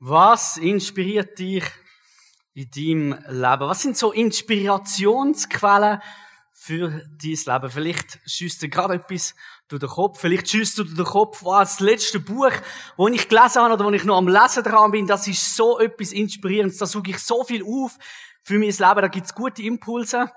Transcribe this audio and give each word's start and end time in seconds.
Was 0.00 0.58
inspiriert 0.58 1.40
dich 1.40 1.64
in 2.54 2.70
deinem 2.70 3.12
Leben? 3.26 3.68
Was 3.68 3.82
sind 3.82 3.96
so 3.96 4.12
Inspirationsquellen 4.12 6.00
für 6.52 7.04
dein 7.20 7.20
Leben? 7.20 7.70
Vielleicht 7.70 8.20
schießt 8.24 8.62
dir 8.62 8.68
gerade 8.68 8.94
etwas 8.94 9.34
durch 9.66 9.80
den 9.80 9.88
Kopf. 9.88 10.20
Vielleicht 10.20 10.48
schießt 10.48 10.78
du 10.78 10.84
durch 10.84 10.94
den 10.94 11.04
Kopf, 11.04 11.42
wow, 11.42 11.58
das 11.60 11.80
letzte 11.80 12.20
Buch, 12.20 12.52
das 12.96 13.10
ich 13.12 13.28
gelesen 13.28 13.60
habe 13.60 13.74
oder 13.74 13.84
wo 13.86 13.90
ich 13.90 14.04
noch 14.04 14.18
am 14.18 14.28
Lesen 14.28 14.62
dran 14.62 14.92
bin, 14.92 15.08
das 15.08 15.26
ist 15.26 15.56
so 15.56 15.80
etwas 15.80 16.12
Inspirierendes. 16.12 16.78
Da 16.78 16.86
suche 16.86 17.10
ich 17.10 17.18
so 17.18 17.42
viel 17.42 17.64
auf 17.64 17.98
für 18.44 18.54
mein 18.60 18.68
Leben. 18.68 18.78
Da 18.78 19.08
gibt 19.08 19.26
es 19.26 19.34
gute 19.34 19.62
Impulse. 19.62 20.30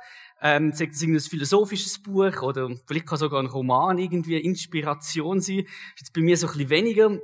Ähm, 0.44 0.74
sagt 0.74 0.94
es 0.94 1.02
ein 1.04 1.20
philosophisches 1.20 2.02
Buch 2.02 2.42
oder 2.42 2.70
vielleicht 2.88 3.08
kann 3.08 3.20
sogar 3.20 3.40
ein 3.40 3.46
Roman 3.46 4.00
irgendwie 4.00 4.38
Inspiration 4.38 5.40
sein. 5.40 5.60
Ist 5.60 6.00
jetzt 6.00 6.14
bei 6.14 6.22
mir 6.22 6.36
so 6.36 6.48
ein 6.48 6.54
bisschen 6.54 6.70
weniger 6.70 7.20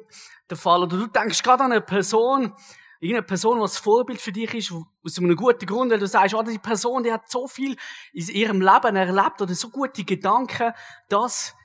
der 0.50 0.58
Fall. 0.58 0.84
Oder 0.84 0.98
du 0.98 1.08
denkst 1.08 1.42
gerade 1.42 1.64
an 1.64 1.72
eine 1.72 1.82
Person, 1.82 2.54
irgendeine 3.00 3.26
Person, 3.26 3.60
was 3.60 3.78
Vorbild 3.78 4.22
für 4.22 4.32
dich 4.32 4.54
ist, 4.54 4.72
aus 4.72 5.18
einem 5.18 5.36
guten 5.36 5.66
Grund, 5.66 5.92
weil 5.92 6.00
du 6.00 6.08
sagst, 6.08 6.36
oh, 6.36 6.44
die 6.44 6.58
Person, 6.58 7.04
die 7.04 7.12
hat 7.12 7.30
so 7.30 7.48
viel 7.48 7.76
in 8.14 8.28
ihrem 8.28 8.62
Leben 8.62 8.96
erlebt 8.96 9.42
oder 9.42 9.54
so 9.56 9.70
gute 9.70 10.04
Gedanken, 10.04 10.74
das 11.10 11.56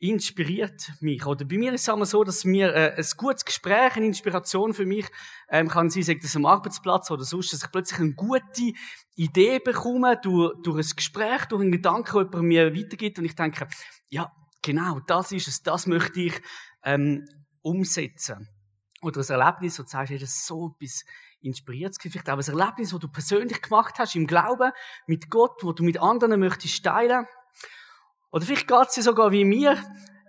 inspiriert 0.00 0.92
mich. 1.00 1.26
Oder 1.26 1.44
bei 1.44 1.58
mir 1.58 1.72
ist 1.72 1.82
es 1.82 1.88
einmal 1.88 2.06
so, 2.06 2.22
dass 2.22 2.44
mir 2.44 2.72
äh, 2.72 2.94
ein 2.96 3.06
gutes 3.16 3.44
Gespräch, 3.44 3.96
eine 3.96 4.06
Inspiration 4.06 4.72
für 4.72 4.86
mich 4.86 5.06
ähm, 5.48 5.68
kann 5.68 5.90
sein, 5.90 6.04
sagt 6.04 6.22
das 6.22 6.36
am 6.36 6.46
Arbeitsplatz 6.46 7.10
oder 7.10 7.24
sonst, 7.24 7.52
dass 7.52 7.64
ich 7.64 7.72
plötzlich 7.72 8.00
eine 8.00 8.14
gute 8.14 8.72
Idee 9.16 9.58
bekomme 9.58 10.16
durch, 10.22 10.54
durch 10.62 10.86
ein 10.86 10.96
Gespräch, 10.96 11.46
durch 11.46 11.62
einen 11.62 11.72
Gedanken, 11.72 12.12
den 12.12 12.26
jemand 12.26 12.48
mir 12.48 12.74
weitergibt 12.74 13.18
und 13.18 13.24
ich 13.24 13.34
denke, 13.34 13.66
ja, 14.08 14.30
genau, 14.62 15.00
das 15.06 15.32
ist 15.32 15.48
es, 15.48 15.62
das 15.62 15.86
möchte 15.86 16.20
ich 16.20 16.40
ähm, 16.84 17.26
umsetzen. 17.62 18.48
Oder 19.02 19.20
ein 19.20 19.40
Erlebnis, 19.40 19.78
wo 19.78 19.82
du 19.82 19.88
sagst, 19.88 20.10
hey, 20.10 20.18
das 20.18 20.30
ist 20.30 20.46
so 20.46 20.74
etwas 20.80 21.04
inspiriert. 21.40 21.96
Vielleicht 22.00 22.28
auch 22.28 22.38
ein 22.38 22.58
Erlebnis, 22.58 22.90
das 22.90 23.00
du 23.00 23.08
persönlich 23.08 23.62
gemacht 23.62 23.94
hast, 23.98 24.16
im 24.16 24.26
Glauben, 24.26 24.72
mit 25.06 25.30
Gott, 25.30 25.62
wo 25.62 25.72
du 25.72 25.84
mit 25.84 26.00
anderen 26.00 26.40
möchtest 26.40 26.84
teilen. 26.84 27.26
Oder 28.30 28.44
vielleicht 28.44 28.68
geht 28.68 28.88
es 28.88 28.94
dir 28.94 29.02
sogar 29.02 29.32
wie 29.32 29.44
mir. 29.44 29.82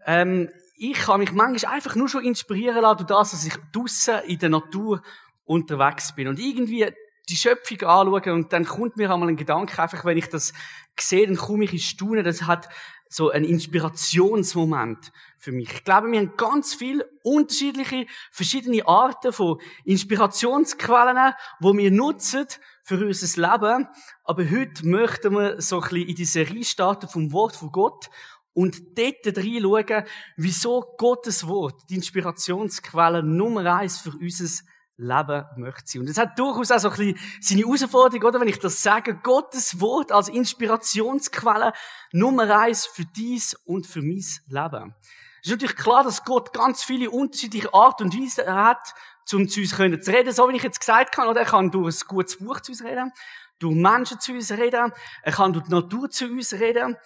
Ähm, 0.05 0.49
ich 0.77 0.93
kann 0.93 1.19
mich 1.19 1.31
manchmal 1.33 1.75
einfach 1.75 1.95
nur 1.95 2.07
schon 2.07 2.23
inspirieren 2.23 2.81
lassen 2.81 3.05
durch 3.05 3.07
das, 3.07 3.31
dass 3.31 3.45
ich 3.45 3.55
draussen 3.73 4.19
in 4.27 4.39
der 4.39 4.49
Natur 4.49 5.01
unterwegs 5.43 6.15
bin. 6.15 6.27
Und 6.27 6.39
irgendwie 6.39 6.87
die 7.27 7.35
Schöpfung 7.35 7.81
anschauen 7.81 8.33
und 8.33 8.53
dann 8.53 8.65
kommt 8.65 8.97
mir 8.97 9.11
einmal 9.11 9.29
ein 9.29 9.35
Gedanke, 9.35 9.81
einfach 9.81 10.03
wenn 10.05 10.17
ich 10.17 10.29
das 10.29 10.53
sehe, 10.99 11.27
dann 11.27 11.37
komme 11.37 11.65
ich 11.65 11.73
in 11.73 11.79
Staunen. 11.79 12.23
Das 12.23 12.43
hat 12.43 12.69
so 13.07 13.29
ein 13.29 13.43
Inspirationsmoment 13.43 15.11
für 15.37 15.51
mich. 15.51 15.71
Ich 15.73 15.83
glaube, 15.83 16.11
wir 16.11 16.19
haben 16.19 16.37
ganz 16.37 16.75
viele 16.75 17.09
unterschiedliche, 17.23 18.05
verschiedene 18.31 18.87
Arten 18.87 19.33
von 19.33 19.59
Inspirationsquellen, 19.83 21.33
wo 21.59 21.75
wir 21.75 21.91
nutzen 21.91 22.45
für 22.89 23.05
unser 23.05 23.51
Leben. 23.51 23.87
Aber 24.23 24.49
heute 24.49 24.87
möchten 24.87 25.33
wir 25.33 25.61
so 25.61 25.75
ein 25.75 25.81
bisschen 25.81 26.07
in 26.09 26.15
die 26.15 26.25
Serie 26.25 26.63
starten 26.63 27.07
vom 27.07 27.31
Wort 27.31 27.55
von 27.55 27.71
Gott 27.71 28.09
und 28.53 28.97
dort 28.97 29.37
reinschauen, 29.37 30.05
wieso 30.37 30.95
Gottes 30.97 31.47
Wort 31.47 31.83
die 31.87 31.95
Inspirationsquelle 31.95 33.21
Nummer 33.21 33.75
eins 33.75 33.99
für 33.99 34.09
unser 34.09 34.63
Leben 34.97 35.45
möchte 35.57 35.83
sein. 35.85 36.01
Und 36.01 36.09
es 36.09 36.17
hat 36.17 36.37
durchaus 36.39 36.71
auch 36.71 36.79
so 36.79 36.89
ein 36.89 36.97
bisschen 36.97 37.19
seine 37.39 37.61
Herausforderung, 37.61 38.27
oder? 38.27 38.41
Wenn 38.41 38.47
ich 38.47 38.59
das 38.59 38.81
sage, 38.81 39.19
Gottes 39.21 39.79
Wort 39.79 40.11
als 40.11 40.27
Inspirationsquelle 40.27 41.73
Nummer 42.11 42.59
eins 42.59 42.87
für 42.87 43.05
dies 43.05 43.53
und 43.65 43.85
für 43.85 44.01
mein 44.01 44.25
Leben. 44.47 44.95
Es 45.41 45.47
ist 45.47 45.51
natürlich 45.51 45.75
klar, 45.75 46.03
dass 46.03 46.25
Gott 46.25 46.53
ganz 46.53 46.83
viele 46.83 47.11
unterschiedliche 47.11 47.71
Art 47.71 48.01
und 48.01 48.19
Weisen 48.19 48.47
hat, 48.47 48.93
um 49.37 49.47
zu 49.47 49.61
uns 49.61 49.71
zu 49.71 49.81
reden. 49.81 50.31
So 50.33 50.49
wie 50.49 50.55
ich 50.55 50.63
jetzt 50.63 50.79
gesagt 50.79 51.17
habe, 51.17 51.29
oder? 51.29 51.41
Er 51.41 51.45
kann 51.45 51.71
durch 51.71 52.01
ein 52.01 52.07
gutes 52.07 52.37
Buch 52.37 52.59
zu 52.61 52.71
uns 52.71 52.83
reden, 52.83 53.11
durch 53.59 53.75
Menschen 53.75 54.19
zu 54.19 54.33
uns 54.33 54.51
reden, 54.51 54.91
er 55.23 55.31
kann 55.31 55.53
durch 55.53 55.65
die 55.65 55.71
Natur 55.71 56.09
zu 56.09 56.25
uns 56.25 56.53
reden. 56.53 56.97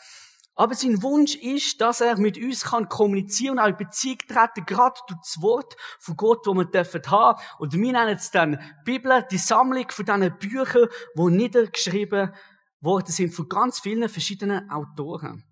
Aber 0.55 0.75
sein 0.75 1.01
Wunsch 1.01 1.35
ist, 1.35 1.81
dass 1.81 1.99
er 1.99 2.17
mit 2.17 2.37
uns 2.37 2.65
kann 2.65 2.87
kommunizieren 2.87 3.53
und 3.53 3.59
auch 3.59 3.67
in 3.67 3.77
Beziehung 3.77 4.19
treten, 4.19 4.65
gerade 4.67 4.99
durch 5.07 5.19
das 5.21 5.41
Wort 5.41 5.75
von 5.99 6.15
Gott, 6.15 6.45
das 6.45 6.53
wir 6.53 6.65
dürfen 6.65 7.01
haben. 7.07 7.41
Und 7.57 7.73
wir 7.73 7.91
nennen 7.91 8.15
es 8.15 8.29
dann 8.29 8.59
Bibel, 8.85 9.25
die 9.31 9.39
Sammlung 9.39 9.87
von 9.89 10.05
diesen 10.05 10.37
Büchern, 10.37 10.89
die 11.15 11.23
niedergeschrieben 11.23 12.33
worden 12.81 13.11
sind 13.11 13.33
von 13.33 13.49
ganz 13.49 13.79
vielen 13.79 14.07
verschiedenen 14.09 14.69
Autoren. 14.69 15.43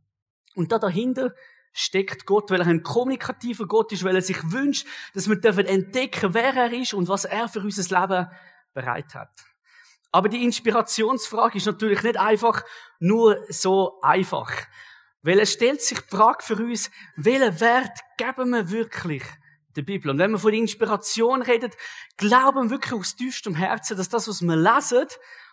Und 0.55 0.71
da 0.71 0.77
dahinter 0.77 1.33
steckt 1.73 2.25
Gott, 2.25 2.51
weil 2.51 2.61
er 2.61 2.67
ein 2.67 2.83
kommunikativer 2.83 3.65
Gott 3.65 3.91
ist, 3.91 4.03
weil 4.03 4.15
er 4.15 4.21
sich 4.21 4.51
wünscht, 4.51 4.87
dass 5.13 5.29
wir 5.29 5.35
dürfen 5.35 5.65
entdecken, 5.65 6.33
wer 6.33 6.55
er 6.55 6.73
ist 6.73 6.93
und 6.93 7.07
was 7.07 7.25
er 7.25 7.47
für 7.47 7.61
unser 7.61 8.01
Leben 8.01 8.27
bereit 8.73 9.15
hat. 9.15 9.31
Aber 10.11 10.27
die 10.27 10.43
Inspirationsfrage 10.43 11.57
ist 11.57 11.65
natürlich 11.65 12.03
nicht 12.03 12.17
einfach 12.17 12.63
nur 12.99 13.37
so 13.49 13.99
einfach. 14.01 14.51
Weil 15.21 15.39
es 15.39 15.53
stellt 15.53 15.81
sich 15.81 15.99
die 15.99 16.15
Frage 16.15 16.43
für 16.43 16.55
uns, 16.55 16.91
welchen 17.15 17.59
Wert 17.61 17.97
geben 18.17 18.49
wir 18.49 18.71
wirklich 18.71 19.23
der 19.75 19.83
Bibel? 19.83 20.09
Und 20.11 20.17
wenn 20.17 20.31
wir 20.31 20.39
von 20.39 20.53
Inspiration 20.53 21.41
reden, 21.41 21.71
glauben 22.17 22.63
wir 22.63 22.69
wirklich 22.71 22.93
aus 22.93 23.15
tiefstem 23.15 23.55
Herzen, 23.55 23.95
dass 23.95 24.09
das, 24.09 24.27
was 24.27 24.41
wir 24.41 24.55
lesen, 24.55 25.07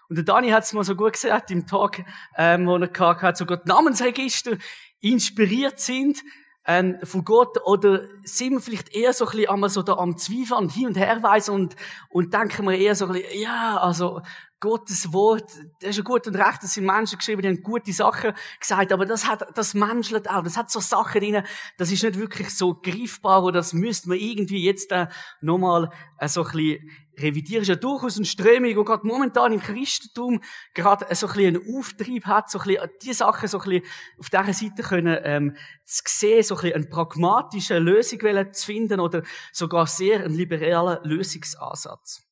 und 0.08 0.16
der 0.16 0.24
Dani 0.24 0.48
hat 0.48 0.64
es 0.64 0.72
mal 0.72 0.84
so 0.84 0.96
gut 0.96 1.12
gesagt 1.12 1.50
im 1.50 1.66
Tag, 1.66 2.02
ähm, 2.36 2.66
wo 2.66 2.76
er 2.76 2.88
gehabt 2.88 3.20
hat, 3.20 3.36
sogar 3.36 3.58
die 3.58 3.68
Namensregister 3.68 4.56
inspiriert 5.00 5.80
sind 5.80 6.22
ähm, 6.66 6.98
von 7.02 7.24
Gott 7.24 7.56
oder 7.64 8.02
sind 8.24 8.52
wir 8.52 8.60
vielleicht 8.60 8.94
eher 8.94 9.12
so 9.12 9.24
ein 9.24 9.30
bisschen 9.30 9.50
einmal 9.50 9.70
so 9.70 9.82
da 9.82 9.94
am 9.94 10.18
Zweifeln 10.18 10.68
hin 10.68 10.88
und 10.88 10.98
her 10.98 11.22
weisen 11.22 11.54
und, 11.54 11.76
und 12.10 12.34
denken 12.34 12.66
wir 12.66 12.76
eher 12.76 12.94
so 12.94 13.06
ein 13.06 13.12
bisschen, 13.12 13.40
ja, 13.40 13.78
also 13.78 14.20
Gottes 14.60 15.12
Wort, 15.12 15.50
das 15.80 15.90
ist 15.90 15.96
ja 15.98 16.02
gut 16.02 16.26
und 16.26 16.34
recht, 16.34 16.62
das 16.62 16.74
sind 16.74 16.84
Menschen 16.84 17.18
geschrieben, 17.18 17.42
die 17.42 17.48
haben 17.48 17.62
gute 17.62 17.92
Sachen 17.92 18.32
gesagt, 18.58 18.92
aber 18.92 19.06
das 19.06 19.26
hat, 19.26 19.46
das 19.56 19.74
menschelt 19.74 20.28
auch, 20.28 20.42
das 20.42 20.56
hat 20.56 20.70
so 20.70 20.80
Sachen 20.80 21.20
drin, 21.20 21.42
das 21.76 21.92
ist 21.92 22.02
nicht 22.02 22.18
wirklich 22.18 22.50
so 22.56 22.74
greifbar 22.74 23.44
oder 23.44 23.58
das 23.58 23.72
müsste 23.72 24.08
man 24.08 24.18
irgendwie 24.18 24.64
jetzt 24.64 24.90
äh, 24.90 25.06
nochmal 25.40 25.90
äh, 26.18 26.26
so 26.26 26.44
ein 26.44 26.52
bisschen 26.52 26.90
revidieren. 27.18 27.60
Das 27.60 27.68
ist 27.68 27.74
ja 27.74 27.76
durchaus 27.76 28.16
eine 28.16 28.26
Strömung, 28.26 28.68
die 28.68 28.74
gerade 28.74 29.06
momentan 29.06 29.52
im 29.52 29.60
Christentum 29.60 30.40
gerade 30.74 31.06
so 31.14 31.26
ein 31.26 31.32
bisschen 31.32 31.56
einen 31.56 31.76
Auftrieb 31.76 32.26
hat, 32.26 32.50
so 32.50 32.58
ein 32.58 32.64
bisschen 32.66 32.90
die 33.02 33.12
Sachen 33.12 33.48
so 33.48 33.58
ein 33.60 33.68
bisschen 33.68 33.86
auf 34.18 34.30
dieser 34.30 34.52
Seite 34.52 34.82
können, 34.82 35.18
ähm, 35.22 35.56
zu 35.84 36.02
sehen, 36.06 36.42
so 36.42 36.56
ein 36.56 36.60
bisschen 36.62 36.76
eine 36.76 36.86
pragmatische 36.86 37.78
Lösung 37.78 38.20
zu 38.52 38.66
finden 38.66 39.00
oder 39.00 39.22
sogar 39.52 39.86
sehr 39.86 40.24
einen 40.24 40.34
liberalen 40.34 40.98
Lösungsansatz. 41.04 42.27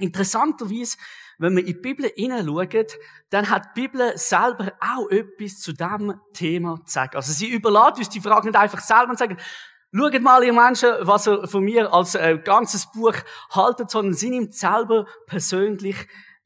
Interessanterweise 0.00 0.96
wenn 1.40 1.56
wir 1.56 1.60
in 1.60 1.68
die 1.68 1.74
Bibel 1.74 2.12
hineinschauen, 2.14 2.86
dann 3.30 3.48
hat 3.48 3.74
die 3.74 3.80
Bibel 3.80 4.12
selber 4.16 4.72
auch 4.78 5.08
etwas 5.10 5.58
zu 5.60 5.72
diesem 5.72 6.20
Thema 6.34 6.82
zu 6.84 6.92
sagen. 6.92 7.16
Also 7.16 7.32
sie 7.32 7.48
überlädt 7.48 7.96
uns 7.96 8.10
die 8.10 8.20
Frage 8.20 8.48
nicht 8.48 8.58
einfach 8.58 8.80
selber 8.80 9.10
und 9.10 9.18
sagen, 9.18 9.38
Schaut 9.92 10.20
mal, 10.20 10.44
ihr 10.44 10.52
Menschen, 10.52 10.88
was 11.00 11.26
er 11.26 11.48
von 11.48 11.64
mir 11.64 11.92
als 11.92 12.14
äh, 12.14 12.38
ganzes 12.38 12.92
Buch 12.92 13.14
haltet, 13.50 13.90
sondern 13.90 14.14
sie 14.14 14.30
nimmt 14.30 14.54
selber 14.54 15.04
persönlich 15.26 15.96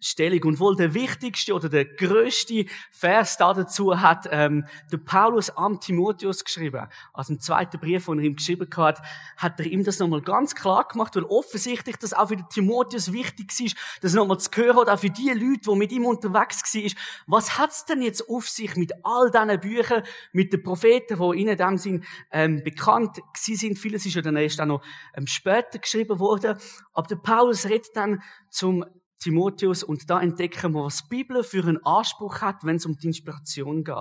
Stellung. 0.04 0.42
Und 0.44 0.60
wohl 0.60 0.76
der 0.76 0.94
wichtigste 0.94 1.54
oder 1.54 1.68
der 1.68 1.86
größte 1.86 2.66
Vers 2.90 3.38
dazu 3.38 4.00
hat 4.00 4.28
ähm, 4.30 4.66
der 4.92 4.98
Paulus 4.98 5.50
am 5.50 5.80
Timotheus 5.80 6.44
geschrieben. 6.44 6.86
Also 7.12 7.32
im 7.32 7.40
zweiten 7.40 7.80
Brief, 7.80 8.06
den 8.06 8.18
er 8.18 8.24
ihm 8.24 8.36
geschrieben 8.36 8.68
hat, 8.76 9.00
hat 9.36 9.58
er 9.58 9.66
ihm 9.66 9.82
das 9.82 9.98
nochmal 9.98 10.20
ganz 10.20 10.54
klar 10.54 10.86
gemacht, 10.86 11.16
weil 11.16 11.24
offensichtlich 11.24 11.96
das 11.96 12.12
auch 12.12 12.28
für 12.28 12.36
den 12.36 12.48
Timotheus 12.48 13.12
wichtig 13.12 13.58
ist, 13.60 13.76
das 14.02 14.12
nochmal 14.12 14.38
zu 14.38 14.50
hören, 14.54 14.76
oder 14.76 14.94
auch 14.94 14.98
für 14.98 15.10
die 15.10 15.30
Leute, 15.30 15.70
die 15.70 15.76
mit 15.76 15.92
ihm 15.92 16.04
unterwegs 16.04 16.62
waren. 16.74 16.92
Was 17.26 17.58
hat's 17.58 17.84
denn 17.86 18.02
jetzt 18.02 18.28
auf 18.28 18.48
sich 18.48 18.76
mit 18.76 18.92
all 19.02 19.30
diesen 19.30 19.60
Büchern, 19.60 20.02
mit 20.32 20.52
den 20.52 20.62
Propheten, 20.62 21.18
die 21.18 21.42
in 21.42 21.56
dem 21.56 21.78
Sinn 21.78 22.04
ähm, 22.30 22.62
bekannt 22.62 23.20
sind? 23.34 23.78
Vieles 23.78 24.04
ist 24.04 24.14
ja 24.14 24.22
dann 24.22 24.36
erst 24.36 24.60
auch 24.60 24.66
noch 24.66 24.82
ähm, 25.16 25.26
später 25.26 25.78
geschrieben 25.78 26.18
worden. 26.18 26.58
Aber 26.92 27.06
der 27.06 27.16
Paulus 27.16 27.66
redet 27.66 27.96
dann 27.96 28.22
zum 28.50 28.84
Timotheus 29.18 29.82
und 29.82 30.10
da 30.10 30.20
entdecken 30.20 30.72
wir, 30.74 30.84
was 30.84 31.02
die 31.02 31.08
Bibel 31.08 31.42
für 31.42 31.62
einen 31.62 31.84
Anspruch 31.84 32.40
hat, 32.40 32.64
wenn 32.64 32.76
es 32.76 32.86
um 32.86 32.96
die 32.96 33.06
Inspiration 33.06 33.84
geht. 33.84 33.96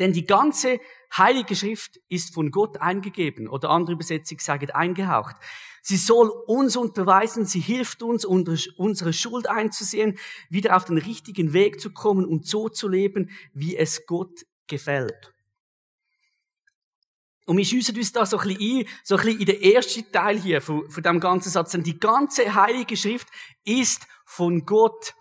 Denn 0.00 0.14
die 0.14 0.24
ganze 0.24 0.80
Heilige 1.14 1.54
Schrift 1.54 2.00
ist 2.08 2.32
von 2.32 2.50
Gott 2.50 2.80
eingegeben 2.80 3.48
oder 3.48 3.68
andere 3.68 3.92
Übersetzungen 3.92 4.40
sagen 4.40 4.70
eingehaucht. 4.70 5.36
Sie 5.82 5.98
soll 5.98 6.30
uns 6.46 6.76
unterweisen, 6.76 7.44
sie 7.44 7.60
hilft 7.60 8.02
uns, 8.02 8.24
unsere 8.24 9.12
Schuld 9.12 9.48
einzusehen, 9.48 10.18
wieder 10.48 10.76
auf 10.76 10.86
den 10.86 10.98
richtigen 10.98 11.52
Weg 11.52 11.80
zu 11.80 11.92
kommen 11.92 12.24
und 12.24 12.46
so 12.46 12.68
zu 12.70 12.88
leben, 12.88 13.30
wie 13.52 13.76
es 13.76 14.06
Gott 14.06 14.46
gefällt. 14.66 15.34
Und 17.50 17.56
wir 17.56 17.64
schiessen 17.64 17.96
uns 17.96 18.12
da 18.12 18.24
so 18.24 18.38
ein 18.38 18.46
bisschen 18.46 18.82
ein, 18.82 18.88
so 19.02 19.16
ein 19.16 19.24
bisschen 19.24 19.40
in 19.40 19.46
den 19.46 19.60
ersten 19.60 20.12
Teil 20.12 20.38
hier 20.38 20.62
von, 20.62 20.88
von 20.88 21.02
dem 21.02 21.18
ganzen 21.18 21.50
Satz. 21.50 21.72
Denn 21.72 21.82
die 21.82 21.98
ganze 21.98 22.54
Heilige 22.54 22.96
Schrift 22.96 23.26
ist 23.64 24.06
von 24.24 24.64
Gott 24.64 25.14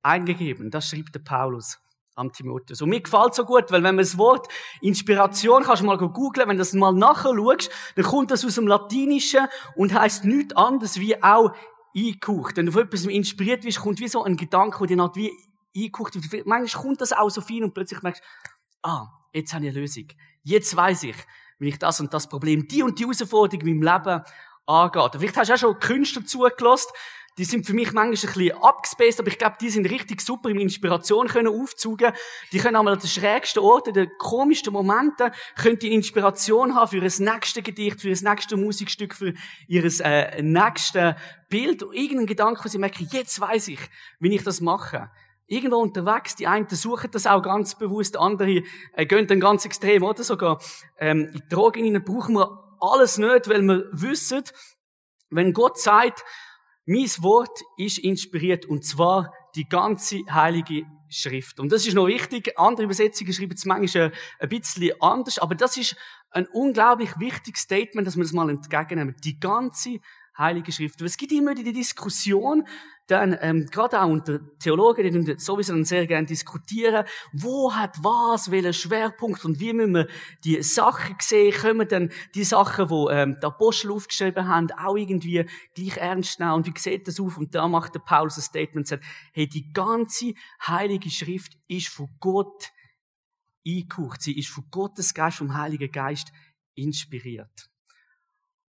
eingegeben. 0.00 0.70
Das 0.70 0.88
schreibt 0.88 1.16
der 1.16 1.18
Paulus. 1.18 1.80
am 2.14 2.30
Timotheus. 2.30 2.80
Und 2.80 2.90
mir 2.90 3.00
gefällt 3.00 3.34
so 3.34 3.44
gut, 3.44 3.72
weil 3.72 3.82
wenn 3.82 3.96
man 3.96 4.04
das 4.04 4.16
Wort 4.16 4.46
Inspiration 4.82 5.64
kannst 5.64 5.82
du 5.82 5.86
mal 5.86 5.98
googlen, 5.98 6.48
wenn 6.48 6.56
du 6.56 6.60
das 6.60 6.74
mal 6.74 6.92
nachher 6.92 7.34
schaust, 7.34 7.72
dann 7.96 8.04
kommt 8.04 8.30
das 8.30 8.44
aus 8.44 8.54
dem 8.54 8.68
Latinischen 8.68 9.48
und 9.74 9.92
heißt 9.92 10.26
nichts 10.26 10.54
anderes 10.54 11.00
wie 11.00 11.20
auch 11.24 11.56
eingehaucht. 11.92 12.56
Wenn 12.56 12.66
du 12.66 12.72
von 12.72 12.82
etwas 12.82 13.04
inspiriert 13.06 13.64
wirst, 13.64 13.80
kommt 13.80 13.98
wie 13.98 14.06
so 14.06 14.22
ein 14.22 14.36
Gedanke, 14.36 14.86
der 14.86 14.96
dir 14.96 15.02
halt 15.02 15.16
wie 15.16 15.32
eingehaucht 15.76 16.14
wird. 16.14 16.46
Manchmal 16.46 16.82
kommt 16.84 17.00
das 17.00 17.12
auch 17.12 17.30
so 17.30 17.40
viel 17.40 17.64
und 17.64 17.74
plötzlich 17.74 18.00
merkst 18.00 18.22
du, 18.22 18.88
ah, 18.88 19.08
jetzt 19.32 19.52
habe 19.52 19.64
ich 19.64 19.72
eine 19.72 19.80
Lösung. 19.80 20.06
Jetzt 20.44 20.76
weiß 20.76 21.02
ich, 21.02 21.16
wie 21.64 21.70
ich 21.70 21.78
das 21.78 22.00
und 22.00 22.12
das 22.12 22.28
Problem, 22.28 22.68
die 22.68 22.82
und 22.82 22.98
die 22.98 23.04
Herausforderung 23.04 23.66
in 23.66 23.80
meinem 23.80 23.94
Leben 23.94 24.22
angeht. 24.66 25.10
Vielleicht 25.16 25.36
hast 25.36 25.48
du 25.48 25.54
auch 25.54 25.58
schon 25.58 25.80
Künstler 25.80 26.24
zugelassen, 26.24 26.92
die 27.36 27.44
sind 27.44 27.66
für 27.66 27.74
mich 27.74 27.92
manchmal 27.92 28.06
ein 28.06 28.10
bisschen 28.12 28.62
abgespaced, 28.62 29.18
aber 29.18 29.28
ich 29.28 29.38
glaube, 29.38 29.56
die 29.60 29.68
sind 29.68 29.90
richtig 29.90 30.20
super 30.20 30.50
im 30.50 30.58
Inspiration 30.58 31.26
können 31.26 31.48
aufzugen. 31.48 32.12
Die 32.52 32.58
können 32.58 32.76
einmal 32.76 32.94
an 32.94 33.00
den 33.00 33.08
schrägsten 33.08 33.60
Orten, 33.60 33.92
den 33.92 34.08
komischsten 34.18 34.72
Momenten, 34.72 35.32
können 35.56 35.78
die 35.80 35.92
Inspiration 35.92 36.76
haben 36.76 36.90
für 36.90 37.00
das 37.00 37.18
nächste 37.18 37.62
Gedicht, 37.62 38.00
für 38.00 38.10
das 38.10 38.22
nächste 38.22 38.56
Musikstück, 38.56 39.14
für 39.14 39.34
ihr 39.66 39.84
äh, 40.04 40.42
nächstes 40.42 41.14
Bild. 41.48 41.82
Irgendein 41.82 42.26
Gedanke, 42.26 42.64
wo 42.64 42.68
sie 42.68 42.78
merken, 42.78 43.08
jetzt 43.10 43.40
weiß 43.40 43.68
ich, 43.68 43.80
wie 44.20 44.34
ich 44.34 44.44
das 44.44 44.60
mache. 44.60 45.10
Irgendwo 45.46 45.76
unterwegs, 45.76 46.36
die 46.36 46.46
einen 46.46 46.68
suchen 46.68 47.10
das 47.10 47.26
auch 47.26 47.42
ganz 47.42 47.76
bewusst, 47.76 48.16
andere 48.16 48.62
äh, 48.94 49.06
gehen 49.06 49.26
dann 49.26 49.40
ganz 49.40 49.64
extrem, 49.64 50.02
oder 50.02 50.24
sogar 50.24 50.58
ähm, 50.98 51.30
in 51.34 51.42
Drogen 51.48 52.04
brauchen 52.04 52.34
wir 52.34 52.76
alles 52.80 53.18
nicht, 53.18 53.48
weil 53.48 53.62
wir 53.62 53.88
wissen, 53.92 54.42
wenn 55.30 55.52
Gott 55.52 55.78
sagt, 55.78 56.24
mein 56.86 57.08
Wort 57.20 57.60
ist 57.76 57.98
inspiriert 57.98 58.66
und 58.66 58.84
zwar 58.84 59.32
die 59.54 59.68
ganze 59.68 60.20
heilige 60.30 60.84
Schrift. 61.08 61.60
Und 61.60 61.72
das 61.72 61.86
ist 61.86 61.94
noch 61.94 62.06
wichtig. 62.06 62.58
Andere 62.58 62.84
Übersetzungen 62.84 63.32
schreiben 63.32 63.54
es 63.54 63.64
manchmal 63.64 64.12
ein 64.38 64.48
bisschen 64.48 64.92
anders, 65.00 65.38
aber 65.38 65.54
das 65.54 65.76
ist 65.76 65.96
ein 66.30 66.46
unglaublich 66.48 67.18
wichtiges 67.18 67.62
Statement, 67.62 68.06
dass 68.06 68.16
wir 68.16 68.24
das 68.24 68.32
mal 68.32 68.50
entgegennehmen. 68.50 69.14
Die 69.22 69.38
ganze 69.38 70.00
Heilige 70.36 70.72
Schrift. 70.72 71.00
es 71.02 71.16
gibt 71.16 71.32
immer 71.32 71.54
die 71.54 71.72
Diskussion, 71.72 72.66
dann 73.06 73.36
ähm, 73.40 73.66
gerade 73.66 74.00
auch 74.00 74.08
unter 74.08 74.40
Theologen, 74.58 75.24
die 75.24 75.38
sowieso 75.38 75.74
dann 75.74 75.84
sehr 75.84 76.06
gerne 76.06 76.26
diskutieren, 76.26 77.04
wo 77.32 77.74
hat 77.74 78.02
was, 78.02 78.50
welchen 78.50 78.72
Schwerpunkt 78.72 79.44
und 79.44 79.60
wie 79.60 79.74
müssen 79.74 79.94
wir 79.94 80.08
die 80.42 80.62
Sachen 80.62 81.16
sehen, 81.20 81.52
können 81.52 81.86
dann 81.86 82.10
die 82.34 82.44
Sachen, 82.44 82.88
wo 82.88 83.10
ähm, 83.10 83.36
die 83.40 83.46
Apostel 83.46 83.92
aufgeschrieben 83.92 84.48
haben, 84.48 84.70
auch 84.72 84.96
irgendwie 84.96 85.44
gleich 85.74 85.96
ernst 85.98 86.40
nehmen 86.40 86.52
und 86.52 86.66
wie 86.66 86.78
sieht 86.78 87.06
das 87.06 87.20
auf? 87.20 87.36
Und 87.36 87.54
da 87.54 87.68
macht 87.68 87.94
der 87.94 88.00
Paulus 88.00 88.38
ein 88.38 88.42
Statement 88.42 88.88
sagt, 88.88 89.04
hey, 89.32 89.46
die 89.46 89.70
ganze 89.72 90.32
Heilige 90.66 91.10
Schrift 91.10 91.52
ist 91.68 91.88
von 91.88 92.08
Gott 92.20 92.72
eingehaucht, 93.66 94.22
sie 94.22 94.38
ist 94.38 94.48
von 94.48 94.64
Gottes 94.70 95.12
Geist, 95.12 95.38
vom 95.38 95.54
Heiligen 95.54 95.92
Geist 95.92 96.32
inspiriert. 96.74 97.70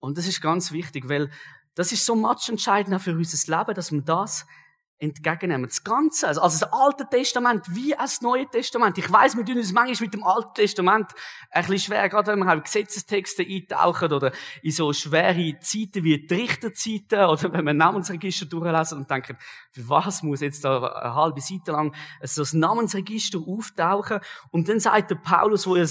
Und 0.00 0.18
das 0.18 0.26
ist 0.26 0.40
ganz 0.40 0.72
wichtig, 0.72 1.08
weil 1.08 1.30
das 1.74 1.92
ist 1.92 2.04
so 2.04 2.14
entscheidend 2.48 3.00
für 3.00 3.12
unser 3.12 3.58
Leben, 3.58 3.74
dass 3.74 3.92
wir 3.92 4.02
das 4.02 4.46
entgegennehmen. 5.00 5.66
Das 5.66 5.84
Ganze, 5.84 6.26
also, 6.26 6.40
also 6.40 6.58
das 6.58 6.72
Alte 6.72 7.06
Testament 7.08 7.64
wie 7.68 7.94
das 7.96 8.20
Neue 8.20 8.48
Testament. 8.48 8.98
Ich 8.98 9.10
weiß, 9.10 9.36
wir 9.36 9.44
tun 9.44 9.56
uns 9.56 9.72
manchmal 9.72 10.06
mit 10.06 10.14
dem 10.14 10.24
Alten 10.24 10.54
Testament 10.54 11.12
ein 11.50 11.62
bisschen 11.62 11.78
schwer, 11.78 12.08
gerade 12.08 12.32
wenn 12.32 12.40
wir 12.40 12.46
halt 12.46 12.64
Gesetzestexte 12.64 13.44
eintauchen 13.44 14.12
oder 14.12 14.32
in 14.62 14.72
so 14.72 14.92
schwere 14.92 15.58
Zeiten 15.60 16.02
wie 16.02 16.26
die 16.26 16.34
Richterzeiten 16.34 17.26
oder 17.26 17.52
wenn 17.52 17.66
wir 17.66 17.74
Namensregister 17.74 18.46
durchlesen 18.46 18.98
und 18.98 19.10
denken, 19.10 19.36
für 19.70 19.88
was 19.88 20.22
muss 20.22 20.40
jetzt 20.40 20.64
da 20.64 20.84
eine 20.84 21.14
halbe 21.14 21.40
Seite 21.40 21.72
lang 21.72 21.94
so 22.22 22.42
das 22.42 22.52
Namensregister 22.52 23.38
auftauchen? 23.38 24.18
Und 24.50 24.68
dann 24.68 24.80
sagt 24.80 25.10
der 25.10 25.16
Paulus, 25.16 25.66
wo 25.66 25.76
er 25.76 25.86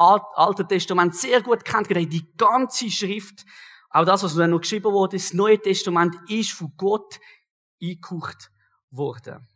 Alte 0.00 0.66
Testament 0.66 1.14
sehr 1.14 1.42
gut 1.42 1.64
kennt, 1.64 1.90
die 1.90 2.32
ganze 2.36 2.90
Schrift, 2.90 3.44
auch 3.90 4.04
das, 4.04 4.22
was 4.22 4.34
dann 4.34 4.50
noch 4.50 4.60
geschrieben 4.60 4.92
wurde, 4.92 5.16
das 5.16 5.34
Neue 5.34 5.60
Testament 5.60 6.16
ist 6.28 6.52
von 6.52 6.72
Gott 6.76 7.20
eingehaucht 7.82 8.50
worden. 8.90 9.46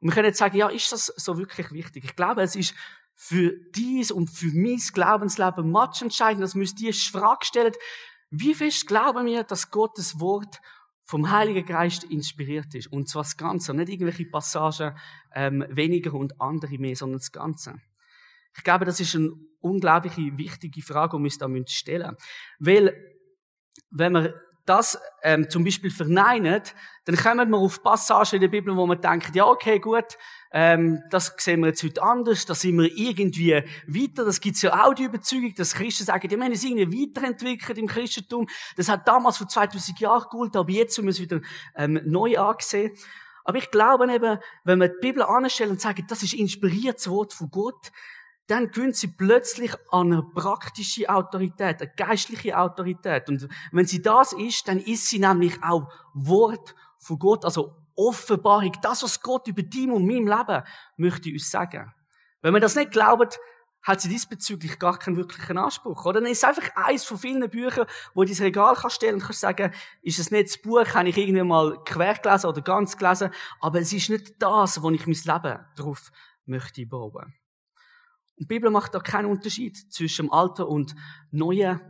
Und 0.00 0.08
wir 0.08 0.12
können 0.12 0.26
jetzt 0.26 0.38
sagen, 0.38 0.56
ja, 0.56 0.68
ist 0.68 0.92
das 0.92 1.06
so 1.06 1.38
wirklich 1.38 1.72
wichtig? 1.72 2.04
Ich 2.04 2.16
glaube, 2.16 2.42
es 2.42 2.56
ist 2.56 2.74
für 3.14 3.52
dies 3.74 4.10
und 4.10 4.28
für 4.28 4.52
mein 4.52 4.78
Glaubensleben 4.92 5.70
match 5.70 6.02
entscheidend, 6.02 6.42
dass 6.42 6.54
wir 6.54 6.62
uns 6.62 6.74
die 6.74 6.92
Frage 6.92 7.46
stellen, 7.46 7.72
wie 8.30 8.54
fest 8.54 8.86
glauben 8.86 9.26
wir, 9.26 9.44
dass 9.44 9.70
Gottes 9.70 10.18
Wort 10.20 10.60
vom 11.04 11.30
Heiligen 11.30 11.64
Geist 11.64 12.04
inspiriert 12.04 12.74
ist? 12.74 12.88
Und 12.88 13.08
zwar 13.08 13.22
das 13.22 13.36
Ganze, 13.36 13.72
nicht 13.72 13.88
irgendwelche 13.88 14.26
Passagen 14.26 14.98
ähm, 15.32 15.64
weniger 15.68 16.12
und 16.14 16.40
andere 16.40 16.78
mehr, 16.78 16.96
sondern 16.96 17.20
das 17.20 17.32
Ganze. 17.32 17.80
Ich 18.56 18.64
glaube, 18.64 18.84
das 18.84 19.00
ist 19.00 19.14
eine 19.14 19.32
unglaublich 19.60 20.16
wichtige 20.16 20.82
Frage, 20.82 21.16
die 21.16 21.22
wir 21.22 21.26
uns 21.26 21.38
da 21.38 21.48
stellen 21.66 22.10
müssen. 22.10 22.16
Weil, 22.58 22.94
wenn 23.90 24.12
wir 24.12 24.34
das 24.66 24.98
ähm, 25.22 25.50
zum 25.50 25.64
Beispiel 25.64 25.90
verneinen, 25.90 26.62
dann 27.04 27.16
kommen 27.16 27.50
wir 27.50 27.58
auf 27.58 27.82
Passagen 27.82 28.36
in 28.36 28.40
der 28.40 28.48
Bibel, 28.48 28.74
wo 28.76 28.86
man 28.86 29.00
denkt, 29.00 29.34
ja, 29.34 29.46
okay, 29.46 29.78
gut, 29.78 30.16
ähm, 30.52 31.02
das 31.10 31.34
sehen 31.36 31.60
wir 31.60 31.68
jetzt 31.68 31.82
heute 31.82 32.02
anders, 32.02 32.46
da 32.46 32.54
sind 32.54 32.78
wir 32.78 32.90
irgendwie 32.96 33.62
weiter. 33.86 34.24
Das 34.24 34.40
gibt's 34.40 34.62
ja 34.62 34.84
auch 34.84 34.94
die 34.94 35.04
Überzeugung, 35.04 35.54
dass 35.54 35.74
Christen 35.74 36.04
sagen, 36.04 36.28
die 36.28 36.34
haben 36.34 36.50
uns 36.50 36.64
irgendwie 36.64 37.08
weiterentwickelt 37.08 37.76
im 37.76 37.86
Christentum. 37.86 38.46
Das 38.76 38.88
hat 38.88 39.06
damals 39.06 39.36
vor 39.36 39.48
2000 39.48 40.00
Jahren 40.00 40.28
geholt, 40.30 40.56
aber 40.56 40.70
jetzt 40.70 40.96
müssen 41.02 41.06
wir 41.06 41.10
es 41.10 41.20
wieder 41.20 41.40
ähm, 41.76 42.00
neu 42.04 42.38
angesehen. 42.38 42.92
Aber 43.44 43.58
ich 43.58 43.70
glaube 43.70 44.10
eben, 44.10 44.38
wenn 44.64 44.78
wir 44.78 44.88
die 44.88 45.00
Bibel 45.02 45.22
anstellen 45.22 45.72
und 45.72 45.80
sagen, 45.80 46.06
das 46.08 46.22
ist 46.22 46.32
inspiriertes 46.32 47.10
Wort 47.10 47.34
von 47.34 47.50
Gott, 47.50 47.92
dann 48.46 48.70
gewinnt 48.70 48.96
sie 48.96 49.08
plötzlich 49.08 49.72
an 49.90 50.12
eine 50.12 50.22
praktische 50.22 51.08
Autorität, 51.08 51.80
eine 51.80 51.92
geistliche 51.96 52.58
Autorität. 52.58 53.28
Und 53.28 53.48
wenn 53.72 53.86
sie 53.86 54.02
das 54.02 54.32
ist, 54.32 54.68
dann 54.68 54.78
ist 54.78 55.08
sie 55.08 55.18
nämlich 55.18 55.62
auch 55.62 55.90
Wort 56.12 56.74
von 56.98 57.18
Gott, 57.18 57.44
also 57.44 57.76
Offenbarung, 57.96 58.72
das, 58.82 59.02
was 59.02 59.20
Gott 59.20 59.46
über 59.48 59.62
dir 59.62 59.92
und 59.92 60.06
meinem 60.06 60.26
Leben 60.26 60.62
möchte 60.96 61.30
uns 61.30 61.50
sagen. 61.50 61.92
Wenn 62.42 62.52
man 62.52 62.60
das 62.60 62.74
nicht 62.74 62.90
glaubt, 62.90 63.38
hat 63.82 64.00
sie 64.00 64.08
diesbezüglich 64.08 64.78
gar 64.78 64.98
keinen 64.98 65.16
wirklichen 65.16 65.58
Anspruch. 65.58 66.04
Oder 66.06 66.20
dann 66.20 66.30
ist 66.30 66.38
es 66.38 66.44
einfach 66.44 66.74
eins 66.74 67.04
von 67.04 67.18
vielen 67.18 67.48
Büchern, 67.48 67.86
wo 68.14 68.24
du 68.24 68.30
ins 68.30 68.40
Regal 68.40 68.74
kannst 68.74 68.96
stellen 68.96 69.14
und 69.14 69.22
kannst 69.22 69.40
sagen, 69.40 69.72
ist 70.02 70.18
es 70.18 70.30
nicht 70.30 70.48
das 70.48 70.58
Buch, 70.58 70.86
habe 70.94 71.08
ich 71.08 71.16
irgendwie 71.16 71.42
mal 71.42 71.78
quer 71.84 72.14
gelesen 72.14 72.46
oder 72.46 72.62
ganz 72.62 72.96
gelesen, 72.96 73.30
aber 73.60 73.80
es 73.80 73.92
ist 73.92 74.08
nicht 74.08 74.42
das, 74.42 74.82
wo 74.82 74.90
ich 74.90 75.06
mein 75.06 75.14
Leben 75.14 75.64
drauf 75.76 76.10
möchte 76.46 76.86
bauen. 76.86 77.34
Die 78.36 78.46
Bibel 78.46 78.70
macht 78.70 78.94
da 78.94 79.00
keinen 79.00 79.26
Unterschied 79.26 79.76
zwischen 79.92 80.26
dem 80.26 80.32
Alten 80.32 80.62
und 80.62 80.94
Neuen 81.30 81.80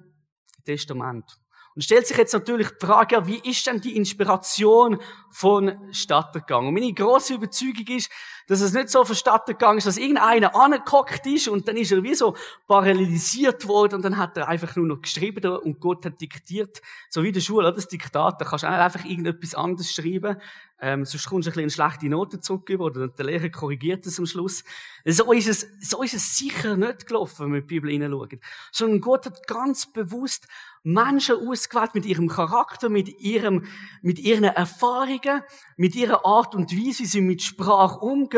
Testament. 0.64 1.38
Und 1.74 1.82
stellt 1.82 2.06
sich 2.06 2.16
jetzt 2.16 2.32
natürlich 2.32 2.68
die 2.68 2.86
Frage, 2.86 3.26
wie 3.26 3.38
ist 3.38 3.66
denn 3.66 3.80
die 3.80 3.96
Inspiration 3.96 5.00
von 5.30 5.92
Stadtergang? 5.92 6.68
Und 6.68 6.74
meine 6.74 6.92
grosse 6.92 7.34
Überzeugung 7.34 7.86
ist, 7.88 8.10
dass 8.46 8.60
es 8.60 8.72
nicht 8.72 8.88
so 8.88 9.04
verstattet 9.04 9.58
gegangen 9.58 9.78
ist, 9.78 9.86
dass 9.86 9.96
irgendeiner 9.96 10.54
angekockt 10.54 11.26
ist 11.26 11.48
und 11.48 11.68
dann 11.68 11.76
ist 11.76 11.92
er 11.92 12.02
wie 12.02 12.14
so 12.14 12.36
paralysiert 12.66 13.66
worden 13.66 13.96
und 13.96 14.02
dann 14.02 14.16
hat 14.16 14.36
er 14.36 14.48
einfach 14.48 14.76
nur 14.76 14.86
noch 14.86 15.02
geschrieben 15.02 15.44
und 15.56 15.80
Gott 15.80 16.04
hat 16.04 16.20
diktiert. 16.20 16.82
So 17.08 17.22
wie 17.22 17.28
in 17.28 17.34
der 17.34 17.40
Schule, 17.40 17.72
das 17.72 17.88
Diktat, 17.88 18.40
da 18.40 18.44
kannst 18.44 18.64
du 18.64 18.68
einfach 18.68 19.04
irgendetwas 19.04 19.54
anderes 19.54 19.92
schreiben, 19.92 20.36
ähm, 20.80 21.04
sonst 21.06 21.28
kommst 21.28 21.46
du 21.46 21.50
ein 21.50 21.54
bisschen 21.54 21.70
schlechte 21.70 22.08
Note 22.10 22.40
zurück 22.40 22.68
oder 22.78 23.08
der 23.08 23.24
Lehrer 23.24 23.48
korrigiert 23.48 24.04
es 24.06 24.18
am 24.18 24.26
Schluss. 24.26 24.64
So 25.06 25.32
ist 25.32 25.48
es, 25.48 25.66
so 25.80 26.02
ist 26.02 26.12
es 26.12 26.36
sicher 26.36 26.76
nicht 26.76 27.06
gelaufen, 27.06 27.46
wenn 27.46 27.52
wir 27.54 27.60
die 27.60 27.66
Bibel 27.66 27.90
hineinschauen. 27.90 28.40
Sondern 28.70 29.00
Gott 29.00 29.24
hat 29.24 29.46
ganz 29.46 29.90
bewusst 29.90 30.46
Menschen 30.82 31.36
ausgewählt 31.36 31.94
mit 31.94 32.04
ihrem 32.04 32.28
Charakter, 32.28 32.90
mit 32.90 33.20
ihrem, 33.20 33.64
mit 34.02 34.18
ihren 34.18 34.44
Erfahrungen, 34.44 35.42
mit 35.76 35.94
ihrer 35.94 36.26
Art 36.26 36.54
und 36.54 36.70
Weise, 36.72 37.04
wie 37.04 37.06
sie 37.06 37.20
mit 37.22 37.42
Sprache 37.42 38.00
umgehen 38.00 38.33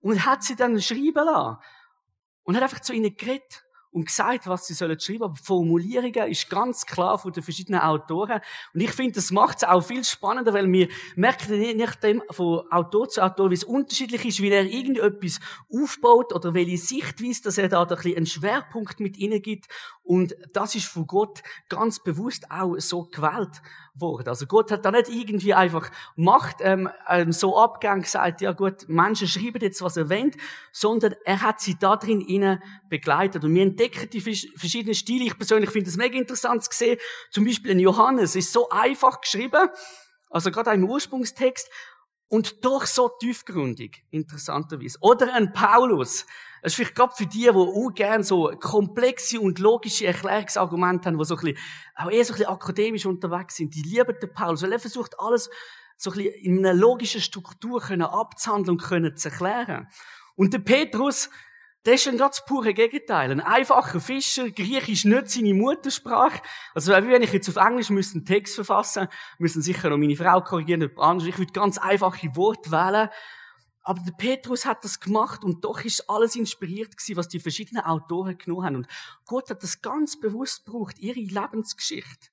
und 0.00 0.26
hat 0.26 0.42
sie 0.42 0.56
dann 0.56 0.80
schreiben 0.80 1.24
lassen. 1.24 1.58
Und 2.42 2.56
hat 2.56 2.62
einfach 2.62 2.80
zu 2.80 2.92
ihnen 2.92 3.16
geredet 3.16 3.64
und 3.94 4.06
gesagt, 4.06 4.48
was 4.48 4.66
sie 4.66 4.74
sollen 4.74 4.98
schreiben. 4.98 5.22
Aber 5.22 5.36
Formulierungen 5.36 6.28
ist 6.28 6.50
ganz 6.50 6.84
klar 6.84 7.16
von 7.16 7.32
den 7.32 7.44
verschiedenen 7.44 7.80
Autoren. 7.80 8.40
Und 8.74 8.80
ich 8.80 8.90
finde, 8.90 9.12
das 9.12 9.30
macht 9.30 9.58
es 9.58 9.64
auch 9.64 9.82
viel 9.82 10.04
spannender, 10.04 10.52
weil 10.52 10.70
wir 10.70 10.88
merken 11.14 11.58
nicht 11.58 11.78
nachdem 11.78 12.20
von 12.30 12.70
Autor 12.72 13.08
zu 13.08 13.22
Autor, 13.22 13.50
wie 13.50 13.54
es 13.54 13.62
unterschiedlich 13.62 14.24
ist, 14.24 14.42
wie 14.42 14.50
er 14.50 14.64
irgendetwas 14.64 15.38
aufbaut 15.72 16.34
oder 16.34 16.54
welche 16.54 16.76
Sichtweise, 16.76 17.44
dass 17.44 17.56
er 17.56 17.68
da 17.68 17.82
ein 17.82 17.88
bisschen 17.88 18.16
einen 18.16 18.26
Schwerpunkt 18.26 18.98
mit 18.98 19.16
gibt. 19.16 19.66
Und 20.04 20.36
das 20.52 20.74
ist 20.74 20.84
von 20.84 21.06
Gott 21.06 21.42
ganz 21.70 21.98
bewusst 21.98 22.50
auch 22.50 22.76
so 22.78 23.04
gewählt 23.04 23.62
worden. 23.94 24.28
Also 24.28 24.44
Gott 24.44 24.70
hat 24.70 24.84
da 24.84 24.90
nicht 24.90 25.08
irgendwie 25.08 25.54
einfach 25.54 25.90
Macht 26.14 26.56
ähm, 26.60 26.90
ähm, 27.08 27.32
so 27.32 27.58
abgegangen 27.58 28.02
gesagt, 28.02 28.42
ja 28.42 28.52
gut, 28.52 28.86
Menschen 28.86 29.26
schreiben 29.26 29.62
jetzt, 29.62 29.80
was 29.80 29.96
er 29.96 30.10
wollen, 30.10 30.32
sondern 30.72 31.14
er 31.24 31.40
hat 31.40 31.60
sie 31.60 31.78
da 31.78 31.96
drin 31.96 32.20
innen 32.20 32.62
begleitet. 32.90 33.44
Und 33.44 33.54
wir 33.54 33.62
entdecken 33.62 34.10
die 34.10 34.20
verschiedenen 34.20 34.94
Stile. 34.94 35.24
Ich 35.24 35.38
persönlich 35.38 35.70
finde 35.70 35.88
es 35.88 35.96
mega 35.96 36.18
interessant 36.18 36.62
zu 36.64 36.70
sehen. 36.72 36.98
Zum 37.30 37.46
Beispiel 37.46 37.70
in 37.70 37.80
Johannes 37.80 38.36
ist 38.36 38.52
so 38.52 38.68
einfach 38.68 39.22
geschrieben, 39.22 39.70
also 40.28 40.50
gerade 40.50 40.72
im 40.72 40.84
Ursprungstext, 40.84 41.70
und 42.34 42.64
doch 42.64 42.84
so 42.84 43.08
tiefgründig, 43.20 44.02
interessanterweise. 44.10 44.98
Oder 45.00 45.32
ein 45.34 45.52
Paulus. 45.52 46.26
Das 46.62 46.72
ist 46.72 46.74
vielleicht 46.74 46.96
gerade 46.96 47.14
für 47.14 47.26
die, 47.26 47.42
die 47.42 47.50
auch 47.50 47.90
gerne 47.94 48.24
so 48.24 48.50
komplexe 48.58 49.38
und 49.38 49.60
logische 49.60 50.08
Erklärungsargumente 50.08 51.06
haben, 51.06 51.16
die 51.16 51.24
so 51.24 51.36
ein 51.36 51.40
bisschen, 51.40 51.58
auch 51.94 52.10
eher 52.10 52.24
so 52.24 52.32
ein 52.32 52.38
bisschen 52.38 52.52
akademisch 52.52 53.06
unterwegs 53.06 53.54
sind. 53.54 53.72
Die 53.76 53.82
lieben 53.82 54.16
den 54.20 54.34
Paulus, 54.34 54.64
weil 54.64 54.72
er 54.72 54.80
versucht, 54.80 55.14
alles 55.20 55.48
so 55.96 56.10
ein 56.10 56.16
bisschen 56.16 56.34
in 56.42 56.58
einer 56.58 56.74
logischen 56.74 57.20
Struktur 57.20 57.80
abzuhandeln 58.02 58.80
und 58.80 59.16
zu 59.16 59.28
erklären. 59.28 59.86
Und 60.34 60.52
der 60.54 60.58
Petrus, 60.58 61.30
der 61.84 61.94
ist 61.94 62.08
ein 62.08 62.16
ganz 62.16 62.44
pure 62.44 62.72
Gegenteil. 62.72 63.30
Ein 63.30 63.40
einfacher 63.40 64.00
Fischer, 64.00 64.50
Griechisch 64.50 65.04
nicht 65.04 65.30
seine 65.30 65.54
Muttersprache. 65.54 66.40
Also, 66.74 66.92
wenn 66.92 67.22
ich 67.22 67.32
jetzt 67.32 67.48
auf 67.48 67.56
Englisch 67.56 67.90
müsste 67.90 68.16
einen 68.16 68.24
Text 68.26 68.54
verfassen, 68.54 69.08
müssen 69.38 69.60
sicher 69.60 69.90
noch 69.90 69.98
meine 69.98 70.16
Frau 70.16 70.40
korrigieren, 70.40 70.80
jemand 70.80 70.98
anderes. 70.98 71.28
Ich 71.28 71.38
würde 71.38 71.52
ganz 71.52 71.78
einfache 71.78 72.34
Worte 72.36 72.70
wählen. 72.70 73.10
Aber 73.86 74.00
der 74.00 74.12
Petrus 74.12 74.64
hat 74.64 74.82
das 74.82 74.98
gemacht 74.98 75.44
und 75.44 75.62
doch 75.62 75.84
ist 75.84 76.08
alles 76.08 76.36
inspiriert 76.36 76.96
gewesen, 76.96 77.16
was 77.16 77.28
die 77.28 77.38
verschiedenen 77.38 77.84
Autoren 77.84 78.38
genommen 78.38 78.64
haben. 78.64 78.76
Und 78.76 78.88
Gott 79.26 79.50
hat 79.50 79.62
das 79.62 79.82
ganz 79.82 80.18
bewusst 80.18 80.64
gebraucht, 80.64 80.98
ihre 80.98 81.20
Lebensgeschichte. 81.20 82.28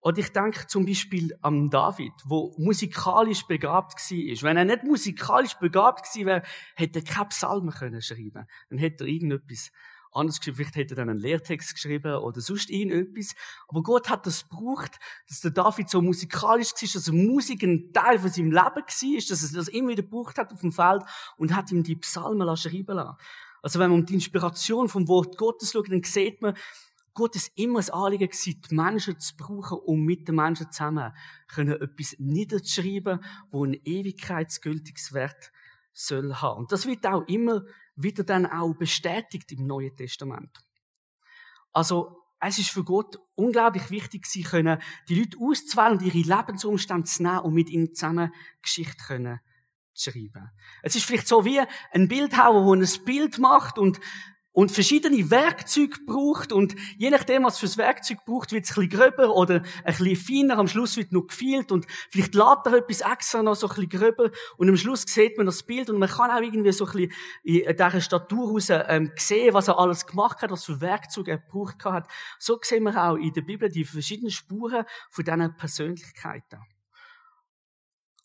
Und 0.00 0.16
ich 0.18 0.30
denke 0.30 0.66
zum 0.68 0.86
Beispiel 0.86 1.36
an 1.42 1.70
David, 1.70 2.12
wo 2.24 2.54
musikalisch 2.56 3.46
begabt 3.46 3.94
war. 3.94 4.42
Wenn 4.42 4.56
er 4.56 4.64
nicht 4.64 4.84
musikalisch 4.84 5.54
begabt 5.54 6.04
gewesen 6.04 6.26
wäre, 6.26 6.42
hätte 6.76 7.00
er 7.00 7.04
keine 7.04 7.28
Psalmen 7.28 7.74
können 7.74 8.00
schreiben. 8.00 8.46
Dann 8.70 8.78
hätte 8.78 9.04
er 9.04 9.08
irgendetwas 9.08 9.70
anderes 10.12 10.38
geschrieben. 10.38 10.56
Vielleicht 10.56 10.76
hätte 10.76 10.94
er 10.94 10.96
dann 10.98 11.10
einen 11.10 11.18
Lehrtext 11.18 11.74
geschrieben 11.74 12.14
oder 12.14 12.40
sonst 12.40 12.70
irgendetwas. 12.70 13.34
Aber 13.66 13.82
Gott 13.82 14.08
hat 14.08 14.26
das 14.26 14.48
gebraucht, 14.48 14.98
dass 15.28 15.40
der 15.40 15.50
David 15.50 15.88
so 15.90 16.00
musikalisch 16.00 16.72
war, 16.72 16.88
dass 16.92 17.10
Musik 17.10 17.62
ein 17.64 17.92
Teil 17.92 18.18
von 18.18 18.30
seinem 18.30 18.52
Leben 18.52 18.56
war, 18.56 19.28
dass 19.28 19.50
er 19.50 19.56
das 19.58 19.68
immer 19.68 19.90
wieder 19.90 20.02
gebraucht 20.02 20.38
hat 20.38 20.52
auf 20.52 20.60
dem 20.60 20.72
Feld 20.72 21.02
und 21.36 21.54
hat 21.54 21.72
ihm 21.72 21.82
die 21.82 21.96
Psalmen 21.96 22.56
schreiben 22.56 22.96
lassen. 22.96 23.18
Also 23.62 23.80
wenn 23.80 23.90
man 23.90 24.00
um 24.00 24.06
die 24.06 24.14
Inspiration 24.14 24.88
vom 24.88 25.08
Wort 25.08 25.36
Gottes 25.36 25.72
schaut, 25.72 25.90
dann 25.90 26.02
sieht 26.04 26.40
man, 26.40 26.54
Gott 27.18 27.34
ist 27.34 27.50
immer 27.56 27.80
ein 27.80 27.90
Anliegen 27.90 28.28
gewesen, 28.28 28.62
die 28.70 28.74
Menschen 28.76 29.18
zu 29.18 29.36
brauchen, 29.36 29.78
um 29.78 30.04
mit 30.04 30.28
den 30.28 30.36
Menschen 30.36 30.70
zusammen 30.70 31.12
können 31.48 31.80
etwas 31.80 32.14
niederzuschreiben, 32.20 33.24
wo 33.50 33.64
ein 33.64 33.74
ewigkeitsgültiges 33.74 35.12
Wert 35.12 35.50
soll 35.92 36.32
haben. 36.36 36.60
Und 36.60 36.70
das 36.70 36.86
wird 36.86 37.04
auch 37.08 37.26
immer 37.26 37.62
wieder 37.96 38.22
dann 38.22 38.46
auch 38.46 38.72
bestätigt 38.74 39.50
im 39.50 39.66
Neuen 39.66 39.96
Testament. 39.96 40.60
Also, 41.72 42.22
es 42.38 42.60
ist 42.60 42.70
für 42.70 42.84
Gott 42.84 43.18
unglaublich 43.34 43.90
wichtig, 43.90 44.24
sie 44.24 44.44
können 44.44 44.80
die 45.08 45.16
Leute 45.16 45.38
auszuwählen 45.40 45.98
und 45.98 46.02
ihre 46.02 46.18
Lebensumstände 46.18 47.02
zu 47.02 47.24
nehmen 47.24 47.40
und 47.40 47.52
mit 47.52 47.68
ihnen 47.68 47.94
zusammen 47.94 48.32
Geschichte 48.62 49.04
können 49.04 49.40
schreiben. 49.92 50.52
Es 50.84 50.94
ist 50.94 51.04
vielleicht 51.04 51.26
so 51.26 51.44
wie 51.44 51.60
ein 51.90 52.06
Bildhauer, 52.06 52.76
der 52.76 52.86
ein 52.86 53.04
Bild 53.04 53.40
macht 53.40 53.76
und 53.76 53.98
und 54.58 54.72
verschiedene 54.72 55.30
Werkzeuge 55.30 55.98
braucht 56.04 56.50
und 56.50 56.74
je 56.96 57.10
nachdem, 57.10 57.44
was 57.44 57.60
fürs 57.60 57.78
Werkzeug 57.78 58.24
braucht, 58.24 58.50
wird 58.50 58.64
es 58.64 58.76
ein 58.76 58.88
bisschen 58.88 59.00
gröber 59.00 59.36
oder 59.36 59.62
ein 59.84 59.94
bisschen 59.94 60.16
feiner. 60.16 60.58
Am 60.58 60.66
Schluss 60.66 60.96
wird 60.96 61.12
noch 61.12 61.28
gefielt 61.28 61.70
und 61.70 61.86
vielleicht 62.10 62.34
lädt 62.34 62.66
er 62.66 62.72
etwas 62.72 63.02
extra 63.02 63.40
noch 63.40 63.54
so 63.54 63.68
ein 63.68 63.76
bisschen 63.76 63.90
gröber 63.90 64.32
und 64.56 64.68
am 64.68 64.76
Schluss 64.76 65.04
sieht 65.06 65.36
man 65.36 65.46
das 65.46 65.62
Bild 65.62 65.90
und 65.90 66.00
man 66.00 66.08
kann 66.08 66.32
auch 66.32 66.40
irgendwie 66.40 66.72
so 66.72 66.86
ein 66.86 66.90
bisschen 66.90 67.12
in 67.44 67.68
dieser 67.68 68.00
Statur 68.00 68.50
raus 68.50 68.66
ähm, 68.70 69.12
sehen, 69.14 69.54
was 69.54 69.68
er 69.68 69.78
alles 69.78 70.04
gemacht 70.04 70.42
hat, 70.42 70.50
was 70.50 70.64
für 70.64 70.80
Werkzeuge 70.80 71.30
er 71.30 71.38
gebraucht 71.38 71.84
hat. 71.84 72.08
So 72.40 72.58
sehen 72.60 72.82
wir 72.82 73.00
auch 73.00 73.14
in 73.14 73.32
der 73.32 73.42
Bibel 73.42 73.68
die 73.68 73.84
verschiedenen 73.84 74.32
Spuren 74.32 74.84
von 75.08 75.24
diesen 75.24 75.56
Persönlichkeiten. 75.56 76.58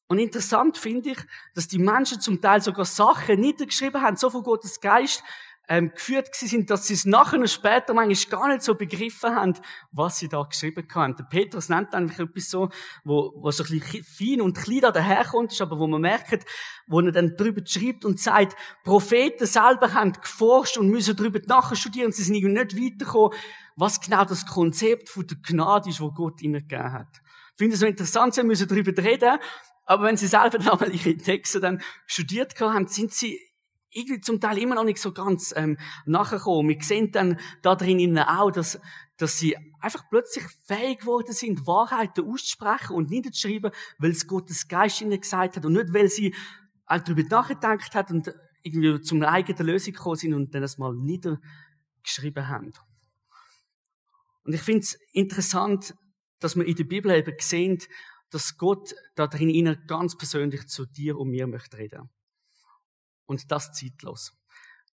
Und 0.08 0.20
interessant 0.20 0.78
finde 0.78 1.12
ich, 1.12 1.18
dass 1.54 1.68
die 1.68 1.80
Menschen 1.80 2.20
zum 2.20 2.42
Teil 2.42 2.62
sogar 2.62 2.86
Sachen 2.86 3.40
niedergeschrieben 3.40 4.02
haben, 4.02 4.18
so 4.18 4.30
von 4.30 4.44
Gottes 4.44 4.80
Geist, 4.82 5.24
ähm, 5.70 5.92
geführt 5.92 6.36
sind, 6.36 6.70
dass 6.70 6.88
sie 6.88 6.94
es 6.94 7.06
nachher 7.06 7.46
später 7.48 7.94
manchmal 7.94 8.40
gar 8.40 8.48
nicht 8.50 8.64
so 8.64 8.76
begriffen 8.76 9.36
haben, 9.36 9.54
was 9.92 10.20
sie 10.20 10.28
da 10.28 10.44
geschrieben 10.44 10.86
haben. 10.94 11.16
Der 11.16 11.24
Petrus 11.24 11.70
nennt 11.70 11.94
einfach 11.94 12.20
etwas 12.20 12.50
so, 12.50 12.70
wo, 13.04 13.34
wo 13.38 13.50
so 13.52 13.64
ein 13.64 13.80
bisschen 13.80 14.04
fein 14.04 14.42
und 14.42 14.58
klein 14.58 14.82
da 14.82 14.92
daherkommt, 14.92 15.54
ist, 15.54 15.62
aber 15.62 15.80
wo 15.80 15.88
man 15.88 16.02
merkt, 16.02 16.46
wo 16.88 17.00
er 17.00 17.12
dann 17.12 17.38
drüber 17.38 17.62
schreibt 17.66 18.04
und 18.04 18.20
sagt, 18.20 18.58
Propheten 18.84 19.46
selber 19.46 19.94
haben 19.94 20.14
geforscht 20.14 20.78
und 20.78 20.90
müssen 20.90 21.16
drüber 21.16 21.40
nachher 21.48 21.76
studieren, 21.76 22.12
sie 22.12 22.24
sind 22.24 22.36
irgendwie 22.36 22.60
nicht 22.60 22.76
weitergekommen, 22.76 23.38
was 23.76 24.02
genau 24.02 24.26
das 24.26 24.46
Konzept 24.46 25.10
von 25.10 25.26
der 25.26 25.38
Gnade 25.38 25.90
ist, 25.90 26.02
wo 26.02 26.12
Gott 26.12 26.42
ihnen 26.42 26.68
gegeben 26.68 26.92
hat. 26.92 27.22
Ich 27.54 27.58
finde 27.58 27.76
es 27.76 27.80
so 27.80 27.86
interessant, 27.86 28.34
sie 28.34 28.44
müssen 28.44 28.68
darüber 28.68 29.02
reden, 29.02 29.40
aber 29.86 30.04
wenn 30.04 30.18
sie 30.18 30.28
selber 30.28 30.58
dann 30.58 30.80
mal 30.80 30.94
ihre 30.94 31.16
Texte 31.16 31.62
dann 31.62 31.82
studiert 32.06 32.60
haben, 32.60 32.88
sind 32.88 33.14
sie 33.14 33.40
irgendwie 33.94 34.22
zum 34.22 34.40
Teil 34.40 34.58
immer 34.58 34.76
noch 34.76 34.84
nicht 34.84 35.00
so 35.00 35.12
ganz 35.12 35.54
ähm, 35.56 35.78
nachgekommen. 36.06 36.70
Wir 36.70 36.84
sehen 36.84 37.12
dann 37.12 37.40
da 37.62 37.76
drinnen 37.76 38.18
auch, 38.20 38.52
dass, 38.52 38.80
dass 39.18 39.38
sie 39.38 39.56
einfach 39.80 40.10
plötzlich 40.10 40.46
fähig 40.66 41.00
geworden 41.00 41.34
sind, 41.34 41.68
Wahrheiten 41.68 42.26
auszusprechen 42.30 42.96
und 42.96 43.10
niederzuschreiben, 43.10 43.72
weil 44.00 44.12
es 44.12 44.28
Gottes 44.28 44.68
Geist 44.68 45.02
ihnen 45.02 45.20
gesagt 45.20 45.58
hat 45.58 45.66
und 45.66 45.74
nicht, 45.74 45.94
weil 45.94 46.10
sie 46.10 46.34
halt 46.88 47.08
darüber 47.08 47.24
nachgedacht 47.24 47.96
hat 47.96 48.12
und 48.12 48.34
irgendwie 48.64 49.02
zum 49.02 49.22
eigenen 49.24 49.68
Lösung 49.68 49.94
gekommen 49.94 50.16
sind 50.16 50.34
und 50.34 50.54
dann 50.54 50.62
das 50.62 50.78
mal 50.78 50.94
niedergeschrieben 50.94 52.48
haben. 52.48 52.74
Und 54.46 54.54
ich 54.54 54.62
finde 54.62 54.82
es 54.82 54.98
interessant, 55.12 55.94
dass 56.40 56.56
wir 56.56 56.66
in 56.66 56.76
der 56.76 56.84
Bibel 56.84 57.12
eben 57.12 57.36
sehen, 57.40 57.80
dass 58.30 58.58
Gott 58.58 58.94
da 59.16 59.28
drin 59.28 59.78
ganz 59.88 60.18
persönlich 60.18 60.68
zu 60.68 60.86
dir 60.86 61.18
und 61.18 61.30
mir 61.30 61.48
möchte 61.48 61.78
reden. 61.78 62.10
Und 63.26 63.52
das 63.52 63.72
zeitlos. 63.72 64.34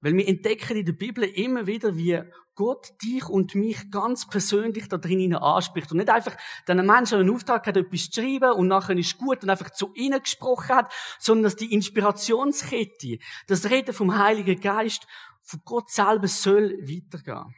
Weil 0.01 0.15
wir 0.15 0.27
entdecken 0.27 0.77
in 0.77 0.87
der 0.87 0.93
Bibel 0.93 1.25
immer 1.25 1.67
wieder, 1.67 1.97
wie 1.97 2.23
Gott 2.55 2.93
dich 3.03 3.27
und 3.29 3.55
mich 3.55 3.91
ganz 3.91 4.29
persönlich 4.29 4.89
da 4.89 4.99
drin 4.99 5.35
anspricht. 5.35 5.91
Und 5.93 5.99
nicht 5.99 6.11
einfach 6.11 6.37
den 6.69 6.85
Menschen 6.85 7.19
einen 7.19 7.31
Auftrag 7.31 7.67
hat, 7.67 7.77
etwas 7.77 8.11
zu 8.11 8.21
schreiben 8.21 8.53
und 8.53 8.69
nachher 8.69 8.97
ist 8.97 9.19
gut 9.19 9.43
und 9.43 9.51
einfach 9.51 9.71
zu 9.71 9.93
ihnen 9.95 10.23
gesprochen 10.23 10.77
hat, 10.77 10.93
sondern 11.19 11.45
dass 11.45 11.57
die 11.57 11.73
Inspirationskette, 11.73 13.19
das 13.47 13.71
Reden 13.71 13.95
vom 13.95 14.19
Heiligen 14.19 14.61
Geist 14.61 15.07
von 15.43 15.61
Gott 15.65 15.91
selber 15.91 16.29
soll 16.29 16.79
weitergehen. 16.83 17.55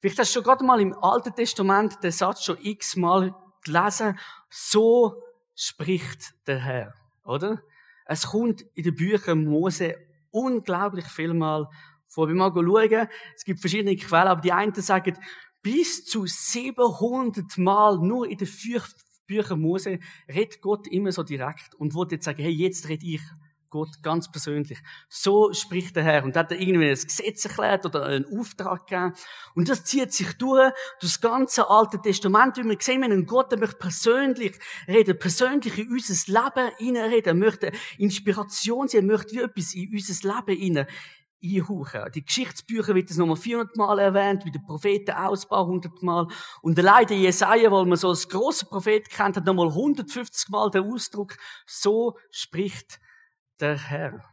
Vielleicht 0.00 0.18
hast 0.18 0.30
du 0.30 0.34
schon 0.34 0.44
gerade 0.44 0.64
mal 0.64 0.80
im 0.80 0.94
Alten 0.94 1.34
Testament 1.34 2.02
den 2.02 2.12
Satz 2.12 2.44
schon 2.44 2.58
x-mal 2.60 3.34
gelesen. 3.64 4.18
So 4.50 5.22
spricht 5.54 6.34
der 6.46 6.58
Herr, 6.58 6.94
oder? 7.24 7.62
Es 8.04 8.26
kommt 8.26 8.62
in 8.74 8.84
den 8.84 8.96
Büchern 8.96 9.44
Mose 9.44 9.96
unglaublich 10.32 11.06
viel 11.06 11.32
mal 11.34 11.68
vor. 12.08 12.28
Wir 12.28 12.34
mal 12.34 12.52
schauen, 12.52 13.08
es 13.36 13.44
gibt 13.44 13.60
verschiedene 13.60 13.96
Quellen, 13.96 14.28
aber 14.28 14.40
die 14.40 14.52
einen 14.52 14.74
sagen, 14.74 15.16
bis 15.62 16.04
zu 16.04 16.26
700 16.26 17.56
Mal 17.58 17.98
nur 17.98 18.28
in 18.28 18.38
den 18.38 18.48
Büchern 19.26 19.60
Mose 19.60 19.98
redet 20.28 20.60
Gott 20.60 20.88
immer 20.88 21.12
so 21.12 21.22
direkt 21.22 21.74
und 21.76 21.94
wollte 21.94 22.16
jetzt 22.16 22.24
sagen, 22.24 22.42
hey, 22.42 22.50
jetzt 22.50 22.88
red 22.88 23.02
ich 23.02 23.22
Gott 23.72 24.02
ganz 24.02 24.30
persönlich. 24.30 24.78
So 25.08 25.52
spricht 25.54 25.96
der 25.96 26.04
Herr. 26.04 26.24
Und 26.24 26.36
hat 26.36 26.52
er 26.52 26.60
irgendwie 26.60 26.90
ein 26.90 26.94
Gesetz 26.94 27.46
erklärt 27.46 27.86
oder 27.86 28.04
einen 28.04 28.26
Auftrag 28.38 28.86
gegeben. 28.86 29.14
Und 29.54 29.68
das 29.70 29.84
zieht 29.84 30.12
sich 30.12 30.34
durch, 30.34 30.72
das 31.00 31.20
ganze 31.20 31.68
Alte 31.68 32.00
Testament. 32.00 32.58
Wie 32.58 32.64
wir 32.64 32.76
sehen, 32.78 33.00
wir 33.00 33.06
einen 33.06 33.26
Gott, 33.26 33.50
der 33.50 33.58
möchte 33.58 33.78
persönlich 33.78 34.58
reden, 34.86 35.18
persönlich 35.18 35.78
in 35.78 35.90
unser 35.90 36.32
Leben 36.32 36.70
hineinreden. 36.76 37.38
Möchte 37.38 37.72
Inspiration 37.96 38.88
sein, 38.88 39.06
möchte 39.06 39.34
wie 39.34 39.40
etwas 39.40 39.74
in 39.74 39.90
unser 39.90 40.28
Leben 40.28 40.60
hinein 40.60 40.86
einhauchen. 41.42 42.12
Die 42.14 42.24
Geschichtsbücher 42.24 42.94
wird 42.94 43.10
es 43.10 43.16
nochmal 43.16 43.36
400 43.36 43.76
Mal 43.76 43.98
erwähnt, 43.98 44.44
wie 44.44 44.50
der 44.50 44.60
Propheten 44.60 45.12
Ausbau 45.12 45.62
100 45.62 46.02
Mal. 46.02 46.28
Und 46.60 46.78
der 46.78 47.04
Jesaja, 47.10 47.70
weil 47.70 47.86
man 47.86 47.96
so 47.96 48.10
als 48.10 48.28
grosser 48.28 48.66
Prophet 48.66 49.08
kennt, 49.08 49.36
hat 49.36 49.46
nochmal 49.46 49.68
150 49.68 50.50
Mal 50.50 50.70
den 50.70 50.84
Ausdruck, 50.84 51.36
so 51.66 52.16
spricht 52.30 53.00
der 53.62 53.78
Herr. 53.78 54.24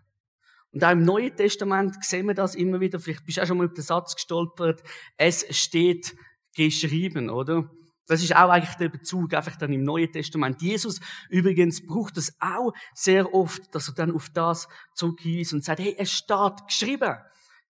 Und 0.71 0.83
auch 0.83 0.91
im 0.91 1.03
Neuen 1.03 1.35
Testament 1.35 2.03
sehen 2.03 2.27
wir 2.27 2.35
das 2.35 2.55
immer 2.55 2.79
wieder. 2.79 2.99
Vielleicht 2.99 3.25
bist 3.25 3.37
du 3.37 3.41
auch 3.41 3.47
schon 3.47 3.57
mal 3.57 3.65
über 3.65 3.73
den 3.73 3.83
Satz 3.83 4.15
gestolpert. 4.15 4.83
Es 5.17 5.45
steht 5.57 6.15
geschrieben, 6.55 7.29
oder? 7.29 7.71
Das 8.05 8.23
ist 8.23 8.35
auch 8.35 8.49
eigentlich 8.49 8.75
der 8.75 8.89
Bezug 8.89 9.33
einfach 9.33 9.55
dann 9.55 9.71
im 9.71 9.83
Neuen 9.83 10.11
Testament. 10.11 10.61
Jesus 10.61 10.99
übrigens 11.29 11.85
braucht 11.85 12.17
das 12.17 12.35
auch 12.39 12.73
sehr 12.93 13.33
oft, 13.33 13.73
dass 13.73 13.87
er 13.87 13.93
dann 13.93 14.11
auf 14.11 14.29
das 14.31 14.67
zurückweist 14.95 15.53
und 15.53 15.63
sagt, 15.63 15.79
hey, 15.79 15.95
es 15.97 16.11
steht 16.11 16.65
geschrieben 16.67 17.17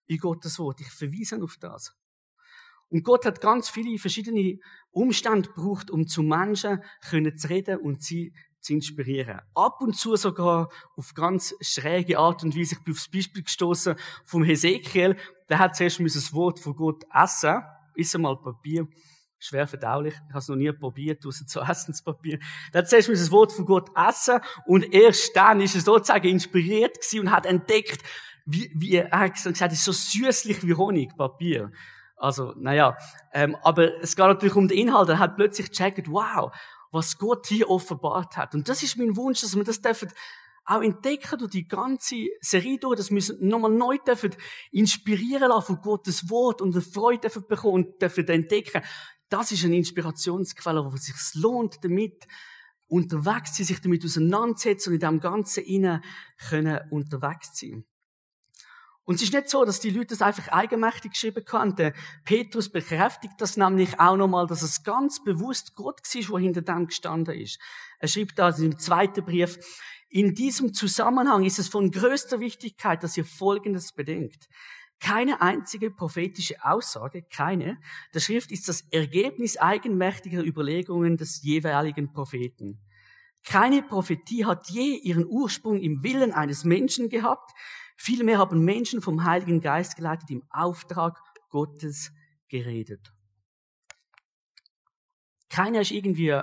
in 0.06 0.18
Gottes 0.18 0.58
Wort. 0.58 0.80
Ich 0.80 0.90
verweise 0.90 1.42
auf 1.42 1.56
das. 1.58 1.94
Und 2.88 3.04
Gott 3.04 3.24
hat 3.24 3.40
ganz 3.40 3.68
viele 3.68 3.98
verschiedene 3.98 4.58
Umstände 4.90 5.48
gebraucht, 5.50 5.90
um 5.90 6.06
zu 6.08 6.22
Menschen 6.22 6.82
zu 7.02 7.48
reden 7.48 7.78
und 7.78 8.02
sie 8.02 8.34
zu 8.60 8.74
inspirieren. 8.74 9.40
Ab 9.54 9.80
und 9.80 9.96
zu 9.96 10.16
sogar 10.16 10.68
auf 10.96 11.14
ganz 11.14 11.54
schräge 11.60 12.18
Art 12.18 12.42
und 12.42 12.56
Weise. 12.56 12.74
Ich 12.74 12.84
bin 12.84 12.94
aufs 12.94 13.10
Beispiel 13.10 13.42
gestoßen 13.42 13.96
vom 14.24 14.44
Hesekiel. 14.44 15.16
Der 15.48 15.58
hat 15.58 15.76
zuerst 15.76 16.00
das 16.00 16.32
Wort 16.32 16.60
von 16.60 16.76
Gott 16.76 17.04
essen. 17.12 17.62
Ist 17.94 18.14
einmal 18.14 18.36
Papier. 18.36 18.86
schwer 19.38 19.66
verdaulich. 19.66 20.14
Ich 20.14 20.30
habe 20.30 20.38
es 20.38 20.48
noch 20.48 20.56
nie 20.56 20.72
probiert, 20.72 21.24
außer 21.24 21.46
zu 21.46 21.60
Essenspapier. 21.60 22.38
Dann 22.72 22.86
zuerst 22.86 23.08
muss 23.08 23.18
das 23.20 23.30
Wort 23.30 23.52
von 23.52 23.64
Gott 23.64 23.90
essen 23.96 24.40
und 24.66 24.92
erst 24.92 25.34
dann 25.34 25.60
ist 25.60 25.74
er 25.74 25.80
sozusagen 25.80 26.28
inspiriert 26.28 26.98
und 27.18 27.30
hat 27.30 27.46
entdeckt, 27.46 28.02
wie, 28.44 28.70
wie 28.74 28.96
er 28.96 29.10
hat 29.18 29.34
gesagt, 29.34 29.72
es 29.72 29.78
ist 29.78 29.84
so 29.84 29.92
süßlich 29.92 30.66
wie 30.66 30.74
Honig, 30.74 31.16
Papier. 31.16 31.72
Also, 32.16 32.52
naja, 32.56 32.98
ähm, 33.32 33.56
aber 33.62 34.02
es 34.02 34.14
geht 34.14 34.26
natürlich 34.26 34.54
um 34.54 34.68
den 34.68 34.76
Inhalt. 34.76 35.08
Er 35.08 35.18
hat 35.18 35.36
plötzlich 35.36 35.70
gecheckt, 35.70 36.10
wow, 36.10 36.52
was 36.90 37.18
Gott 37.18 37.46
hier 37.46 37.68
offenbart 37.70 38.36
hat. 38.36 38.54
Und 38.54 38.68
das 38.68 38.82
ist 38.82 38.96
mein 38.96 39.16
Wunsch, 39.16 39.40
dass 39.40 39.56
wir 39.56 39.64
das 39.64 39.80
dürfen 39.80 40.10
auch 40.64 40.82
entdecken 40.82 41.38
durch 41.38 41.50
die 41.50 41.66
ganze 41.66 42.28
Serie 42.40 42.78
durch, 42.78 42.96
dass 42.96 43.10
wir 43.10 43.22
nochmal 43.40 43.72
neu 43.72 43.98
dürfen 43.98 44.36
inspirieren 44.70 45.48
lassen 45.48 45.66
von 45.66 45.82
Gottes 45.82 46.30
Wort 46.30 46.62
und 46.62 46.74
eine 46.74 46.82
Freude 46.82 47.22
dürfen 47.22 47.44
bekommen 47.48 47.86
und 47.86 48.02
dürfen 48.02 48.28
entdecken, 48.28 48.82
das 49.28 49.52
ist 49.52 49.64
eine 49.64 49.76
Inspirationsquelle, 49.76 50.84
wo 50.84 50.94
es 50.94 51.06
sich 51.06 51.42
lohnt, 51.42 51.82
damit 51.84 52.26
unterwegs 52.88 53.52
zu 53.52 53.62
sein, 53.62 53.66
sich 53.66 53.80
damit 53.80 54.04
auseinandersetzen 54.04 54.90
und 54.90 54.94
in 54.94 55.00
dem 55.00 55.20
Ganzen 55.20 55.64
innen 55.64 56.04
können 56.48 56.80
unterwegs 56.90 57.58
sein. 57.58 57.84
Und 59.04 59.16
es 59.16 59.22
ist 59.22 59.32
nicht 59.32 59.48
so, 59.48 59.64
dass 59.64 59.80
die 59.80 59.90
Leute 59.90 60.08
das 60.08 60.22
einfach 60.22 60.48
eigenmächtig 60.48 61.12
geschrieben 61.12 61.44
haben. 61.52 61.74
Der 61.74 61.94
Petrus 62.24 62.68
bekräftigt 62.68 63.34
das 63.38 63.56
nämlich 63.56 63.98
auch 63.98 64.16
nochmal, 64.16 64.46
dass 64.46 64.62
es 64.62 64.84
ganz 64.84 65.22
bewusst 65.24 65.74
Gott 65.74 66.00
war, 66.02 66.28
wo 66.28 66.38
hinter 66.38 66.62
dem 66.62 66.86
gestanden 66.86 67.34
ist. 67.34 67.58
Er 67.98 68.08
schreibt 68.08 68.38
da 68.38 68.50
im 68.50 68.78
zweiten 68.78 69.24
Brief, 69.24 69.58
in 70.08 70.34
diesem 70.34 70.74
Zusammenhang 70.74 71.44
ist 71.44 71.58
es 71.58 71.68
von 71.68 71.90
größter 71.90 72.40
Wichtigkeit, 72.40 73.02
dass 73.02 73.16
ihr 73.16 73.24
Folgendes 73.24 73.92
bedenkt. 73.92 74.48
Keine 74.98 75.40
einzige 75.40 75.90
prophetische 75.90 76.62
Aussage, 76.62 77.22
keine, 77.22 77.78
der 78.12 78.20
Schrift 78.20 78.50
ist 78.52 78.68
das 78.68 78.82
Ergebnis 78.90 79.56
eigenmächtiger 79.56 80.44
Überlegungen 80.44 81.16
des 81.16 81.42
jeweiligen 81.42 82.12
Propheten. 82.12 82.80
Keine 83.44 83.82
Prophetie 83.82 84.44
hat 84.44 84.68
je 84.68 84.96
ihren 84.96 85.26
Ursprung 85.26 85.80
im 85.80 86.02
Willen 86.02 86.32
eines 86.32 86.64
Menschen 86.64 87.08
gehabt, 87.08 87.52
vielmehr 88.00 88.38
haben 88.38 88.64
Menschen 88.64 89.02
vom 89.02 89.24
Heiligen 89.24 89.60
Geist 89.60 89.94
geleitet 89.94 90.30
im 90.30 90.42
Auftrag 90.48 91.20
Gottes 91.50 92.12
geredet. 92.48 93.12
Keiner 95.50 95.82
ist 95.82 95.90
irgendwie 95.90 96.40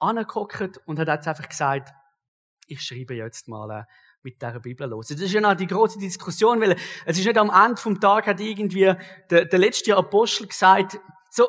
angeguckt 0.00 0.80
und 0.84 0.98
hat 0.98 1.08
jetzt 1.08 1.28
einfach 1.28 1.48
gesagt, 1.48 1.94
ich 2.66 2.82
schreibe 2.82 3.14
jetzt 3.14 3.46
mal 3.46 3.70
äh, 3.70 3.84
mit 4.22 4.42
dieser 4.42 4.58
Bibel 4.58 4.88
los. 4.88 5.08
Das 5.08 5.20
ist 5.20 5.32
ja 5.32 5.40
noch 5.40 5.54
die 5.54 5.66
große 5.66 5.98
Diskussion, 5.98 6.60
weil 6.60 6.76
es 7.06 7.18
ist 7.18 7.24
nicht 7.24 7.38
am 7.38 7.50
Ende 7.50 7.80
vom 7.80 8.00
Tag 8.00 8.26
hat 8.26 8.40
irgendwie 8.40 8.92
der, 9.30 9.44
der 9.44 9.58
letzte 9.58 9.96
Apostel 9.96 10.48
gesagt, 10.48 10.98
so, 11.30 11.46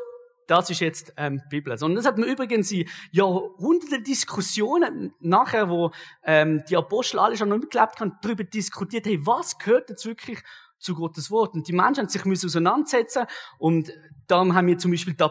das 0.49 0.69
ist 0.69 0.79
jetzt 0.79 1.13
ähm, 1.17 1.41
Bibel. 1.49 1.77
Sondern 1.77 1.97
das 1.97 2.05
hat 2.05 2.17
man 2.17 2.27
übrigens 2.27 2.71
in 2.71 2.87
Jahrhunderte 3.11 4.01
Diskussionen 4.01 5.13
nachher, 5.19 5.69
wo 5.69 5.91
ähm, 6.23 6.63
die 6.69 6.75
Apostel 6.75 7.19
alle 7.19 7.37
schon 7.37 7.49
mitgelebt 7.49 7.99
haben, 7.99 8.17
darüber 8.21 8.43
diskutiert, 8.43 9.05
hey, 9.05 9.19
was 9.25 9.57
gehört 9.57 9.89
jetzt 9.89 10.05
wirklich 10.05 10.39
zu 10.79 10.95
Gottes 10.95 11.29
Wort. 11.29 11.53
Und 11.53 11.67
die 11.67 11.73
Menschen 11.73 12.03
haben 12.03 12.09
sich 12.09 12.25
müssen 12.25 12.47
auseinandersetzen 12.47 13.25
und 13.57 13.91
darum 14.27 14.55
haben 14.55 14.67
wir 14.67 14.77
zum 14.77 14.91
Beispiel 14.91 15.13
die 15.13 15.23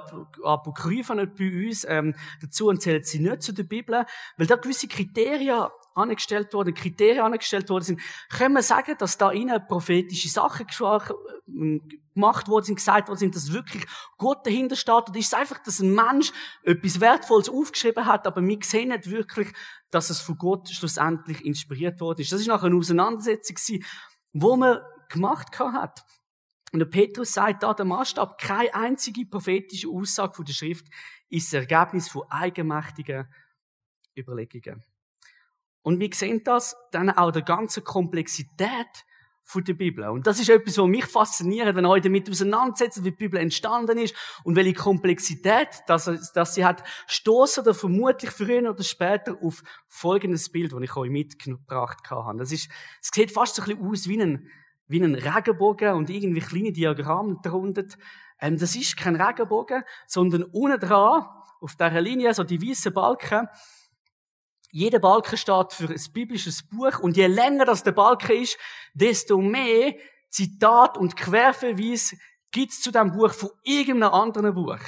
Apokryphen 0.44 1.16
nicht 1.16 1.36
bei 1.36 1.66
uns 1.66 1.86
ähm, 1.88 2.14
dazu 2.40 2.68
und 2.68 2.82
zählen 2.82 3.02
sie 3.02 3.20
nicht 3.20 3.42
zu 3.42 3.52
der 3.52 3.62
Bibel, 3.62 4.04
weil 4.36 4.46
da 4.46 4.56
gewisse 4.56 4.88
Kriterien 4.88 5.68
angestellt 5.94 6.52
worden, 6.54 6.74
Kriterien 6.74 7.24
angestellt 7.24 7.68
worden 7.70 7.84
sind. 7.84 8.00
Können 8.30 8.54
wir 8.54 8.62
sagen, 8.62 8.94
dass 8.98 9.18
da 9.18 9.30
innen 9.30 9.66
prophetische 9.66 10.28
Sachen 10.28 10.66
äh, 10.66 11.80
gemacht 12.14 12.48
worden 12.48 12.64
sind, 12.64 12.76
gesagt 12.76 13.08
worden 13.08 13.18
sind, 13.18 13.34
dass 13.34 13.52
wirklich 13.52 13.84
Gott 14.16 14.46
dahinter 14.46 14.76
steht? 14.76 15.08
Oder 15.08 15.18
ist 15.18 15.26
es 15.26 15.34
einfach, 15.34 15.58
dass 15.62 15.80
ein 15.80 15.94
Mensch 15.94 16.32
etwas 16.62 17.00
Wertvolles 17.00 17.48
aufgeschrieben 17.48 18.06
hat, 18.06 18.26
aber 18.26 18.42
wir 18.42 18.58
sehen 18.62 18.88
nicht 18.88 19.10
wirklich, 19.10 19.48
dass 19.90 20.10
es 20.10 20.20
von 20.20 20.36
Gott 20.36 20.68
schlussendlich 20.68 21.44
inspiriert 21.44 22.00
worden 22.00 22.20
ist. 22.20 22.32
Das 22.32 22.40
ist 22.40 22.46
nachher 22.46 22.66
eine 22.66 22.76
Auseinandersetzung 22.76 23.56
wo 24.32 24.56
man 24.56 24.80
gemacht 25.08 25.58
hat. 25.58 26.04
Und 26.72 26.80
der 26.80 26.86
Petrus 26.86 27.32
sagt 27.32 27.62
da, 27.62 27.72
der 27.72 27.86
Maßstab, 27.86 28.38
keine 28.38 28.74
einzige 28.74 29.24
prophetische 29.24 29.88
Aussage 29.88 30.34
von 30.34 30.44
der 30.44 30.52
Schrift 30.52 30.86
ist 31.30 31.52
das 31.52 31.60
Ergebnis 31.60 32.08
von 32.08 32.24
eigenmächtigen 32.30 33.32
Überlegungen. 34.16 34.84
Und 35.82 36.00
wir 36.00 36.10
sehen 36.12 36.42
das 36.44 36.76
dann 36.90 37.10
auch 37.10 37.30
der 37.30 37.42
ganzen 37.42 37.84
Komplexität 37.84 39.04
von 39.48 39.64
der 39.64 39.72
Bibel. 39.72 40.06
Und 40.08 40.26
das 40.26 40.38
ist 40.38 40.50
etwas, 40.50 40.76
was 40.76 40.86
mich 40.86 41.06
fasziniert, 41.06 41.74
wenn 41.74 41.86
ihr 41.86 42.00
damit 42.00 42.28
auseinandersetzt, 42.28 42.98
wie 42.98 43.10
die 43.10 43.16
Bibel 43.16 43.40
entstanden 43.40 43.96
ist 43.96 44.14
und 44.44 44.56
welche 44.56 44.74
Komplexität, 44.74 45.68
dass, 45.86 46.04
dass 46.34 46.54
sie 46.54 46.66
hat, 46.66 46.84
stoßen 47.06 47.62
oder 47.62 47.72
vermutlich 47.72 48.30
früher 48.30 48.70
oder 48.70 48.82
später 48.82 49.38
auf 49.42 49.62
folgendes 49.86 50.50
Bild, 50.50 50.74
das 50.74 50.82
ich 50.82 50.94
euch 50.94 51.08
mitgebracht 51.08 52.10
habe. 52.10 52.38
Das 52.38 52.52
ist, 52.52 52.68
es 53.00 53.08
sieht 53.10 53.32
fast 53.32 53.54
so 53.56 53.62
ein 53.62 53.68
bisschen 53.68 53.86
aus 53.86 54.06
wie 54.06 54.20
ein, 54.20 54.50
wie 54.86 55.02
ein 55.02 55.14
Regenbogen 55.14 55.94
und 55.94 56.10
irgendwie 56.10 56.40
kleine 56.40 56.72
Diagramme 56.72 57.38
darunter. 57.42 57.84
Ähm, 58.40 58.58
das 58.58 58.76
ist 58.76 58.98
kein 58.98 59.16
Regenbogen, 59.16 59.82
sondern 60.06 60.42
unten 60.42 60.78
dran, 60.78 61.24
auf 61.60 61.74
dieser 61.74 62.02
Linie, 62.02 62.34
so 62.34 62.44
die 62.44 62.60
weißen 62.60 62.92
Balken, 62.92 63.48
jeder 64.70 64.98
Balken 64.98 65.36
steht 65.36 65.72
für 65.72 65.88
ein 65.88 66.12
biblisches 66.12 66.62
Buch 66.62 66.98
und 67.00 67.16
je 67.16 67.26
länger 67.26 67.64
das 67.64 67.82
der 67.82 67.92
Balken 67.92 68.42
ist, 68.42 68.58
desto 68.94 69.38
mehr 69.38 69.94
Zitat 70.28 70.98
und 70.98 71.16
Querverweis 71.16 72.14
gibt's 72.50 72.80
zu 72.80 72.90
dem 72.90 73.12
Buch 73.12 73.32
von 73.32 73.50
irgendeinem 73.62 74.12
anderen 74.12 74.54
Buch. 74.54 74.80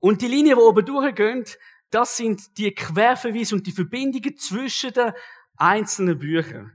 Und 0.00 0.20
die 0.20 0.28
Linien, 0.28 0.58
die 0.58 0.62
oben 0.62 0.84
durchgehen, 0.84 1.44
das 1.90 2.16
sind 2.16 2.58
die 2.58 2.74
Querverweise 2.74 3.54
und 3.54 3.66
die 3.66 3.72
Verbindungen 3.72 4.36
zwischen 4.36 4.92
den 4.92 5.12
einzelnen 5.56 6.18
Büchern. 6.18 6.72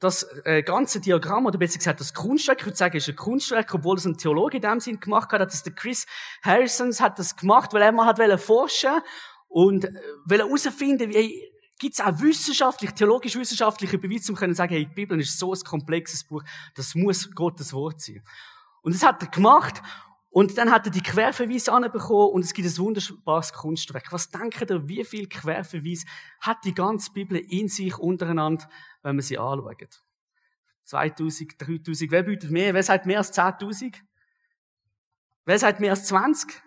Das 0.00 0.24
äh, 0.44 0.62
ganze 0.62 1.00
Diagramm, 1.00 1.46
oder 1.46 1.56
besser 1.56 1.78
gesagt 1.78 2.00
das 2.00 2.12
Kunstwerk, 2.12 2.60
ich 2.60 2.66
würde 2.66 2.76
sagen, 2.76 2.96
ist 2.98 3.08
ein 3.08 3.16
Kunstwerk, 3.16 3.72
obwohl 3.72 3.96
es 3.96 4.04
ein 4.04 4.18
Theologe 4.18 4.56
in 4.56 4.62
dem 4.62 4.80
Sinn 4.80 5.00
gemacht 5.00 5.32
hat, 5.32 5.40
hat 5.40 5.50
das 5.50 5.62
der 5.62 5.72
Chris 5.72 6.06
Harrison 6.42 6.92
hat 7.00 7.18
das 7.18 7.36
gemacht, 7.36 7.72
weil 7.72 7.80
er 7.80 7.92
mal 7.92 8.04
hat 8.04 8.40
forschen 8.40 9.00
und 9.54 9.84
äh, 9.84 9.92
will 10.24 10.40
herausfinden, 10.40 11.10
wie, 11.10 11.40
gibt 11.78 11.94
es 11.94 12.00
auch 12.00 12.20
wissenschaftlich, 12.20 12.90
theologisch-wissenschaftliche 12.90 13.98
Beweise, 13.98 14.32
um 14.32 14.36
können 14.36 14.52
sagen, 14.52 14.74
hey, 14.74 14.84
die 14.84 14.94
Bibel 14.94 15.20
ist 15.20 15.38
so 15.38 15.52
ein 15.52 15.60
komplexes 15.60 16.24
Buch, 16.24 16.42
das 16.74 16.96
muss 16.96 17.30
Gottes 17.30 17.72
Wort 17.72 18.00
sein. 18.00 18.24
Und 18.82 18.96
das 18.96 19.04
hat 19.04 19.22
er 19.22 19.28
gemacht. 19.28 19.80
Und 20.30 20.58
dann 20.58 20.72
hat 20.72 20.86
er 20.86 20.90
die 20.90 21.02
Querverweise 21.02 21.72
anbekommen 21.72 22.32
und 22.32 22.44
es 22.44 22.52
gibt 22.52 22.66
ein 22.66 22.76
wunderbares 22.78 23.52
Kunstwerk. 23.52 24.12
Was 24.12 24.28
denkt 24.28 24.68
ihr, 24.68 24.88
wie 24.88 25.04
viel 25.04 25.28
Querverweise 25.28 26.04
hat 26.40 26.64
die 26.64 26.74
ganze 26.74 27.12
Bibel 27.12 27.38
in 27.38 27.68
sich 27.68 27.96
untereinander, 27.96 28.68
wenn 29.02 29.14
man 29.14 29.22
sie 29.22 29.38
anschaut? 29.38 30.02
2000, 30.82 31.54
3000, 31.60 32.10
wer 32.10 32.24
bietet 32.24 32.50
mehr? 32.50 32.74
Wer 32.74 32.82
sagt 32.82 33.06
mehr 33.06 33.18
als 33.18 33.32
10.000? 33.32 33.94
Wer 35.44 35.58
sagt 35.60 35.78
mehr 35.78 35.92
als 35.92 36.06
20? 36.06 36.60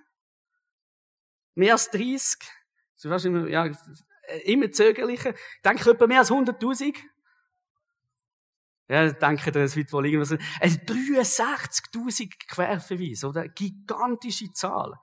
Mehr 1.55 1.73
als 1.73 1.91
30? 1.91 2.56
So 2.97 3.09
fast 3.09 3.25
immer, 3.25 3.47
ja, 3.47 3.69
immer 4.43 4.71
zögerlicher. 4.71 5.33
Denke 5.63 5.81
ich 5.81 5.87
etwa 5.87 6.07
mehr 6.07 6.19
als 6.19 6.31
100.000? 6.31 6.95
Ja, 8.89 9.11
denke, 9.11 9.51
das 9.51 9.75
wird 9.75 9.91
wohl 9.93 10.05
irgendwas. 10.05 10.37
Also 10.59 10.77
63.000 10.77 12.31
Querverweise, 12.47 13.27
oder? 13.27 13.47
Gigantische 13.49 14.51
Zahl. 14.53 14.93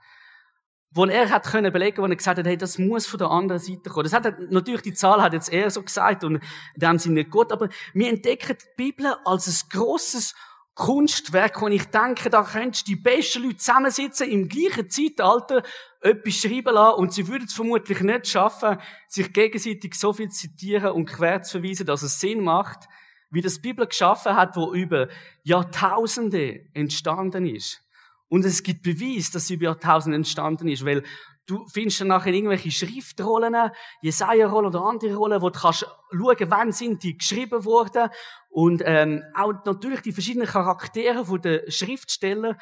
Wo 0.90 1.04
er 1.04 1.28
hat 1.28 1.46
können 1.46 1.72
belegen, 1.72 1.98
wo 1.98 2.06
er 2.06 2.16
gesagt 2.16 2.38
hat, 2.38 2.46
hey, 2.46 2.56
das 2.56 2.78
muss 2.78 3.06
von 3.06 3.18
der 3.18 3.30
anderen 3.30 3.60
Seite 3.60 3.90
kommen. 3.90 4.04
Das 4.04 4.12
hat 4.12 4.26
er, 4.26 4.38
natürlich 4.50 4.82
die 4.82 4.94
Zahl 4.94 5.20
hat 5.22 5.32
jetzt 5.32 5.52
er 5.52 5.70
so 5.70 5.82
gesagt 5.82 6.24
und 6.24 6.36
in 6.36 6.40
dem 6.80 6.98
Sinne 6.98 7.14
nicht 7.16 7.30
gut, 7.30 7.52
aber 7.52 7.68
wir 7.92 8.08
entdecken 8.08 8.56
die 8.60 8.84
Bibel 8.84 9.14
als 9.24 9.46
ein 9.48 9.68
grosses 9.70 10.34
Kunstwerk, 10.74 11.60
wo 11.60 11.68
ich 11.68 11.84
denke, 11.86 12.30
da 12.30 12.42
könntest 12.42 12.88
die 12.88 12.96
besten 12.96 13.44
Leute 13.44 13.58
zusammensitzen, 13.58 14.28
im 14.28 14.48
gleichen 14.48 14.90
Zeitalter 14.90 15.62
etwas 16.04 16.34
schreiben 16.34 16.74
lassen 16.74 16.98
und 16.98 17.12
sie 17.14 17.26
würden 17.26 17.44
es 17.44 17.54
vermutlich 17.54 18.00
nicht 18.00 18.28
schaffen, 18.28 18.78
sich 19.08 19.32
gegenseitig 19.32 19.94
so 19.94 20.12
viel 20.12 20.28
zitieren 20.28 20.92
und 20.92 21.06
quer 21.06 21.42
zu 21.42 21.60
verweisen, 21.60 21.86
dass 21.86 22.02
es 22.02 22.20
Sinn 22.20 22.44
macht, 22.44 22.88
wie 23.30 23.40
das 23.40 23.60
Bibel 23.60 23.86
geschaffen 23.86 24.36
hat, 24.36 24.54
wo 24.54 24.74
über 24.74 25.08
Jahrtausende 25.42 26.66
entstanden 26.74 27.46
ist. 27.46 27.80
Und 28.28 28.44
es 28.44 28.62
gibt 28.62 28.82
Beweis, 28.82 29.30
dass 29.30 29.46
sie 29.46 29.54
über 29.54 29.64
Jahrtausende 29.64 30.16
entstanden 30.16 30.68
ist, 30.68 30.84
weil 30.84 31.02
du 31.46 31.66
findest 31.68 32.02
dann 32.02 32.08
nachher 32.08 32.34
irgendwelche 32.34 32.70
Schriftrollen, 32.70 33.70
Jesaja-Rollen 34.02 34.66
oder 34.66 34.84
andere 34.84 35.14
Rollen, 35.14 35.40
wo 35.40 35.48
du 35.48 35.58
kannst 35.58 35.86
schauen, 36.10 36.50
wann 36.50 36.72
sind 36.72 37.02
die 37.02 37.16
geschrieben 37.16 37.64
worden 37.64 38.10
und 38.50 38.82
ähm, 38.84 39.22
auch 39.34 39.52
natürlich 39.64 40.02
die 40.02 40.12
verschiedenen 40.12 40.46
Charaktere 40.46 41.24
von 41.24 41.40
den 41.40 41.70
Schriftstellern. 41.70 42.56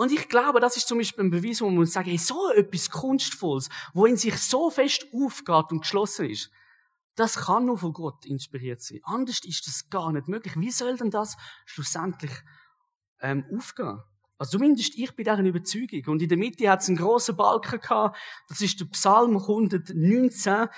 Und 0.00 0.12
ich 0.12 0.30
glaube, 0.30 0.60
das 0.60 0.78
ist 0.78 0.88
zum 0.88 0.96
Beispiel 0.96 1.24
ein 1.24 1.30
Beweis, 1.30 1.60
wo 1.60 1.66
man 1.66 1.74
muss 1.74 1.92
sagen, 1.92 2.08
hey, 2.08 2.16
so 2.16 2.50
etwas 2.52 2.88
Kunstvolles, 2.88 3.68
wo 3.92 4.06
in 4.06 4.16
sich 4.16 4.34
so 4.38 4.70
fest 4.70 5.06
aufgeht 5.12 5.72
und 5.72 5.80
geschlossen 5.80 6.30
ist, 6.30 6.50
das 7.16 7.36
kann 7.36 7.66
nur 7.66 7.76
von 7.76 7.92
Gott 7.92 8.24
inspiriert 8.24 8.80
sein. 8.80 9.00
Anders 9.02 9.44
ist 9.44 9.66
das 9.66 9.90
gar 9.90 10.10
nicht 10.10 10.26
möglich. 10.26 10.54
Wie 10.56 10.70
soll 10.70 10.96
denn 10.96 11.10
das 11.10 11.36
schlussendlich 11.66 12.32
ähm, 13.20 13.44
aufgehen? 13.54 14.00
Also 14.38 14.56
zumindest 14.56 14.96
ich 14.96 15.14
bin 15.14 15.26
deren 15.26 15.44
Überzeugung. 15.44 16.02
Und 16.06 16.22
in 16.22 16.30
der 16.30 16.38
Mitte 16.38 16.70
hat 16.70 16.80
es 16.80 16.88
einen 16.88 16.96
grossen 16.96 17.36
Balken 17.36 17.78
gehabt. 17.78 18.16
Das 18.48 18.62
ist 18.62 18.80
der 18.80 18.86
Psalm 18.86 19.36
119. 19.36 20.68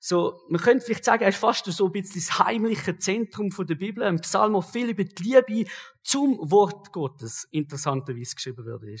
So, 0.00 0.40
man 0.48 0.60
könnte 0.60 0.84
vielleicht 0.84 1.04
sagen, 1.04 1.24
er 1.24 1.30
ist 1.30 1.38
fast 1.38 1.64
so 1.64 1.86
ein 1.86 1.92
bisschen 1.92 2.20
das 2.20 2.38
heimliche 2.38 2.96
Zentrum 2.98 3.50
der 3.50 3.74
Bibel. 3.74 4.04
Ein 4.04 4.20
Psalm, 4.20 4.54
wo 4.54 4.60
viel 4.60 4.90
über 4.90 5.02
die 5.02 5.22
Liebe 5.22 5.68
zum 6.02 6.38
Wort 6.50 6.92
Gottes 6.92 7.48
interessanterweise 7.50 8.36
geschrieben 8.36 8.64
wurde. 8.64 8.96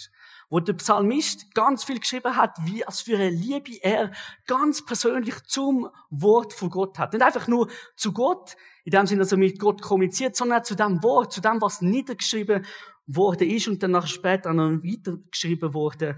Wo 0.50 0.58
der 0.58 0.72
Psalmist 0.72 1.54
ganz 1.54 1.84
viel 1.84 2.00
geschrieben 2.00 2.36
hat, 2.36 2.58
wie 2.64 2.84
als 2.84 3.02
für 3.02 3.14
eine 3.14 3.30
Liebe 3.30 3.80
er 3.80 4.10
ganz 4.46 4.84
persönlich 4.84 5.40
zum 5.44 5.88
Wort 6.10 6.52
von 6.52 6.68
Gott 6.68 6.98
hat. 6.98 7.12
Nicht 7.12 7.22
einfach 7.22 7.46
nur 7.46 7.68
zu 7.94 8.12
Gott, 8.12 8.56
in 8.84 8.90
dem 8.90 9.06
Sinne, 9.06 9.24
er 9.30 9.36
mit 9.36 9.60
Gott 9.60 9.80
kommuniziert, 9.80 10.34
sondern 10.34 10.60
auch 10.60 10.64
zu 10.64 10.74
dem 10.74 11.00
Wort, 11.04 11.32
zu 11.32 11.40
dem, 11.40 11.60
was 11.60 11.80
niedergeschrieben 11.80 12.66
worden 13.06 13.48
ist 13.48 13.68
und 13.68 13.82
dann 13.82 13.92
nachher 13.92 14.08
später 14.08 14.52
noch 14.52 14.82
weitergeschrieben 14.82 15.72
worden 15.74 16.16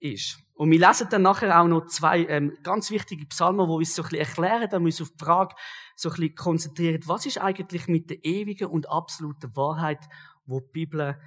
ist. 0.00 0.38
Und 0.60 0.70
wir 0.70 0.78
lesen 0.78 1.08
dann 1.08 1.22
nachher 1.22 1.58
auch 1.58 1.66
noch 1.66 1.86
zwei 1.86 2.26
ähm, 2.26 2.54
ganz 2.62 2.90
wichtige 2.90 3.24
Psalmen, 3.24 3.66
wo 3.66 3.78
wir 3.78 3.82
es 3.82 3.94
so 3.94 4.02
ein 4.02 4.10
bisschen 4.10 4.26
erklären, 4.26 4.68
da 4.70 4.78
wir 4.78 4.84
uns 4.84 5.00
auf 5.00 5.08
die 5.08 5.24
Frage 5.24 5.54
so 5.96 6.10
ein 6.10 6.16
bisschen 6.16 6.34
konzentrieren, 6.34 7.00
was 7.06 7.24
ist 7.24 7.38
eigentlich 7.38 7.88
mit 7.88 8.10
der 8.10 8.22
ewigen 8.26 8.66
und 8.66 8.90
absoluten 8.90 9.56
Wahrheit, 9.56 10.06
wo 10.44 10.60
die 10.60 10.70
Bibel 10.70 11.18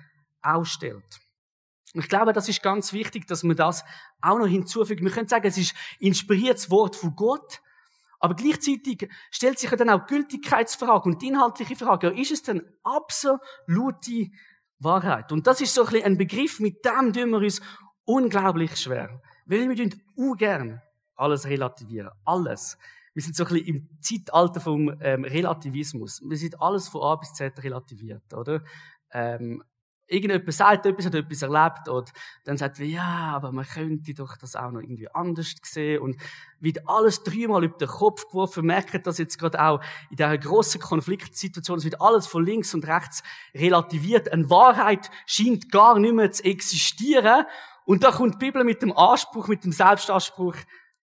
ausstellt. 0.44 1.20
Ich 1.94 2.08
glaube, 2.10 2.34
das 2.34 2.48
ist 2.48 2.62
ganz 2.62 2.94
wichtig, 2.94 3.26
dass 3.26 3.42
man 3.42 3.56
das 3.56 3.84
auch 4.22 4.38
noch 4.38 4.46
hinzufügt. 4.46 5.02
Wir 5.02 5.10
können 5.10 5.28
sagen, 5.28 5.48
es 5.48 5.58
ist 5.58 5.74
inspiriertes 5.98 6.70
Wort 6.70 6.96
von 6.96 7.16
Gott, 7.16 7.60
aber 8.20 8.36
gleichzeitig 8.36 9.10
stellt 9.32 9.58
sich 9.58 9.72
ja 9.72 9.78
dann 9.78 9.90
auch 9.90 10.06
die 10.06 10.14
Gültigkeitsfrage 10.14 11.10
und 11.10 11.24
die 11.24 11.30
inhaltliche 11.30 11.76
Frage, 11.76 12.12
ja, 12.12 12.22
ist 12.22 12.32
es 12.32 12.44
denn 12.44 12.62
absolute 12.84 14.30
Wahrheit? 14.78 15.32
Und 15.32 15.48
das 15.48 15.60
ist 15.60 15.74
so 15.74 15.86
ein, 15.86 15.90
bisschen 15.90 16.06
ein 16.06 16.18
Begriff, 16.20 16.60
mit 16.60 16.86
dem 16.86 17.14
tun 17.14 17.32
wir 17.32 17.40
uns 17.40 17.62
unglaublich 18.06 18.76
schwer. 18.78 19.22
Weil 19.46 19.70
wir 19.70 19.76
tun 19.76 20.02
ungern 20.16 20.82
alles 21.16 21.46
relativieren. 21.46 22.12
Alles. 22.26 22.78
Wir 23.14 23.22
sind 23.22 23.36
so 23.36 23.46
ein 23.46 23.50
bisschen 23.50 23.68
im 23.68 23.90
Zeitalter 24.00 24.60
vom 24.60 24.96
ähm, 25.02 25.24
Relativismus. 25.24 26.22
Wir 26.28 26.38
sind 26.38 26.60
alles 26.60 26.88
von 26.88 27.02
A 27.02 27.16
bis 27.16 27.34
Z 27.34 27.62
relativiert, 27.64 28.34
oder? 28.34 28.64
Ähm, 29.12 29.64
irgendjemand 30.08 30.54
sagt 30.54 30.86
etwas, 30.86 31.06
hat 31.06 31.16
etwas 31.16 31.42
erlebt 31.42 31.88
und 31.88 32.12
dann 32.44 32.58
sagt 32.58 32.80
wir, 32.80 32.88
ja, 32.88 33.32
aber 33.36 33.52
man 33.52 33.66
könnte 33.66 34.14
doch 34.14 34.38
das 34.38 34.56
auch 34.56 34.72
noch 34.72 34.82
irgendwie 34.82 35.10
anders 35.10 35.56
sehen 35.64 36.02
und 36.02 36.18
wird 36.60 36.88
alles 36.88 37.24
dreimal 37.24 37.64
über 37.64 37.78
den 37.78 37.88
Kopf 37.88 38.28
geworfen, 38.28 38.66
merkt 38.66 39.08
das 39.08 39.18
jetzt 39.18 39.38
gerade 39.38 39.62
auch 39.62 39.82
in 40.10 40.18
dieser 40.18 40.38
grossen 40.38 40.82
Konfliktsituation, 40.82 41.78
es 41.78 41.86
wird 41.86 42.02
alles 42.02 42.28
von 42.28 42.46
links 42.46 42.74
und 42.74 42.86
rechts 42.88 43.24
relativiert, 43.56 44.32
eine 44.32 44.50
Wahrheit 44.50 45.10
scheint 45.26 45.72
gar 45.72 45.98
nicht 46.00 46.14
mehr 46.14 46.32
zu 46.32 46.44
existieren 46.44 47.46
und 47.86 48.04
da 48.04 48.12
kommt 48.12 48.36
die 48.36 48.46
Bibel 48.46 48.64
mit 48.64 48.82
dem 48.82 48.96
Anspruch, 48.96 49.48
mit 49.48 49.64
dem 49.64 49.72
Selbstanspruch, 49.72 50.56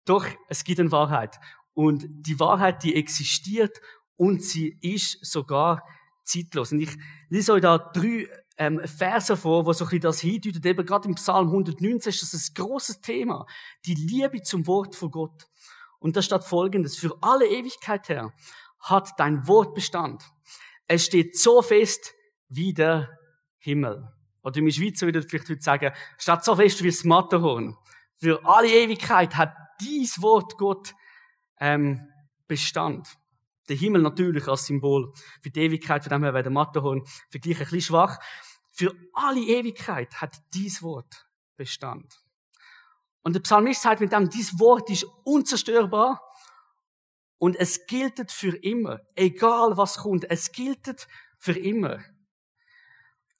doch, 0.05 0.25
es 0.47 0.63
gibt 0.63 0.79
eine 0.79 0.91
Wahrheit. 0.91 1.37
Und 1.73 2.05
die 2.09 2.39
Wahrheit, 2.39 2.83
die 2.83 2.95
existiert 2.95 3.79
und 4.15 4.41
sie 4.41 4.77
ist 4.81 5.23
sogar 5.25 5.83
zeitlos. 6.23 6.71
Und 6.71 6.81
ich 6.81 6.97
lese 7.29 7.53
euch 7.53 7.61
da 7.61 7.77
drei 7.77 8.27
ähm, 8.57 8.81
Verse 8.85 9.35
vor, 9.37 9.65
wo 9.65 9.73
so 9.73 9.85
ein 9.85 9.89
bisschen 9.89 10.01
das 10.01 10.19
hindeuten. 10.21 10.65
Eben 10.65 10.85
gerade 10.85 11.07
im 11.07 11.15
Psalm 11.15 11.47
119 11.47 12.09
ist 12.09 12.33
das 12.33 12.49
ein 12.49 12.53
grosses 12.55 13.01
Thema. 13.01 13.45
Die 13.85 13.95
Liebe 13.95 14.41
zum 14.41 14.65
Wort 14.67 14.95
von 14.95 15.11
Gott. 15.11 15.47
Und 15.99 16.15
da 16.15 16.21
steht 16.21 16.43
folgendes. 16.43 16.97
Für 16.97 17.17
alle 17.21 17.47
Ewigkeit 17.47 18.09
her 18.09 18.33
hat 18.79 19.19
dein 19.19 19.47
Wort 19.47 19.73
Bestand. 19.73 20.23
Es 20.87 21.05
steht 21.05 21.37
so 21.37 21.61
fest 21.61 22.13
wie 22.49 22.73
der 22.73 23.09
Himmel. 23.57 24.16
Oder 24.47 24.59
im 24.59 24.71
Schweizer 24.71 25.05
würde 25.07 25.19
ich 25.19 25.27
vielleicht 25.27 25.61
sagen, 25.61 25.91
statt 26.17 26.45
so 26.45 26.55
fest 26.55 26.81
wie 26.81 26.87
das 26.87 27.03
Matterhorn. 27.03 27.75
Für 28.15 28.45
alle 28.45 28.69
Ewigkeit 28.69 29.35
hat 29.35 29.53
dies 29.81 30.21
Wort 30.21 30.57
Gott 30.57 30.95
ähm, 31.59 32.07
Bestand. 32.47 33.17
Der 33.67 33.75
Himmel 33.75 34.01
natürlich 34.01 34.47
als 34.47 34.67
Symbol 34.67 35.11
für 35.41 35.49
die 35.49 35.59
Ewigkeit, 35.59 36.01
von 36.01 36.11
dem 36.11 36.23
her 36.23 36.33
wäre 36.33 36.43
der 36.43 36.53
Matterhorn 36.53 37.03
vergleich 37.29 37.57
ein 37.57 37.63
bisschen 37.65 37.81
schwach. 37.81 38.19
Für 38.71 38.93
alle 39.11 39.41
Ewigkeit 39.41 40.21
hat 40.21 40.37
dies 40.53 40.81
Wort 40.81 41.27
Bestand. 41.57 42.17
Und 43.23 43.33
der 43.33 43.41
Psalmist 43.41 43.81
sagt 43.81 43.99
mit 43.99 44.13
dem, 44.13 44.29
dies 44.29 44.57
Wort 44.61 44.89
ist 44.89 45.05
unzerstörbar 45.25 46.21
und 47.37 47.57
es 47.57 47.85
gilt 47.85 48.31
für 48.31 48.55
immer. 48.55 49.01
Egal 49.13 49.75
was 49.75 49.97
kommt, 49.97 50.31
es 50.31 50.53
gilt 50.53 51.05
für 51.37 51.59
immer. 51.59 51.99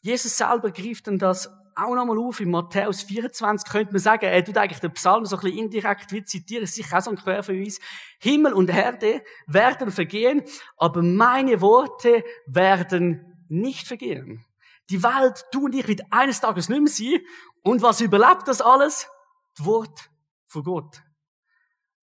Jesus 0.01 0.37
selber 0.37 0.71
greift 0.71 1.07
dann 1.07 1.17
das 1.17 1.49
auch 1.77 1.95
nochmal 1.95 2.17
auf. 2.17 2.39
In 2.39 2.51
Matthäus 2.51 3.03
24 3.03 3.69
könnte 3.69 3.93
man 3.93 4.01
sagen, 4.01 4.25
er 4.25 4.43
tut 4.43 4.57
eigentlich 4.57 4.79
den 4.79 4.93
Psalm 4.93 5.25
so 5.25 5.35
ein 5.37 5.41
bisschen 5.41 5.59
indirekt 5.59 6.11
wie 6.11 6.23
zitieren, 6.23 6.65
sicher 6.65 6.97
auch 6.97 7.01
so 7.01 7.11
ein 7.11 7.17
Querverweis. 7.17 7.79
Himmel 8.19 8.53
und 8.53 8.69
Erde 8.69 9.23
werden 9.45 9.91
vergehen, 9.91 10.43
aber 10.77 11.01
meine 11.01 11.61
Worte 11.61 12.23
werden 12.47 13.45
nicht 13.47 13.87
vergehen. 13.87 14.43
Die 14.89 15.03
Welt, 15.03 15.45
du 15.51 15.65
und 15.65 15.75
ich, 15.75 15.87
wird 15.87 16.01
eines 16.11 16.39
Tages 16.39 16.69
nicht 16.69 16.79
mehr 16.79 16.91
sein. 16.91 17.19
Und 17.61 17.81
was 17.81 18.01
überlebt 18.01 18.47
das 18.47 18.61
alles? 18.61 19.07
Das 19.55 19.65
Wort 19.65 20.09
von 20.47 20.63
Gott. 20.63 21.01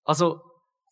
Also, 0.04 0.42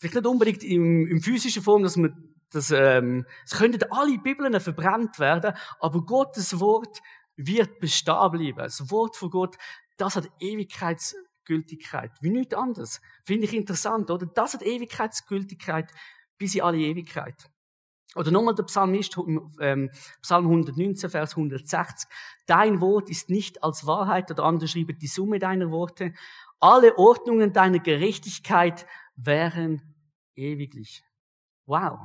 vielleicht 0.00 0.14
nicht 0.14 0.26
unbedingt 0.26 0.64
im, 0.64 1.06
im 1.06 1.20
physischen 1.20 1.62
Form, 1.62 1.82
dass 1.82 1.96
man 1.96 2.31
das, 2.52 2.70
ähm, 2.70 3.26
es 3.44 3.52
könnten 3.52 3.82
alle 3.90 4.18
Bibeln 4.18 4.58
verbrannt 4.60 5.18
werden, 5.18 5.54
aber 5.80 6.04
Gottes 6.04 6.60
Wort 6.60 7.00
wird 7.36 7.80
bestehen 7.80 8.30
bleiben. 8.30 8.58
Das 8.58 8.90
Wort 8.90 9.16
von 9.16 9.30
Gott, 9.30 9.56
das 9.96 10.16
hat 10.16 10.30
Ewigkeitsgültigkeit. 10.40 12.12
Wie 12.20 12.30
nichts 12.30 12.54
anderes. 12.54 13.00
Finde 13.24 13.46
ich 13.46 13.54
interessant, 13.54 14.10
oder? 14.10 14.26
Das 14.26 14.54
hat 14.54 14.62
Ewigkeitsgültigkeit 14.62 15.90
bis 16.38 16.54
in 16.54 16.62
alle 16.62 16.78
Ewigkeit. 16.78 17.48
Oder 18.14 18.30
nochmal 18.30 18.54
der 18.54 18.64
Psalmist, 18.64 19.16
ähm, 19.60 19.90
Psalm 20.20 20.44
119, 20.44 21.08
Vers 21.08 21.30
160. 21.32 22.08
Dein 22.46 22.80
Wort 22.80 23.08
ist 23.08 23.30
nicht 23.30 23.62
als 23.62 23.86
Wahrheit, 23.86 24.30
oder 24.30 24.44
andere 24.44 24.68
schreiben 24.68 24.98
die 24.98 25.06
Summe 25.06 25.38
deiner 25.38 25.70
Worte. 25.70 26.12
Alle 26.60 26.98
Ordnungen 26.98 27.54
deiner 27.54 27.78
Gerechtigkeit 27.78 28.86
wären 29.16 29.94
ewiglich. 30.34 31.02
Wow. 31.64 32.00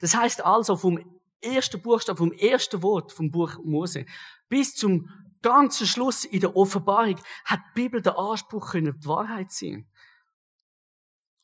Das 0.00 0.14
heißt 0.14 0.44
also 0.44 0.76
vom 0.76 0.98
ersten 1.40 1.80
Buchstaben, 1.80 2.18
vom 2.18 2.32
ersten 2.32 2.82
Wort 2.82 3.12
vom 3.12 3.30
Buch 3.30 3.58
Mose 3.64 4.06
bis 4.48 4.74
zum 4.74 5.08
ganzen 5.42 5.86
Schluss 5.86 6.24
in 6.24 6.40
der 6.40 6.56
Offenbarung 6.56 7.16
hat 7.44 7.60
die 7.68 7.82
Bibel 7.82 8.02
den 8.02 8.14
Anspruch 8.14 8.72
können, 8.72 8.98
die 8.98 9.06
Wahrheit 9.06 9.52
sein. 9.52 9.86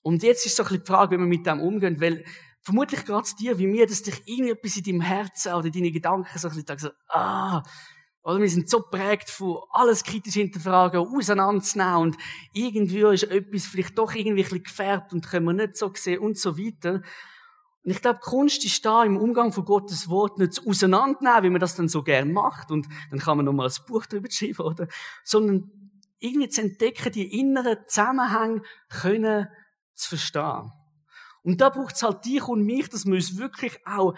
Und 0.02 0.22
jetzt 0.22 0.44
ist 0.46 0.56
so 0.56 0.62
ein 0.62 0.68
bisschen 0.68 0.84
die 0.84 0.90
Frage, 0.90 1.16
wie 1.16 1.20
wir 1.20 1.26
mit 1.26 1.46
dem 1.46 1.60
umgehen, 1.60 2.00
weil 2.00 2.24
vermutlich 2.60 3.04
geht 3.04 3.24
es 3.24 3.36
dir 3.36 3.58
wie 3.58 3.66
mir, 3.66 3.86
dass 3.86 4.02
dich 4.02 4.20
irgendetwas 4.26 4.76
in 4.76 4.82
deinem 4.82 5.00
Herzen 5.00 5.54
oder 5.54 5.70
deine 5.70 5.92
Gedanken 5.92 6.38
so 6.38 6.48
ein 6.48 6.54
bisschen 6.54 6.78
so, 6.78 6.90
ah, 7.08 7.62
oder 8.22 8.40
wir 8.40 8.48
sind 8.48 8.70
so 8.70 8.80
prägt 8.80 9.28
von 9.28 9.58
alles 9.70 10.02
kritisch 10.02 10.34
hinterfragen, 10.34 11.00
auseinanderzunehmen 11.00 11.96
und 11.96 12.16
irgendwie 12.54 13.02
ist 13.02 13.24
etwas 13.24 13.66
vielleicht 13.66 13.98
doch 13.98 14.14
irgendwie 14.14 14.42
ein 14.42 14.48
bisschen 14.48 14.62
gefärbt 14.62 15.12
und 15.12 15.26
können 15.26 15.46
wir 15.46 15.52
nicht 15.52 15.76
so 15.76 15.92
sehen 15.94 16.20
und 16.20 16.38
so 16.38 16.58
weiter. 16.58 17.02
Und 17.84 17.90
ich 17.90 18.00
glaube, 18.00 18.20
Kunst 18.20 18.64
ist 18.64 18.84
da 18.84 19.04
im 19.04 19.18
Umgang 19.18 19.52
von 19.52 19.64
Gottes 19.64 20.08
Wort 20.08 20.38
nicht 20.38 20.66
auseinandernehmen, 20.66 21.44
wie 21.44 21.50
man 21.50 21.60
das 21.60 21.76
dann 21.76 21.88
so 21.88 22.02
gern 22.02 22.32
macht 22.32 22.70
und 22.70 22.88
dann 23.10 23.18
kann 23.18 23.36
man 23.36 23.44
nochmal 23.44 23.68
ein 23.68 23.86
Buch 23.86 24.06
drüber 24.06 24.30
schreiben, 24.30 24.62
oder? 24.62 24.88
Sondern 25.22 25.70
irgendwie 26.18 26.48
zu 26.48 26.62
entdecken, 26.62 27.12
die 27.12 27.38
inneren 27.38 27.76
Zusammenhänge 27.86 28.62
können 28.88 29.48
zu 29.94 30.08
verstehen. 30.10 30.72
Und 31.42 31.60
da 31.60 31.68
braucht 31.68 31.94
es 31.94 32.02
halt 32.02 32.24
dich 32.24 32.48
und 32.48 32.64
mich, 32.64 32.88
dass 32.88 33.04
wir 33.04 33.14
uns 33.14 33.36
wirklich 33.36 33.78
auch, 33.86 34.14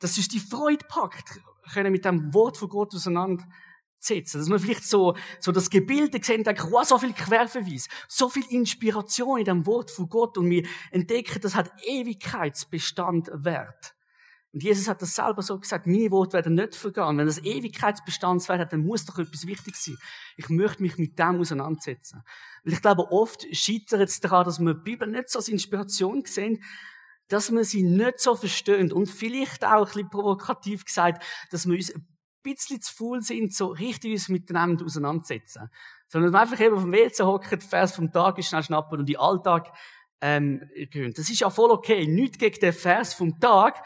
dass 0.00 0.16
uns 0.16 0.26
die 0.26 0.40
Freude 0.40 0.84
packt, 0.88 1.40
können 1.72 1.92
mit 1.92 2.04
dem 2.04 2.34
Wort 2.34 2.56
von 2.56 2.68
Gott 2.68 2.94
auseinander 2.94 3.44
setzen. 4.04 4.38
Dass 4.38 4.48
man 4.48 4.58
vielleicht 4.58 4.84
so, 4.84 5.16
so 5.40 5.52
das 5.52 5.70
Gebilde 5.70 6.18
sehen, 6.22 6.44
denkt, 6.44 6.62
wow, 6.70 6.84
so 6.84 6.98
viel 6.98 7.12
Querverweis, 7.12 7.88
so 8.08 8.28
viel 8.28 8.44
Inspiration 8.50 9.38
in 9.38 9.44
dem 9.44 9.66
Wort 9.66 9.90
von 9.90 10.08
Gott 10.08 10.38
und 10.38 10.50
wir 10.50 10.66
entdecken, 10.90 11.40
das 11.40 11.54
hat 11.54 11.72
Ewigkeitsbestand 11.84 13.30
wert. 13.32 13.94
Und 14.54 14.62
Jesus 14.62 14.86
hat 14.86 15.02
das 15.02 15.16
selber 15.16 15.42
so 15.42 15.58
gesagt, 15.58 15.88
meine 15.88 16.12
Worte 16.12 16.34
werden 16.34 16.54
nicht 16.54 16.76
vergehen. 16.76 17.18
Wenn 17.18 17.26
das 17.26 17.42
Ewigkeitsbestandswert 17.42 18.60
hat, 18.60 18.72
dann 18.72 18.86
muss 18.86 19.04
doch 19.04 19.18
etwas 19.18 19.48
wichtig 19.48 19.74
sein. 19.74 19.96
Ich 20.36 20.48
möchte 20.48 20.80
mich 20.80 20.96
mit 20.96 21.18
dem 21.18 21.40
auseinandersetzen. 21.40 22.22
Weil 22.62 22.74
ich 22.74 22.80
glaube, 22.80 23.10
oft 23.10 23.44
scheitert 23.50 24.08
es 24.08 24.20
daran, 24.20 24.44
dass 24.44 24.60
wir 24.60 24.74
die 24.74 24.80
Bibel 24.84 25.08
nicht 25.08 25.28
so 25.28 25.40
als 25.40 25.48
Inspiration 25.48 26.22
sehen, 26.24 26.62
dass 27.26 27.50
wir 27.50 27.64
sie 27.64 27.82
nicht 27.82 28.20
so 28.20 28.36
verstehen 28.36 28.92
und 28.92 29.10
vielleicht 29.10 29.64
auch 29.64 29.80
ein 29.80 29.84
bisschen 29.86 30.10
provokativ 30.10 30.84
gesagt, 30.84 31.24
dass 31.50 31.66
wir 31.66 31.74
uns 31.74 31.92
bisschen 32.44 32.80
zu 32.80 32.94
faul 32.94 33.20
sind, 33.22 33.52
so 33.52 33.66
richtig 33.66 34.12
uns 34.12 34.28
miteinander 34.28 34.84
auseinandersetzen. 34.84 35.68
Sondern 36.06 36.32
dass 36.32 36.38
wir 36.38 36.42
einfach 36.42 36.64
eben 36.64 36.78
vom 36.78 36.92
WC 36.92 37.24
hocken, 37.24 37.60
Vers 37.60 37.96
vom 37.96 38.12
Tag 38.12 38.42
schnell 38.44 38.62
schnappen 38.62 39.00
und 39.00 39.06
die 39.06 39.18
Alltag 39.18 39.72
ähm, 40.20 40.62
gewöhnt. 40.90 41.18
Das 41.18 41.28
ist 41.28 41.40
ja 41.40 41.50
voll 41.50 41.70
okay. 41.70 42.06
Nicht 42.06 42.38
gegen 42.38 42.58
den 42.60 42.72
Vers 42.72 43.14
vom 43.14 43.40
Tag. 43.40 43.84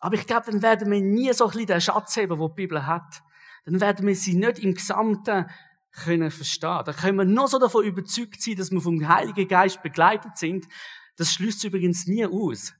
Aber 0.00 0.14
ich 0.16 0.26
glaube, 0.26 0.50
dann 0.50 0.62
werden 0.62 0.90
wir 0.90 1.00
nie 1.00 1.32
so 1.32 1.44
ein 1.44 1.50
bisschen 1.50 1.66
den 1.66 1.80
Schatz 1.80 2.16
haben, 2.16 2.28
den 2.28 2.40
die 2.40 2.54
Bibel 2.54 2.86
hat. 2.86 3.22
dann 3.64 3.80
werden 3.80 4.06
wir 4.06 4.16
sie 4.16 4.34
nicht 4.34 4.58
im 4.58 4.74
Gesamten 4.74 5.46
können 5.92 6.30
verstehen. 6.30 6.82
Da 6.84 6.92
können 6.92 7.18
wir 7.18 7.24
noch 7.24 7.48
so 7.48 7.58
davon 7.58 7.84
überzeugt 7.84 8.42
sein, 8.42 8.56
dass 8.56 8.70
wir 8.70 8.80
vom 8.80 9.08
Heiligen 9.08 9.48
Geist 9.48 9.82
begleitet 9.82 10.36
sind. 10.36 10.66
Das 11.16 11.32
schließt 11.32 11.64
übrigens 11.64 12.06
nie 12.06 12.26
aus. 12.26 12.74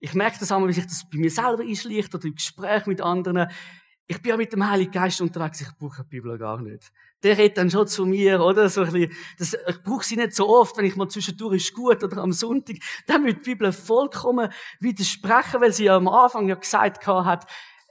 Ich 0.00 0.14
merke 0.14 0.38
das 0.38 0.52
einmal, 0.52 0.68
wie 0.68 0.74
sich 0.74 0.84
das 0.84 1.08
bei 1.10 1.18
mir 1.18 1.30
selber 1.30 1.62
einschleicht 1.62 2.14
oder 2.14 2.26
im 2.26 2.34
Gespräch 2.34 2.86
mit 2.86 3.00
anderen. 3.00 3.50
Ich 4.10 4.22
bin 4.22 4.30
ja 4.30 4.36
mit 4.38 4.50
dem 4.54 4.66
Heiligen 4.66 4.90
Geist 4.90 5.20
unterwegs, 5.20 5.60
ich 5.60 5.68
brauche 5.78 6.02
die 6.02 6.08
Bibel 6.08 6.38
gar 6.38 6.60
nicht. 6.62 6.90
Der 7.22 7.36
redet 7.36 7.58
dann 7.58 7.70
schon 7.70 7.86
zu 7.86 8.06
mir, 8.06 8.40
oder? 8.40 8.70
So 8.70 8.82
ein 8.82 8.90
bisschen, 8.90 9.12
das, 9.38 9.54
ich 9.68 9.82
brauche 9.82 10.02
sie 10.02 10.16
nicht 10.16 10.34
so 10.34 10.48
oft, 10.48 10.78
wenn 10.78 10.86
ich 10.86 10.96
mal 10.96 11.08
zwischendurch 11.08 11.56
ist 11.56 11.74
gut 11.74 12.02
oder 12.02 12.16
am 12.22 12.32
Sonntag. 12.32 12.76
Dann 13.06 13.26
wird 13.26 13.40
die 13.40 13.50
Bibel 13.50 13.70
vollkommen 13.70 14.50
widersprechen, 14.80 15.60
weil 15.60 15.74
sie 15.74 15.84
ja 15.84 15.96
am 15.96 16.08
Anfang 16.08 16.48
ja 16.48 16.54
gesagt 16.54 17.06
hat, 17.06 17.46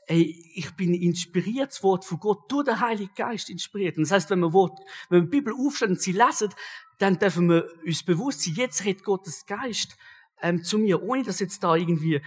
ey, 0.07 0.43
ich 0.55 0.71
bin 0.75 0.95
inspiriert, 0.95 1.69
das 1.69 1.83
Wort 1.83 2.03
von 2.03 2.19
Gott 2.19 2.51
durch 2.51 2.65
den 2.65 2.79
Heiligen 2.79 3.13
Geist 3.15 3.51
inspiriert. 3.51 3.97
Und 3.97 4.03
das 4.03 4.11
heißt, 4.11 4.29
wenn 4.31 4.39
wir, 4.39 4.53
Wort, 4.53 4.79
wenn 5.09 5.19
wir 5.19 5.25
die 5.25 5.37
Bibel 5.37 5.53
aufstellen 5.53 5.91
und 5.91 6.01
sie 6.01 6.13
lesen, 6.13 6.49
dann 6.97 7.19
dürfen 7.19 7.47
wir 7.49 7.69
uns 7.85 8.03
bewusst 8.03 8.43
sein, 8.43 8.55
jetzt 8.55 8.83
redet 8.85 9.03
Gottes 9.03 9.45
Geist 9.45 9.95
ähm, 10.41 10.63
zu 10.63 10.79
mir, 10.79 11.03
ohne 11.03 11.23
dass 11.23 11.39
jetzt 11.39 11.63
da 11.63 11.75
irgendwie, 11.75 12.21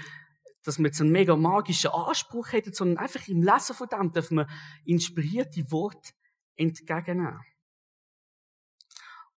dass 0.65 0.79
wir 0.79 0.87
jetzt 0.87 1.01
einen 1.01 1.13
mega 1.13 1.37
magischen 1.37 1.91
Anspruch 1.91 2.53
hätten, 2.53 2.73
sondern 2.73 2.99
einfach 2.99 3.27
im 3.29 3.43
Lesen 3.43 3.75
von 3.75 3.89
dem 3.89 4.13
dürfen 4.13 4.39
wir 4.39 4.47
inspirierte 4.85 5.71
Wort 5.71 6.15
entgegennehmen. 6.57 7.41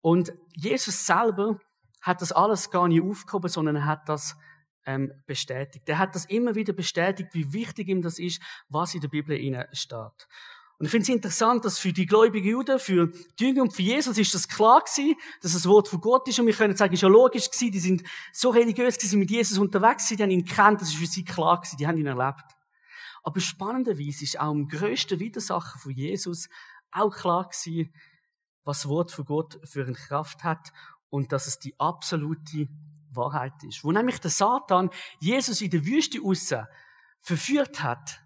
Und 0.01 0.33
Jesus 0.55 1.05
selber 1.05 1.59
hat 2.01 2.21
das 2.21 2.31
alles 2.31 2.71
gar 2.71 2.87
nicht 2.87 3.03
aufgehoben, 3.03 3.49
sondern 3.49 3.75
er 3.75 3.85
hat 3.85 4.09
das 4.09 4.35
ähm, 4.85 5.11
bestätigt. 5.27 5.87
Er 5.87 5.99
hat 5.99 6.15
das 6.15 6.25
immer 6.25 6.55
wieder 6.55 6.73
bestätigt, 6.73 7.29
wie 7.33 7.53
wichtig 7.53 7.87
ihm 7.87 8.01
das 8.01 8.17
ist, 8.17 8.41
was 8.67 8.95
in 8.95 9.01
der 9.01 9.09
Bibel 9.09 9.37
steht. 9.73 10.27
Und 10.81 10.85
ich 10.85 10.91
finde 10.93 11.03
es 11.03 11.09
interessant, 11.09 11.63
dass 11.63 11.77
für 11.77 11.93
die 11.93 12.07
gläubigen 12.07 12.49
Juden, 12.49 12.79
für 12.79 13.11
die 13.37 13.45
Jünger 13.45 13.61
und 13.61 13.71
für 13.71 13.83
Jesus 13.83 14.17
ist 14.17 14.33
das 14.33 14.47
klar 14.47 14.81
gewesen, 14.81 15.13
dass 15.39 15.53
das 15.53 15.67
Wort 15.67 15.87
von 15.87 16.01
Gott 16.01 16.27
ist. 16.27 16.39
Und 16.39 16.47
wir 16.47 16.55
können 16.55 16.75
sagen, 16.75 16.91
es 16.95 16.97
ist 16.97 17.03
ja 17.03 17.07
logisch 17.07 17.51
gewesen, 17.51 17.71
die 17.71 17.79
sind 17.79 18.03
so 18.33 18.49
religiös 18.49 18.97
gewesen, 18.97 19.19
mit 19.19 19.29
Jesus 19.29 19.59
unterwegs 19.59 20.07
die 20.07 20.17
haben 20.17 20.31
ihn 20.31 20.43
gekannt, 20.43 20.81
das 20.81 20.89
ist 20.89 20.95
für 20.95 21.05
sie 21.05 21.23
klar 21.23 21.57
gewesen, 21.57 21.77
die 21.77 21.85
haben 21.85 21.99
ihn 21.99 22.07
erlebt. 22.07 22.45
Aber 23.21 23.39
spannenderweise 23.39 24.23
ist 24.23 24.39
auch 24.39 24.51
im 24.51 24.67
grössten 24.67 25.19
Widersacher 25.19 25.77
von 25.77 25.91
Jesus 25.91 26.49
auch 26.89 27.15
klar 27.15 27.47
gewesen, 27.47 27.93
was 28.63 28.79
das 28.79 28.89
Wort 28.89 29.11
von 29.11 29.25
Gott 29.25 29.59
für 29.63 29.85
eine 29.85 29.93
Kraft 29.93 30.43
hat 30.43 30.73
und 31.11 31.31
dass 31.31 31.45
es 31.45 31.59
die 31.59 31.79
absolute 31.79 32.69
Wahrheit 33.11 33.63
ist. 33.67 33.83
Wo 33.83 33.91
nämlich 33.91 34.19
der 34.19 34.31
Satan 34.31 34.89
Jesus 35.19 35.61
in 35.61 35.69
der 35.69 35.85
Wüste 35.85 36.19
aussen 36.23 36.65
verführt 37.19 37.83
hat, 37.83 38.20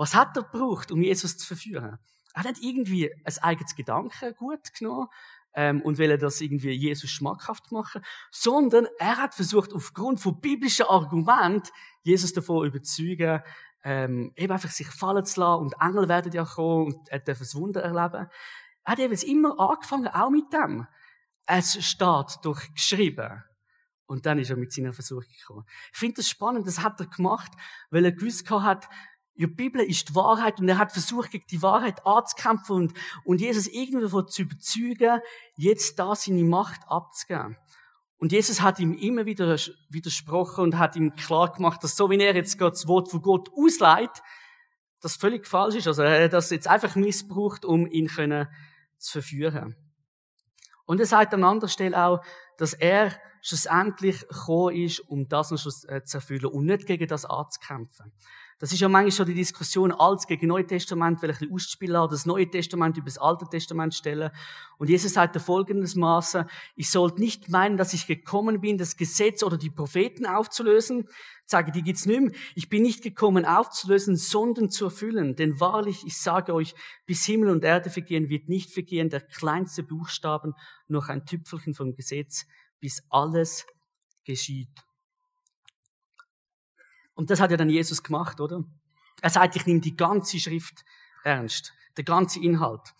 was 0.00 0.14
hat 0.14 0.34
er 0.34 0.44
gebraucht, 0.44 0.90
um 0.92 1.02
Jesus 1.02 1.36
zu 1.36 1.46
verführen? 1.46 1.98
Er 2.32 2.44
hat 2.44 2.56
irgendwie 2.62 3.12
ein 3.22 3.38
eigenes 3.42 3.76
Gedanken 3.76 4.34
gut 4.34 4.72
genommen 4.72 5.08
ähm, 5.52 5.82
und 5.82 5.98
will 5.98 6.16
das 6.16 6.40
irgendwie 6.40 6.70
Jesus 6.70 7.10
schmackhaft 7.10 7.70
machen, 7.70 8.02
sondern 8.30 8.86
er 8.98 9.18
hat 9.18 9.34
versucht, 9.34 9.74
aufgrund 9.74 10.18
von 10.18 10.40
biblischen 10.40 10.86
Argumenten 10.86 11.68
Jesus 12.02 12.32
davon 12.32 12.66
überzeugen, 12.66 13.42
ähm, 13.84 14.32
eben 14.36 14.52
einfach 14.52 14.70
sich 14.70 14.86
fallen 14.86 15.26
zu 15.26 15.40
lassen 15.40 15.64
und 15.64 15.74
Engel 15.82 16.08
werden 16.08 16.32
ja 16.32 16.46
kommen 16.46 16.94
und 16.94 17.08
er 17.10 17.18
darf 17.18 17.42
ein 17.42 17.60
Wunder 17.60 17.82
erleben. 17.82 18.26
Er 18.84 18.92
hat 18.92 18.98
eben 19.00 19.14
immer 19.14 19.60
angefangen, 19.60 20.08
auch 20.08 20.30
mit 20.30 20.50
dem. 20.50 20.86
Es 21.44 21.84
steht 21.84 22.38
durch 22.42 22.72
geschrieben. 22.72 23.44
Und 24.06 24.26
dann 24.26 24.38
ist 24.38 24.50
er 24.50 24.56
mit 24.56 24.72
seiner 24.72 24.92
Versuchung 24.92 25.30
gekommen. 25.38 25.64
Ich 25.92 25.98
finde 25.98 26.16
das 26.16 26.28
spannend, 26.28 26.66
das 26.66 26.82
hat 26.82 26.98
er 26.98 27.06
gemacht, 27.06 27.52
weil 27.90 28.04
er 28.04 28.12
gewusst 28.12 28.50
hat, 28.50 28.88
ja, 29.40 29.46
die 29.46 29.54
Bibel 29.54 29.80
ist 29.80 30.10
die 30.10 30.14
Wahrheit 30.14 30.60
und 30.60 30.68
er 30.68 30.76
hat 30.76 30.92
versucht, 30.92 31.30
gegen 31.30 31.46
die 31.50 31.62
Wahrheit 31.62 32.06
anzukämpfen 32.06 32.76
und, 32.76 32.94
und 33.24 33.40
Jesus 33.40 33.68
irgendwie 33.68 34.02
davon 34.02 34.28
zu 34.28 34.42
überzeugen, 34.42 35.20
jetzt 35.56 35.98
da 35.98 36.14
seine 36.14 36.44
Macht 36.44 36.82
abzugeben. 36.86 37.56
Und 38.18 38.32
Jesus 38.32 38.60
hat 38.60 38.78
ihm 38.80 38.92
immer 38.92 39.24
wieder 39.24 39.56
widersprochen 39.88 40.64
und 40.64 40.78
hat 40.78 40.94
ihm 40.94 41.14
klar 41.16 41.50
gemacht, 41.52 41.82
dass 41.82 41.96
so 41.96 42.10
wie 42.10 42.20
er 42.20 42.36
jetzt 42.36 42.58
Gott 42.58 42.74
das 42.74 42.86
Wort 42.86 43.10
von 43.10 43.22
Gott 43.22 43.48
ausleiht, 43.56 44.10
das 45.00 45.16
völlig 45.16 45.46
falsch 45.46 45.76
ist. 45.76 45.86
Also 45.86 46.02
er 46.02 46.24
hat 46.24 46.34
das 46.34 46.50
jetzt 46.50 46.68
einfach 46.68 46.94
missbraucht, 46.94 47.64
um 47.64 47.86
ihn 47.86 48.08
können 48.08 48.46
zu 48.98 49.12
verführen. 49.12 49.74
Und 50.84 51.00
er 51.00 51.06
sagt 51.06 51.32
an 51.32 51.44
anderer 51.44 51.70
Stelle 51.70 51.96
auch, 51.96 52.22
dass 52.58 52.74
er 52.74 53.18
schlussendlich 53.40 54.20
gekommen 54.28 54.76
ist, 54.76 55.00
um 55.00 55.26
das 55.28 55.50
noch 55.50 55.64
äh, 55.88 56.04
zu 56.04 56.18
erfüllen 56.18 56.44
und 56.44 56.66
nicht 56.66 56.86
gegen 56.86 57.08
das 57.08 57.24
anzukämpfen. 57.24 58.12
Das 58.60 58.72
ist 58.72 58.80
ja 58.80 58.90
manchmal 58.90 59.12
schon 59.12 59.26
die 59.26 59.34
Diskussion, 59.34 59.90
Altes 59.90 60.26
gegen 60.26 60.46
Neue 60.46 60.66
Testament, 60.66 61.22
weil 61.22 61.30
ich 61.30 61.40
ein 61.40 62.08
das 62.10 62.26
Neue 62.26 62.50
Testament 62.50 62.94
über 62.98 63.06
das 63.06 63.16
Alte 63.16 63.46
Testament 63.48 63.94
stellen. 63.94 64.30
Und 64.76 64.90
Jesus 64.90 65.14
sagt 65.14 65.40
folgendes 65.40 65.94
Maße, 65.94 66.46
ich 66.76 66.90
sollte 66.90 67.22
nicht 67.22 67.48
meinen, 67.48 67.78
dass 67.78 67.94
ich 67.94 68.06
gekommen 68.06 68.60
bin, 68.60 68.76
das 68.76 68.98
Gesetz 68.98 69.42
oder 69.42 69.56
die 69.56 69.70
Propheten 69.70 70.26
aufzulösen. 70.26 71.08
Ich 71.08 71.50
sage, 71.50 71.72
die 71.72 71.82
gibt's 71.82 72.04
nicht 72.04 72.20
mehr. 72.20 72.32
Ich 72.54 72.68
bin 72.68 72.82
nicht 72.82 73.02
gekommen 73.02 73.46
aufzulösen, 73.46 74.16
sondern 74.16 74.68
zu 74.68 74.84
erfüllen. 74.84 75.36
Denn 75.36 75.58
wahrlich, 75.58 76.04
ich 76.06 76.18
sage 76.18 76.52
euch, 76.52 76.74
bis 77.06 77.24
Himmel 77.24 77.48
und 77.48 77.64
Erde 77.64 77.88
vergehen, 77.88 78.28
wird 78.28 78.50
nicht 78.50 78.70
vergehen 78.70 79.08
der 79.08 79.22
kleinste 79.22 79.82
Buchstaben, 79.82 80.52
noch 80.86 81.08
ein 81.08 81.24
Tüpfelchen 81.24 81.72
vom 81.72 81.94
Gesetz, 81.94 82.44
bis 82.78 83.02
alles 83.08 83.64
geschieht. 84.24 84.68
Und 87.20 87.28
das 87.28 87.38
hat 87.38 87.50
ja 87.50 87.58
dann 87.58 87.68
Jesus 87.68 88.02
gemacht, 88.02 88.40
oder? 88.40 88.64
Er 89.20 89.28
sagt, 89.28 89.54
ich 89.54 89.66
nehme 89.66 89.80
die 89.80 89.94
ganze 89.94 90.40
Schrift 90.40 90.86
ernst, 91.22 91.74
der 91.98 92.04
ganze 92.04 92.40
Inhalt. 92.40 92.94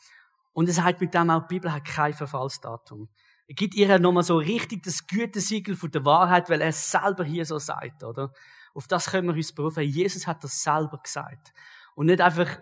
Und 0.53 0.69
er 0.69 0.75
sagt 0.75 1.01
mit 1.01 1.15
dem 1.15 1.31
auch, 1.31 1.47
die 1.47 1.55
Bibel 1.55 1.73
hat 1.73 1.87
kein 1.87 2.13
Verfallsdatum. 2.13 3.09
Er 3.49 3.55
gibt 3.55 3.75
ihr 3.75 3.99
nochmal 3.99 4.23
so 4.23 4.37
richtig 4.37 4.83
das 4.83 5.07
Gütesiegel 5.07 5.75
von 5.75 5.91
der 5.91 6.05
Wahrheit, 6.05 6.51
weil 6.51 6.61
er 6.61 6.71
selber 6.71 7.25
hier 7.25 7.47
so 7.47 7.59
sagt, 7.59 8.05
oder? 8.05 8.35
Auf 8.75 8.87
das 8.89 9.11
können 9.11 9.29
wir 9.29 9.35
uns 9.35 9.55
berufen. 9.55 9.85
Jesus 9.85 10.27
hat 10.27 10.45
das 10.45 10.63
selber 10.63 11.01
gesagt. 11.03 11.55
Und 11.95 12.05
nicht 12.05 12.21
einfach, 12.21 12.61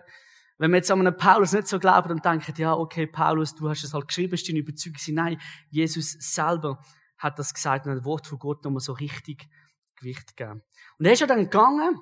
wenn 0.59 0.71
wir 0.71 0.77
jetzt 0.77 0.89
an 0.89 1.05
einen 1.05 1.17
Paulus 1.17 1.51
nicht 1.51 1.67
so 1.67 1.77
glauben 1.77 2.09
und 2.09 2.23
denken, 2.23 2.53
ja, 2.55 2.73
okay, 2.73 3.05
Paulus, 3.05 3.53
du 3.53 3.67
hast 3.67 3.83
es 3.83 3.93
halt 3.93 4.07
geschrieben, 4.07 4.33
ist 4.33 4.47
deine 4.47 4.59
Überzeugung. 4.59 5.01
Nein, 5.09 5.41
Jesus 5.69 6.11
selber 6.19 6.81
hat 7.17 7.37
das 7.37 7.53
gesagt 7.53 7.85
und 7.85 7.91
ein 7.91 8.05
Wort 8.05 8.27
von 8.27 8.39
Gott 8.39 8.63
nochmal 8.63 8.79
so 8.79 8.93
richtig 8.93 9.49
Gewicht 9.99 10.35
gegeben. 10.35 10.63
Und 10.97 11.05
er 11.05 11.13
ist 11.13 11.19
ja 11.19 11.27
dann 11.27 11.43
gegangen, 11.43 12.01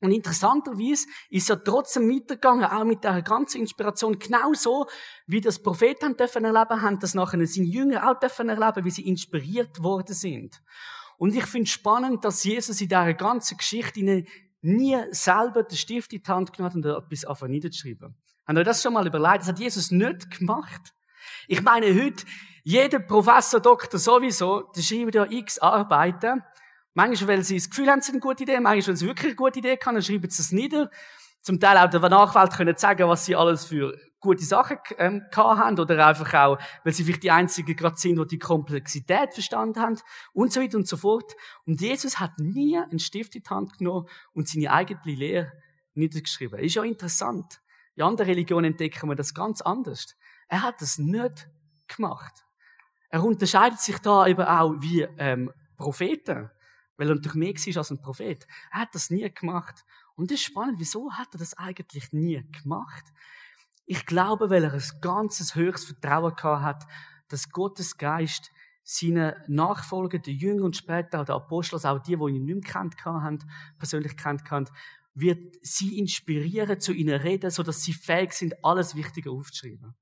und 0.00 0.12
interessanterweise 0.12 1.06
ist 1.30 1.48
er 1.48 1.64
trotzdem 1.64 2.10
weitergegangen, 2.10 2.64
auch 2.64 2.84
mit 2.84 3.04
der 3.04 3.22
ganzen 3.22 3.62
Inspiration, 3.62 4.18
genauso 4.18 4.86
wie 5.26 5.40
das 5.40 5.62
Propheten 5.62 6.16
dürfen 6.16 6.44
erleben 6.44 6.82
haben, 6.82 6.98
das 6.98 7.14
nachher 7.14 7.46
seine 7.46 7.66
Jünger 7.66 8.10
auch 8.10 8.18
dürfen 8.18 8.50
erleben, 8.50 8.84
wie 8.84 8.90
sie 8.90 9.06
inspiriert 9.06 9.82
worden 9.82 10.14
sind. 10.14 10.60
Und 11.16 11.34
ich 11.34 11.46
finde 11.46 11.70
spannend, 11.70 12.24
dass 12.24 12.44
Jesus 12.44 12.80
in 12.82 12.88
dieser 12.88 13.14
ganzen 13.14 13.56
Geschichte 13.56 14.24
nie 14.60 14.98
selber 15.10 15.62
den 15.62 15.78
Stift 15.78 16.12
in 16.12 16.22
die 16.22 16.30
Hand 16.30 16.52
genommen 16.52 16.84
hat 16.84 16.98
und 16.98 17.04
etwas 17.04 17.24
anfangen 17.24 17.52
niederzuschreiben. 17.52 18.14
Habt 18.46 18.58
ihr 18.58 18.64
das 18.64 18.82
schon 18.82 18.92
mal 18.92 19.06
überlegt? 19.06 19.40
Das 19.40 19.48
hat 19.48 19.58
Jesus 19.58 19.90
nicht 19.90 20.30
gemacht. 20.38 20.92
Ich 21.48 21.62
meine, 21.62 21.86
heute, 21.94 22.24
jeder 22.62 22.98
Professor, 22.98 23.60
Doktor 23.60 23.98
sowieso, 23.98 24.70
der 24.76 24.82
schreibt 24.82 25.14
ja 25.14 25.26
x 25.30 25.58
Arbeiten, 25.58 26.42
Manchmal, 26.94 27.36
weil 27.36 27.44
sie 27.44 27.56
das 27.56 27.68
Gefühl 27.68 27.88
haben, 27.88 27.98
es 27.98 28.06
ist 28.06 28.12
eine 28.12 28.20
gute 28.20 28.44
Idee, 28.44 28.60
manchmal, 28.60 28.88
weil 28.88 28.96
sie 28.96 29.06
wirklich 29.06 29.26
eine 29.26 29.36
gute 29.36 29.58
Idee 29.58 29.78
haben, 29.84 29.94
dann 29.94 30.02
schreiben 30.02 30.30
sie 30.30 30.42
es 30.42 30.52
nieder. 30.52 30.90
Zum 31.42 31.60
Teil 31.60 31.76
auch 31.76 31.90
der 31.90 32.08
Nachwelt 32.08 32.52
können 32.52 32.76
sagen, 32.76 33.08
was 33.08 33.26
sie 33.26 33.36
alles 33.36 33.66
für 33.66 33.98
gute 34.20 34.44
Sachen 34.44 34.78
ähm, 34.96 35.22
haben 35.36 35.78
oder 35.78 36.06
einfach 36.06 36.32
auch, 36.34 36.58
weil 36.82 36.92
sie 36.94 37.04
vielleicht 37.04 37.24
die 37.24 37.30
Einzigen 37.30 37.76
gerade 37.76 37.96
sind, 37.96 38.16
die 38.16 38.26
die 38.26 38.38
Komplexität 38.38 39.34
verstanden 39.34 39.78
haben 39.80 39.98
und 40.32 40.52
so 40.52 40.62
weiter 40.62 40.78
und 40.78 40.88
so 40.88 40.96
fort. 40.96 41.34
Und 41.66 41.80
Jesus 41.80 42.18
hat 42.18 42.38
nie 42.38 42.78
einen 42.78 42.98
Stift 42.98 43.34
in 43.34 43.42
die 43.42 43.50
Hand 43.50 43.76
genommen 43.76 44.08
und 44.32 44.48
seine 44.48 44.72
eigene 44.72 45.00
Lehre 45.04 45.52
niedergeschrieben. 45.92 46.58
Ist 46.60 46.76
ja 46.76 46.82
interessant. 46.84 47.60
In 47.96 48.04
anderen 48.04 48.30
Religionen 48.30 48.72
entdecken 48.72 49.08
wir 49.08 49.14
das 49.14 49.34
ganz 49.34 49.60
anders. 49.60 50.16
Er 50.48 50.62
hat 50.62 50.80
das 50.80 50.98
nicht 50.98 51.48
gemacht. 51.86 52.44
Er 53.10 53.22
unterscheidet 53.22 53.80
sich 53.80 53.98
da 53.98 54.26
eben 54.26 54.42
auch 54.42 54.74
wie 54.80 55.02
ähm, 55.18 55.52
Propheten 55.76 56.50
weil 56.96 57.08
er 57.08 57.14
natürlich 57.16 57.34
mehr 57.34 57.54
war 57.54 57.76
als 57.78 57.90
ein 57.90 58.00
Prophet. 58.00 58.46
Er 58.72 58.80
hat 58.80 58.94
das 58.94 59.10
nie 59.10 59.28
gemacht. 59.32 59.84
Und 60.16 60.30
das 60.30 60.38
ist 60.38 60.44
spannend, 60.44 60.78
wieso 60.78 61.12
hat 61.12 61.28
er 61.34 61.38
das 61.38 61.54
eigentlich 61.54 62.12
nie 62.12 62.42
gemacht? 62.62 63.04
Ich 63.86 64.06
glaube, 64.06 64.50
weil 64.50 64.64
er 64.64 64.72
ein 64.72 64.82
ganzes 65.00 65.54
höchstes 65.54 65.96
Vertrauen 65.98 66.34
gehabt 66.34 66.62
hat, 66.62 66.86
dass 67.28 67.50
Gottes 67.50 67.96
Geist 67.96 68.50
seine 68.82 69.42
Nachfolger, 69.48 70.18
die 70.18 70.36
Jünger 70.36 70.64
und 70.64 70.76
später 70.76 71.20
auch 71.20 71.24
die 71.24 71.32
Apostel, 71.32 71.76
also 71.76 71.88
auch 71.88 71.98
die, 71.98 72.16
die 72.16 72.36
ihn 72.36 72.44
nicht 72.44 72.54
mehr 72.54 72.72
kennt 72.72 73.04
haben, 73.04 73.38
persönlich 73.78 74.14
haben, 74.24 74.68
wird 75.14 75.56
sie 75.62 75.98
inspirieren, 75.98 76.80
zu 76.80 76.92
ihnen 76.92 77.20
reden, 77.20 77.50
so 77.50 77.62
dass 77.62 77.82
sie 77.82 77.92
fähig 77.92 78.32
sind, 78.32 78.64
alles 78.64 78.94
Wichtige 78.94 79.30
aufzuschreiben. 79.30 79.94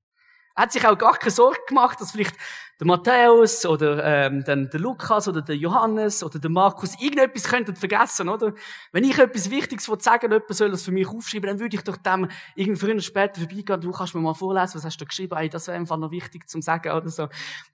Er 0.54 0.64
hat 0.64 0.72
sich 0.72 0.86
auch 0.86 0.98
gar 0.98 1.16
keine 1.18 1.30
Sorge 1.30 1.60
gemacht, 1.66 2.00
dass 2.00 2.12
vielleicht 2.12 2.36
der 2.82 2.88
Matthäus 2.88 3.64
oder 3.64 4.04
ähm, 4.04 4.42
dann 4.44 4.68
der 4.68 4.80
Lukas 4.80 5.28
oder 5.28 5.40
der 5.40 5.56
Johannes 5.56 6.24
oder 6.24 6.40
der 6.40 6.50
Markus 6.50 7.00
irgendetwas 7.00 7.44
könnten 7.44 7.76
vergessen, 7.76 8.28
oder? 8.28 8.54
Wenn 8.90 9.04
ich 9.04 9.16
etwas 9.18 9.50
Wichtiges 9.50 9.84
sagen 10.00 10.32
jemand 10.32 10.52
soll 10.52 10.72
das 10.72 10.82
für 10.82 10.90
mich 10.90 11.06
aufschreiben, 11.06 11.48
dann 11.48 11.60
würde 11.60 11.76
ich 11.76 11.84
doch 11.84 11.96
dem 11.96 12.28
irgendwie 12.56 12.80
früher 12.80 12.94
oder 12.94 13.02
später 13.02 13.40
vorbeigehen, 13.40 13.80
du 13.80 13.92
kannst 13.92 14.16
mir 14.16 14.20
mal 14.20 14.34
vorlesen, 14.34 14.74
was 14.74 14.84
hast 14.84 15.00
du 15.00 15.06
geschrieben, 15.06 15.36
ey, 15.36 15.48
das 15.48 15.68
wäre 15.68 15.76
einfach 15.76 15.96
noch 15.96 16.10
wichtig 16.10 16.48
zum 16.48 16.60
sagen 16.60 16.90
oder 16.90 17.08
so. 17.08 17.28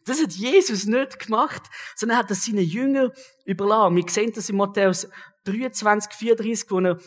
Das 0.05 0.21
hat 0.21 0.33
Jesus 0.33 0.85
nicht 0.85 1.19
gemacht, 1.19 1.63
sondern 1.97 2.19
er 2.19 2.21
hat 2.21 2.31
das 2.31 2.45
seinen 2.45 2.65
Jüngern 2.65 3.11
überlassen. 3.47 3.97
Wir 3.97 4.05
sehen 4.09 4.33
das 4.35 4.51
in 4.51 4.57
Matthäus 4.57 5.09
23, 5.45 6.13
34, 6.13 6.71
wo 6.71 6.81
er 6.81 6.99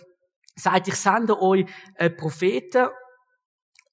sagt, 0.55 0.87
ich 0.87 0.95
sende 0.95 1.39
euch 1.39 1.65
Propheten 2.17 2.87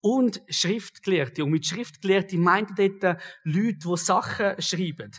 und 0.01 0.43
Schriftgelehrte. 0.49 1.45
Und 1.45 1.51
mit 1.51 1.67
Schriftgelehrte 1.67 2.39
meint 2.39 2.79
dort 2.79 3.19
Leute, 3.45 3.89
die 3.89 3.97
Sachen 3.97 4.61
schreiben, 4.61 5.11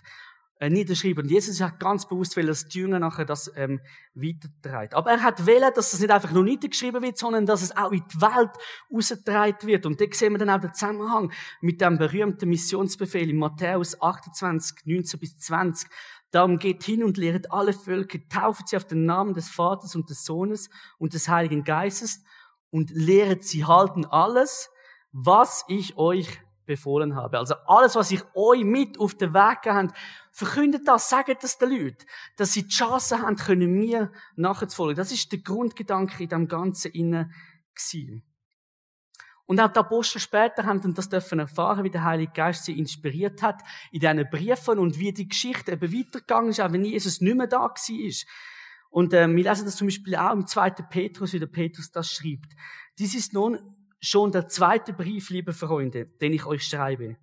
äh, 0.59 0.69
niederschreiben. 0.69 1.23
Und 1.23 1.31
Jesus 1.31 1.61
hat 1.61 1.79
ganz 1.79 2.07
bewusst 2.07 2.35
dass 2.35 2.67
die 2.67 2.79
Jünger 2.79 2.99
nachher 2.99 3.25
das 3.25 3.51
ähm, 3.55 3.79
weitertreibt. 4.13 4.93
Aber 4.93 5.11
er 5.11 5.23
hat 5.23 5.45
wählen, 5.45 5.71
dass 5.73 5.91
das 5.91 5.99
nicht 5.99 6.11
einfach 6.11 6.31
nur 6.31 6.43
niedergeschrieben 6.43 7.01
wird, 7.01 7.17
sondern 7.17 7.45
dass 7.45 7.61
es 7.61 7.75
auch 7.75 7.91
in 7.91 8.03
die 8.13 8.21
Welt 8.21 8.51
ausgetragen 8.91 9.67
wird. 9.67 9.85
Und 9.85 10.01
da 10.01 10.05
sehen 10.11 10.33
wir 10.33 10.37
dann 10.37 10.49
auch 10.49 10.59
den 10.59 10.73
Zusammenhang 10.73 11.31
mit 11.61 11.81
dem 11.81 11.97
berühmten 11.97 12.49
Missionsbefehl 12.49 13.29
in 13.29 13.37
Matthäus 13.37 14.01
28, 14.01 14.85
19 14.85 15.19
bis 15.19 15.37
20. 15.39 15.89
Darum 16.31 16.57
geht 16.57 16.83
hin 16.83 17.03
und 17.03 17.17
lehret 17.17 17.51
alle 17.51 17.73
Völker, 17.73 18.19
tauft 18.29 18.67
sie 18.67 18.77
auf 18.77 18.85
den 18.85 19.05
Namen 19.05 19.33
des 19.33 19.49
Vaters 19.49 19.95
und 19.95 20.09
des 20.09 20.25
Sohnes 20.25 20.69
und 20.97 21.13
des 21.13 21.27
Heiligen 21.27 21.63
Geistes 21.63 22.21
und 22.71 22.91
lehret 22.91 23.43
sie 23.43 23.65
halten 23.65 24.05
alles, 24.05 24.69
was 25.11 25.65
ich 25.67 25.97
euch 25.97 26.39
befohlen 26.65 27.15
habe. 27.15 27.39
Also 27.39 27.55
alles, 27.65 27.95
was 27.95 28.11
ich 28.11 28.21
euch 28.35 28.63
mit 28.63 28.99
auf 28.99 29.15
den 29.15 29.33
Weg 29.33 29.63
gegeben 29.63 29.91
verkündet 30.31 30.87
das, 30.87 31.09
sagt 31.09 31.43
das 31.43 31.57
den 31.57 31.71
Leuten, 31.71 32.05
dass 32.37 32.53
sie 32.53 32.63
die 32.63 32.69
Chance 32.69 33.19
haben, 33.19 33.35
können 33.35 33.73
mir 33.73 34.11
nachzufolgen. 34.35 34.95
Das 34.95 35.11
ist 35.11 35.31
der 35.31 35.39
Grundgedanke 35.39 36.23
in 36.23 36.29
dem 36.29 36.47
Ganzen 36.47 36.91
innen 36.91 37.33
gewesen. 37.73 38.23
Und 39.47 39.59
auch 39.59 39.73
die 39.73 39.79
Apostel 39.79 40.19
später 40.19 40.63
haben 40.67 40.93
das 40.93 41.09
dürfen 41.09 41.39
erfahren, 41.39 41.83
wie 41.83 41.89
der 41.89 42.03
Heilige 42.03 42.33
Geist 42.33 42.65
sie 42.65 42.77
inspiriert 42.77 43.41
hat 43.41 43.63
in 43.91 43.99
diesen 43.99 44.29
Briefen 44.29 44.77
und 44.77 44.99
wie 44.99 45.11
die 45.11 45.27
Geschichte 45.27 45.71
eben 45.71 45.91
weitergegangen 45.91 46.51
ist, 46.51 46.61
auch 46.61 46.71
wenn 46.71 46.85
Jesus 46.85 47.19
nicht 47.19 47.35
mehr 47.35 47.47
da 47.47 47.61
war. 47.61 48.13
Und 48.89 49.13
äh, 49.13 49.27
wir 49.27 49.43
lesen 49.43 49.65
das 49.65 49.75
zum 49.75 49.87
Beispiel 49.87 50.15
auch 50.15 50.33
im 50.33 50.47
zweiten 50.47 50.87
Petrus, 50.89 51.33
wie 51.33 51.39
der 51.39 51.47
Petrus 51.47 51.91
das 51.91 52.11
schreibt. 52.11 52.53
Dies 52.97 53.15
ist 53.15 53.33
nun 53.33 53.59
schon 54.01 54.31
der 54.31 54.47
zweite 54.47 54.93
Brief, 54.93 55.29
liebe 55.29 55.53
Freunde, 55.53 56.05
den 56.21 56.33
ich 56.33 56.45
euch 56.45 56.63
schreibe. 56.63 57.17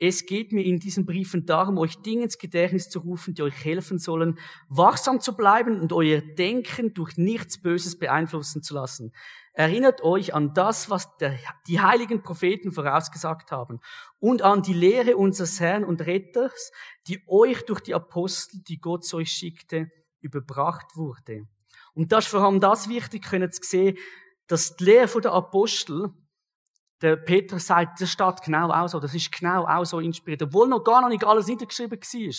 Es 0.00 0.26
geht 0.26 0.52
mir 0.52 0.64
in 0.64 0.80
diesen 0.80 1.06
Briefen 1.06 1.46
darum, 1.46 1.78
euch 1.78 1.96
Dinge 2.02 2.24
ins 2.24 2.38
Gedächtnis 2.38 2.90
zu 2.90 2.98
rufen, 2.98 3.34
die 3.34 3.42
euch 3.42 3.64
helfen 3.64 3.98
sollen, 3.98 4.38
wachsam 4.68 5.20
zu 5.20 5.36
bleiben 5.36 5.80
und 5.80 5.92
euer 5.92 6.20
Denken 6.20 6.94
durch 6.94 7.16
nichts 7.16 7.62
Böses 7.62 7.98
beeinflussen 7.98 8.62
zu 8.62 8.74
lassen. 8.74 9.12
Erinnert 9.52 10.02
euch 10.02 10.34
an 10.34 10.52
das, 10.52 10.90
was 10.90 11.16
der, 11.18 11.38
die 11.68 11.80
heiligen 11.80 12.22
Propheten 12.22 12.72
vorausgesagt 12.72 13.52
haben 13.52 13.78
und 14.18 14.42
an 14.42 14.62
die 14.62 14.74
Lehre 14.74 15.16
unseres 15.16 15.60
Herrn 15.60 15.84
und 15.84 16.04
Retters, 16.04 16.72
die 17.06 17.22
euch 17.28 17.64
durch 17.64 17.80
die 17.80 17.94
Apostel, 17.94 18.62
die 18.66 18.80
Gott 18.80 19.04
zu 19.04 19.18
euch 19.18 19.30
schickte, 19.30 19.90
überbracht 20.24 20.96
wurde. 20.96 21.46
Und 21.94 22.12
das 22.12 22.24
ist 22.24 22.30
vor 22.30 22.42
allem 22.42 22.60
das 22.60 22.88
wichtig, 22.88 23.24
können 23.24 23.50
zu 23.52 23.62
sehen, 23.62 23.96
dass 24.46 24.76
die 24.76 24.84
Lehre 24.84 25.20
der 25.20 25.32
Apostel, 25.32 26.10
der 27.02 27.16
Peter 27.16 27.58
sagt, 27.58 28.00
das 28.00 28.10
steht 28.10 28.42
genau 28.42 28.70
auch 28.70 28.88
so, 28.88 28.98
das 28.98 29.14
ist 29.14 29.30
genau 29.32 29.66
auch 29.66 29.84
so 29.84 30.00
inspiriert. 30.00 30.42
Obwohl 30.42 30.68
noch 30.68 30.82
gar 30.82 31.00
noch 31.00 31.08
nicht 31.08 31.24
alles 31.24 31.46
niedergeschrieben 31.46 31.98
war, 31.98 32.32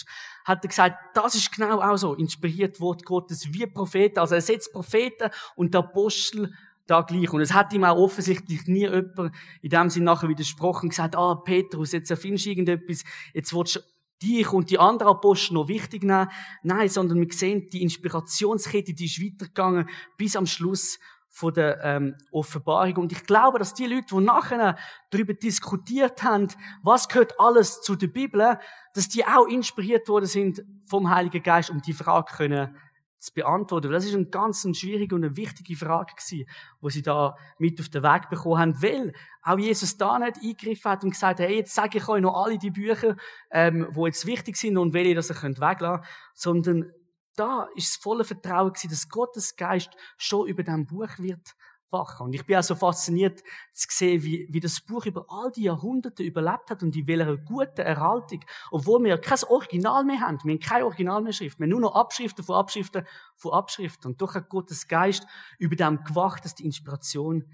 hat 0.46 0.66
er 0.66 0.68
gesagt, 0.68 0.98
das 1.14 1.36
ist 1.36 1.52
genau 1.52 1.82
auch 1.82 1.98
so 1.98 2.14
inspiriert 2.16 2.80
Wort 2.80 3.06
Gottes 3.06 3.54
wie 3.54 3.68
Propheten. 3.68 4.20
Also 4.20 4.36
er 4.36 4.42
setzt 4.42 4.72
Propheten 4.72 5.30
und 5.56 5.76
Apostel 5.76 6.54
da 6.88 7.02
gleich. 7.02 7.32
Und 7.34 7.42
es 7.42 7.54
hat 7.54 7.74
ihm 7.74 7.84
auch 7.84 7.98
offensichtlich 7.98 8.68
nie 8.68 8.88
jemand 8.88 9.36
in 9.62 9.70
dem 9.70 9.90
Sinne 9.90 10.06
nachher 10.06 10.30
widersprochen, 10.30 10.90
gesagt, 10.90 11.16
ah, 11.16 11.36
Petrus, 11.36 11.92
jetzt 11.92 12.12
erfindest 12.12 12.46
du 12.46 12.50
irgendetwas, 12.52 13.04
jetzt 13.34 13.54
willst 13.54 13.76
du 13.78 13.80
dich 14.22 14.52
und 14.52 14.70
die 14.70 14.80
anderen 14.80 15.14
Apostel 15.14 15.54
noch 15.54 15.68
wichtig 15.68 16.04
nehmen. 16.04 16.30
Nein, 16.64 16.90
sondern 16.90 17.20
wir 17.20 17.28
sehen, 17.32 17.70
die 17.70 17.82
Inspirationskette, 17.82 18.94
die 18.94 19.06
ist 19.06 19.22
weitergegangen 19.22 19.90
bis 20.18 20.36
am 20.36 20.46
Schluss 20.46 21.00
von 21.30 21.54
der 21.54 21.84
ähm, 21.84 22.16
Offenbarung. 22.32 22.96
Und 22.96 23.12
ich 23.12 23.26
glaube, 23.26 23.60
dass 23.60 23.74
die 23.74 23.88
Leute, 23.88 24.16
die 24.16 24.22
nachher 24.22 24.78
darüber 25.10 25.34
diskutiert 25.34 26.24
haben, 26.24 26.48
was 26.82 27.10
gehört 27.10 27.40
alles 27.40 27.82
zu 27.82 27.98
der 27.98 28.08
Bibel, 28.08 28.58
dass 28.94 29.10
die 29.10 29.26
auch 29.26 29.46
inspiriert 29.46 30.08
worden 30.08 30.28
sind 30.28 30.64
vom 30.88 31.10
Heiligen 31.10 31.44
Geist, 31.44 31.70
um 31.70 31.82
die 31.82 31.94
Frage 31.94 32.34
können 32.34 32.78
zu 33.26 33.34
beantworten. 33.34 33.92
Das 33.92 34.06
ist 34.06 34.16
eine 34.16 34.26
ganz 34.26 34.68
schwierige 34.78 35.16
und 35.16 35.24
eine 35.24 35.36
wichtige 35.36 35.76
Frage 35.76 36.14
gewesen, 36.16 36.48
wo 36.82 36.90
sie 36.90 37.02
da 37.02 37.36
mit 37.58 37.80
auf 37.80 37.90
den 37.90 38.04
Weg 38.04 38.30
bekommen 38.30 38.60
haben, 38.60 38.82
weil 38.82 39.14
auch 39.42 39.58
Jesus 39.58 39.98
da 39.98 40.20
nicht 40.20 40.38
eingegriffen 40.38 40.92
hat 40.92 41.04
und 41.04 41.12
gesagt 41.12 41.40
hat, 41.40 41.48
hey, 41.48 41.58
jetzt 41.58 41.76
sage 41.76 41.98
ich 41.98 42.08
euch 42.08 42.22
noch 42.22 42.36
alle 42.36 42.58
die 42.58 42.72
Bücher, 42.72 43.16
ähm, 43.52 43.88
wo 43.92 44.06
jetzt 44.06 44.26
wichtig 44.26 44.58
sind 44.58 44.78
und 44.78 44.94
welche, 44.94 45.16
dass 45.16 45.30
ihr 45.30 45.36
könnt 45.36 45.60
weglassen, 45.60 46.06
sondern 46.34 46.92
da 47.36 47.68
ist 47.76 47.96
das 47.96 48.02
volle 48.02 48.24
Vertrauen 48.24 48.72
gewesen, 48.72 48.90
dass 48.90 49.10
Gottes 49.10 49.56
Geist 49.56 49.92
schon 50.18 50.48
über 50.48 50.64
dem 50.64 50.86
Buch 50.86 51.18
wird 51.18 51.56
wachen. 51.96 52.26
Und 52.26 52.34
ich 52.34 52.46
bin 52.46 52.58
auch 52.58 52.64
so 52.64 52.76
fasziniert 52.76 53.42
zu 53.74 53.88
sehen, 53.90 54.24
wie, 54.24 54.48
wie 54.50 54.60
das 54.60 54.82
Buch 54.82 55.06
über 55.06 55.26
all 55.30 55.52
die 55.52 55.64
Jahrhunderte 55.64 56.24
überlebt 56.24 56.70
hat 56.70 56.84
und 56.84 56.96
in 56.96 57.08
welcher 57.08 57.38
guten 57.38 57.82
Erhaltung, 57.82 58.44
obwohl 58.72 59.02
wir 59.04 59.12
ja 59.12 59.18
kein 59.18 59.44
Original 59.48 60.04
mehr 60.04 60.20
haben. 60.20 60.40
Wir 60.44 60.54
haben 60.54 60.60
keine 60.60 60.86
Original 60.86 61.22
mehr 61.22 61.34
Schrift. 61.34 61.60
Wir 61.60 61.64
haben 61.64 61.72
nur 61.72 61.80
noch 61.80 61.96
Abschriften 61.96 62.44
von 62.44 62.56
Abschriften 62.56 63.06
von 63.36 63.54
Abschriften. 63.54 64.12
Und 64.12 64.22
doch 64.22 64.36
hat 64.36 64.50
Gottes 64.50 64.88
Geist 64.88 65.26
über 65.58 65.76
dem 65.76 66.04
gewacht, 66.04 66.44
dass 66.44 66.56
die 66.56 66.66
Inspiration 66.66 67.46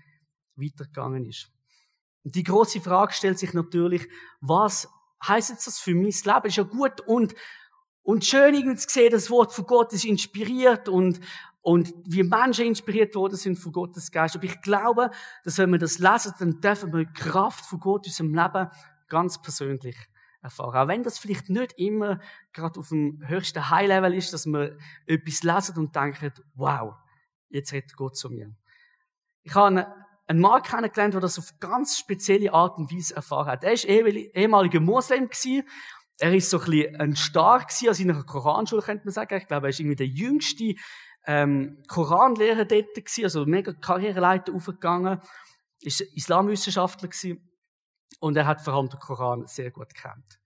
weitergegangen 0.56 1.26
ist. 1.26 1.52
Und 2.24 2.36
die 2.36 2.44
große 2.44 2.82
Frage 2.82 3.14
stellt 3.14 3.40
sich 3.40 3.54
natürlich, 3.54 4.08
was 4.40 4.90
heißt 5.26 5.66
das 5.66 5.80
für 5.80 5.94
mein 5.94 6.06
Leben? 6.06 6.46
Ist 6.46 6.58
ja 6.58 6.64
gut 6.64 7.02
und 7.02 7.36
und 8.04 8.26
schön 8.26 8.56
irgendwie 8.56 8.78
zu 8.78 8.90
sehen, 8.90 9.12
das 9.12 9.30
Wort 9.30 9.54
von 9.54 9.66
Gott 9.66 9.94
ist 9.94 10.06
inspiriert 10.06 10.90
und, 10.90 11.20
und 11.62 11.94
wie 12.06 12.24
Menschen 12.24 12.66
inspiriert 12.66 13.16
worden 13.16 13.36
sind 13.36 13.58
von 13.58 13.72
Gottes 13.72 14.12
Geist. 14.12 14.36
Aber 14.36 14.46
ich 14.46 14.62
glaube, 14.62 15.12
dass 15.44 15.58
wenn 15.58 15.72
wir 15.72 15.80
das 15.80 16.00
lesen, 16.00 16.34
dann 16.40 16.60
dürfen 16.60 16.92
wir 16.92 17.06
die 17.06 17.14
Kraft 17.14 17.66
von 17.66 17.80
Gott 17.80 18.06
in 18.08 18.12
unserem 18.12 18.34
Leben 18.34 18.70
ganz 19.08 19.42
persönlich 19.42 19.96
erfahren. 20.42 20.76
Auch 20.76 20.88
wenn 20.88 21.04
das 21.04 21.20
vielleicht 21.20 21.50
nicht 21.50 21.74
immer 21.78 22.20
gerade 22.52 22.80
auf 22.80 22.90
dem 22.90 23.22
höchsten 23.28 23.70
High-Level 23.70 24.14
ist, 24.14 24.34
dass 24.34 24.48
wir 24.48 24.78
etwas 25.06 25.44
lesen 25.44 25.78
und 25.78 25.96
denken, 25.96 26.34
wow, 26.56 26.96
jetzt 27.50 27.74
redet 27.74 27.96
Gott 27.96 28.18
zu 28.18 28.30
mir. 28.30 28.52
Ich 29.44 29.54
habe 29.54 29.86
einen 30.28 30.40
Mann 30.40 30.64
kennengelernt, 30.64 31.14
der 31.14 31.22
das 31.22 31.38
auf 31.38 31.60
ganz 31.60 31.98
spezielle 31.98 32.54
Art 32.54 32.78
und 32.78 32.92
Weise 32.92 33.16
erfahren 33.16 33.48
hat. 33.48 33.64
Er 33.64 33.74
war 33.74 34.08
ehemaliger 34.08 34.80
Muslim 34.80 35.30
er 36.22 36.36
ist 36.36 36.52
so 36.52 36.60
ein 36.60 36.66
bisschen 36.66 36.96
ein 36.98 37.16
Star 37.16 37.60
gewesen 37.60 37.94
seiner 37.94 38.24
Koranschule, 38.24 38.84
könnte 38.84 39.06
man 39.06 39.12
sagen. 39.12 39.38
Ich 39.38 39.48
glaube, 39.48 39.68
er 39.68 39.70
ist 39.72 39.80
irgendwie 39.80 39.96
der 39.96 40.08
jüngste 40.08 40.76
ähm, 41.26 41.84
Koranlehrer 41.88 42.66
dort 42.66 42.94
gewesen, 42.96 43.24
also 43.24 43.46
mega 43.46 43.74
Karriereleiter 43.74 44.54
aufgegangen. 44.54 45.22
Ist 45.82 46.02
Islamwissenschaftler 46.02 47.10
gewesen. 47.10 47.48
Und 48.20 48.38
er 48.38 48.46
hat 48.46 48.62
vor 48.62 48.74
allem 48.74 48.90
den 48.90 49.00
Koran 49.00 49.48
sehr 49.48 49.72
gut 49.72 49.94
gekannt. 49.94 50.40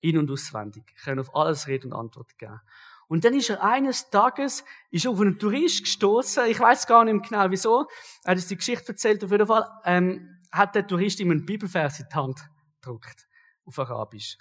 In- 0.00 0.18
und 0.18 0.30
auswendig. 0.30 0.94
Kann 1.02 1.18
auf 1.18 1.34
alles 1.34 1.66
Reden 1.66 1.92
und 1.92 1.98
Antwort 1.98 2.38
geben. 2.38 2.60
Und 3.08 3.24
dann 3.24 3.34
ist 3.34 3.50
er 3.50 3.62
eines 3.62 4.10
Tages 4.10 4.64
ist 4.90 5.06
auf 5.06 5.20
einen 5.20 5.38
Tourist 5.38 5.80
gestoßen. 5.80 6.46
Ich 6.46 6.60
weiß 6.60 6.86
gar 6.86 7.04
nicht 7.04 7.28
genau 7.28 7.50
wieso. 7.50 7.86
Er 8.24 8.32
hat 8.32 8.36
uns 8.36 8.48
die 8.48 8.56
Geschichte 8.56 8.88
erzählt. 8.88 9.24
Auf 9.24 9.30
jeden 9.30 9.46
Fall 9.46 9.66
ähm, 9.84 10.38
hat 10.52 10.74
der 10.74 10.86
Tourist 10.86 11.18
ihm 11.20 11.30
einen 11.30 11.46
Bibelvers 11.46 12.00
in 12.00 12.06
die 12.10 12.14
Hand 12.14 12.40
gedruckt. 12.80 13.26
Auf 13.64 13.78
Arabisch. 13.78 14.36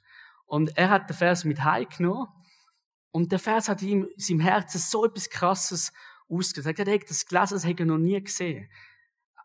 Und 0.46 0.78
er 0.78 0.90
hat 0.90 1.10
den 1.10 1.16
Vers 1.16 1.46
mit 1.46 1.64
heimgenommen. 1.64 2.28
Und 3.18 3.32
der 3.32 3.40
Vers 3.40 3.68
hat 3.68 3.82
ihm 3.82 4.04
in 4.04 4.20
seinem 4.20 4.42
Herzen 4.42 4.78
so 4.78 5.04
etwas 5.04 5.28
Krasses 5.28 5.92
ausgesagt. 6.30 6.78
Er 6.78 6.94
hat 6.94 7.10
das 7.10 7.26
gelesen, 7.26 7.56
das 7.56 7.66
hätte 7.66 7.82
er 7.82 7.88
noch 7.88 7.98
nie 7.98 8.24
gesehen. 8.24 8.70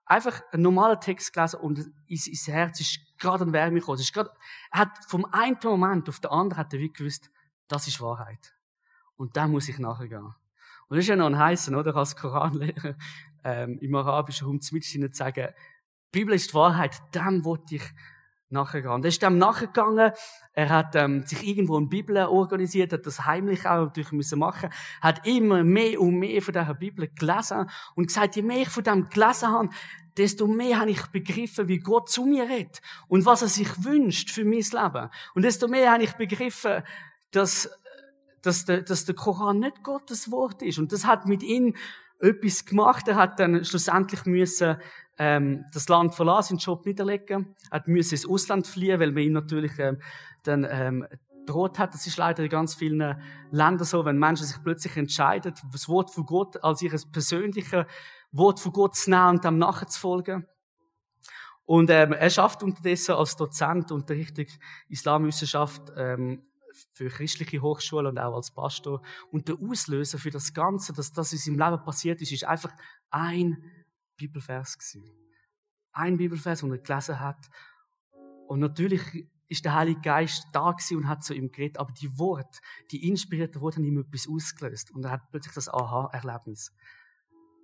Einfach 0.04 0.42
einen 0.52 0.64
normalen 0.64 1.00
Text 1.00 1.32
gelesen 1.32 1.58
und 1.58 1.78
sein 1.78 2.54
Herz 2.54 2.80
ist 2.80 3.00
gerade 3.16 3.44
an 3.44 3.54
Wärme 3.54 3.80
gekommen. 3.80 3.98
Gerade, 4.12 4.30
er 4.72 4.78
hat 4.78 4.90
vom 5.08 5.24
einen 5.24 5.56
Moment 5.64 6.06
auf 6.10 6.20
den 6.20 6.30
anderen 6.30 6.58
hat 6.58 6.74
er 6.74 6.80
wie 6.80 6.92
gewusst, 6.92 7.30
das 7.66 7.88
ist 7.88 7.98
Wahrheit. 8.02 8.54
Und 9.16 9.38
da 9.38 9.48
muss 9.48 9.70
ich 9.70 9.78
nachher 9.78 10.06
gehen. 10.06 10.18
Und 10.18 10.34
das 10.90 10.98
ist 10.98 11.08
ja 11.08 11.16
noch 11.16 11.28
ein 11.28 11.38
heißen, 11.38 11.74
oder? 11.74 11.96
Als 11.96 12.14
Koranlehrer, 12.14 12.94
ähm, 13.42 13.78
im 13.78 13.94
arabischen 13.94 14.48
Raum 14.48 14.60
zu 14.60 14.78
sagen, 15.12 15.48
die 16.12 16.18
Bibel 16.18 16.34
ist 16.34 16.50
die 16.50 16.54
Wahrheit, 16.54 17.00
dem 17.14 17.42
wollte 17.46 17.76
ich 17.76 17.84
nachgegangen. 18.52 19.02
Er 19.02 19.08
ist 19.08 19.22
dem 19.22 19.38
nachgegangen. 19.38 20.12
Er 20.52 20.68
hat 20.68 20.94
ähm, 20.94 21.24
sich 21.26 21.46
irgendwo 21.46 21.76
eine 21.76 21.86
Bibel 21.86 22.16
organisiert, 22.18 22.92
hat 22.92 23.06
das 23.06 23.24
heimlich 23.24 23.66
auch 23.66 23.86
natürlich 23.86 24.12
müssen 24.12 24.38
machen, 24.38 24.70
hat 25.00 25.26
immer 25.26 25.64
mehr 25.64 26.00
und 26.00 26.18
mehr 26.18 26.42
von 26.42 26.52
dieser 26.52 26.74
Bibel 26.74 27.08
gelesen 27.08 27.70
und 27.94 28.06
gesagt, 28.06 28.36
je 28.36 28.42
mehr 28.42 28.62
ich 28.62 28.68
von 28.68 28.84
dem 28.84 29.08
gelesen 29.08 29.48
habe, 29.48 29.70
desto 30.16 30.46
mehr 30.46 30.78
habe 30.78 30.90
ich 30.90 31.06
begriffen, 31.06 31.68
wie 31.68 31.78
Gott 31.78 32.10
zu 32.10 32.26
mir 32.26 32.48
redet 32.48 32.82
und 33.08 33.24
was 33.24 33.42
er 33.42 33.48
sich 33.48 33.84
wünscht 33.84 34.30
für 34.30 34.44
mein 34.44 34.58
Leben. 34.58 35.10
Und 35.34 35.42
desto 35.42 35.68
mehr 35.68 35.90
habe 35.90 36.02
ich 36.02 36.12
begriffen, 36.12 36.82
dass, 37.30 37.70
dass, 38.42 38.64
der, 38.66 38.82
dass 38.82 39.06
der 39.06 39.14
Koran 39.14 39.60
nicht 39.60 39.82
Gottes 39.82 40.30
Wort 40.30 40.62
ist. 40.62 40.78
Und 40.78 40.92
das 40.92 41.06
hat 41.06 41.26
mit 41.26 41.42
ihm 41.42 41.74
etwas 42.20 42.64
gemacht. 42.64 43.08
Er 43.08 43.16
hat 43.16 43.40
dann 43.40 43.64
schlussendlich 43.64 44.26
müssen 44.26 44.76
ähm, 45.18 45.64
das 45.72 45.88
Land 45.88 46.14
verlassen, 46.14 46.58
seinen 46.58 46.64
Job 46.64 46.86
niederlegen. 46.86 47.54
Er 47.70 47.82
müssen 47.86 48.14
ins 48.14 48.28
Ausland 48.28 48.66
fliehen, 48.66 49.00
weil 49.00 49.12
man 49.12 49.22
ihm 49.22 49.32
natürlich 49.32 49.78
ähm, 49.78 50.00
dann 50.42 50.66
ähm, 50.68 51.06
droht 51.46 51.78
hat. 51.78 51.94
Das 51.94 52.06
ist 52.06 52.16
leider 52.16 52.42
in 52.42 52.48
ganz 52.48 52.74
vielen 52.74 53.20
Ländern 53.50 53.84
so, 53.84 54.04
wenn 54.04 54.18
Menschen 54.18 54.46
sich 54.46 54.62
plötzlich 54.62 54.96
entscheiden, 54.96 55.54
das 55.70 55.88
Wort 55.88 56.10
von 56.10 56.24
Gott 56.24 56.62
als 56.62 56.82
ihr 56.82 56.92
persönliches 57.10 57.84
Wort 58.30 58.60
von 58.60 58.72
Gott 58.72 58.96
zu 58.96 59.10
nehmen 59.10 59.30
und 59.30 59.44
dem 59.44 59.58
nachzufolgen. 59.58 60.46
Und 61.64 61.90
ähm, 61.90 62.12
er 62.12 62.30
schafft 62.30 62.62
unterdessen 62.62 63.14
als 63.14 63.36
Dozent 63.36 63.92
unterrichtet 63.92 64.50
Islamwissenschaft 64.88 65.92
ähm, 65.96 66.42
für 66.92 67.08
christliche 67.08 67.62
Hochschulen 67.62 68.06
und 68.06 68.18
auch 68.18 68.34
als 68.34 68.50
Pastor. 68.50 69.02
Und 69.30 69.48
der 69.48 69.56
Auslöser 69.56 70.18
für 70.18 70.30
das 70.30 70.52
Ganze, 70.54 70.92
dass 70.92 71.12
das 71.12 71.32
in 71.32 71.38
seinem 71.38 71.58
Leben 71.58 71.84
passiert 71.84 72.20
ist, 72.20 72.32
ist 72.32 72.44
einfach 72.44 72.72
ein 73.10 73.62
Bibelvers 74.16 74.78
gewesen. 74.78 75.04
Ein 75.92 76.16
Bibelvers, 76.16 76.60
den 76.60 76.72
er 76.72 76.78
gelesen 76.78 77.20
hat. 77.20 77.50
Und 78.46 78.60
natürlich 78.60 79.26
ist 79.48 79.64
der 79.64 79.74
Heilige 79.74 80.00
Geist 80.00 80.46
da 80.52 80.74
und 80.92 81.08
hat 81.08 81.22
zu 81.22 81.34
ihm 81.34 81.52
geredet, 81.52 81.78
aber 81.78 81.92
die 81.92 82.18
Worte, 82.18 82.60
die 82.90 83.06
inspirierten 83.08 83.60
Worte 83.60 83.76
haben 83.76 83.84
ihm 83.84 83.98
etwas 83.98 84.26
ausgelöst. 84.28 84.90
Und 84.90 85.04
er 85.04 85.12
hat 85.12 85.30
plötzlich 85.30 85.54
das 85.54 85.68
Aha-Erlebnis 85.68 86.72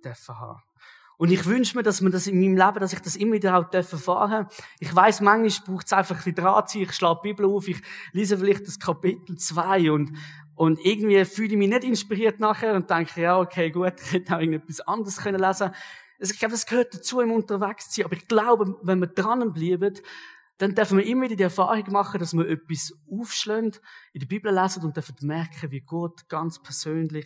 dürfen 0.03 0.39
haben. 0.39 0.61
Und 1.19 1.31
ich 1.31 1.45
wünsche 1.45 1.75
mir, 1.75 1.83
dass 1.83 1.99
man 1.99 2.13
das 2.13 2.27
in 2.27 2.39
meinem 2.39 2.55
Leben, 2.55 2.79
dass 2.79 2.93
ich 2.93 3.01
das 3.01 3.17
immer 3.17 3.33
wieder 3.33 3.57
auch 3.57 3.73
erfahren 3.73 4.45
darf. 4.45 4.63
Ich 4.79 4.95
weiß, 4.95 5.19
manchmal 5.19 5.65
braucht 5.65 5.87
es 5.87 5.91
einfach 5.91 6.15
ein 6.15 6.23
bisschen 6.23 6.35
Drahtziehen. 6.35 6.85
Ich 6.85 6.93
schlage 6.93 7.19
die 7.21 7.29
Bibel 7.29 7.45
auf, 7.45 7.67
ich 7.67 7.81
lese 8.13 8.37
vielleicht 8.37 8.65
das 8.65 8.79
Kapitel 8.79 9.35
2 9.35 9.91
und, 9.91 10.13
und 10.55 10.79
irgendwie 10.85 11.25
fühle 11.25 11.49
ich 11.49 11.57
mich 11.57 11.67
nicht 11.67 11.83
inspiriert 11.83 12.39
nachher 12.39 12.73
und 12.73 12.89
denke, 12.89 13.19
ja, 13.19 13.37
okay, 13.37 13.69
gut, 13.69 13.95
ich 14.01 14.13
hätte 14.13 14.33
auch 14.33 14.39
irgendetwas 14.39 14.79
anderes 14.79 15.17
können 15.17 15.41
lesen 15.41 15.71
Ich 16.19 16.37
glaube, 16.37 16.51
das 16.51 16.65
gehört 16.65 16.93
dazu 16.93 17.21
im 17.21 17.31
Unterwegssein. 17.31 18.05
Aber 18.05 18.15
ich 18.15 18.27
glaube, 18.27 18.77
wenn 18.81 18.99
wir 18.99 19.07
dranbleiben, 19.07 19.99
dann 20.57 20.75
dürfen 20.75 20.97
wir 20.97 21.05
immer 21.05 21.23
wieder 21.23 21.37
die 21.37 21.43
Erfahrung 21.43 21.89
machen, 21.91 22.19
dass 22.19 22.33
wir 22.33 22.47
etwas 22.47 22.93
aufschlägt, 23.09 23.81
in 24.11 24.19
der 24.19 24.27
Bibel 24.27 24.53
lesen 24.53 24.83
und 24.83 24.97
dürfen 24.97 25.15
merken, 25.21 25.71
wie 25.71 25.79
Gott 25.79 26.27
ganz 26.27 26.61
persönlich 26.61 27.25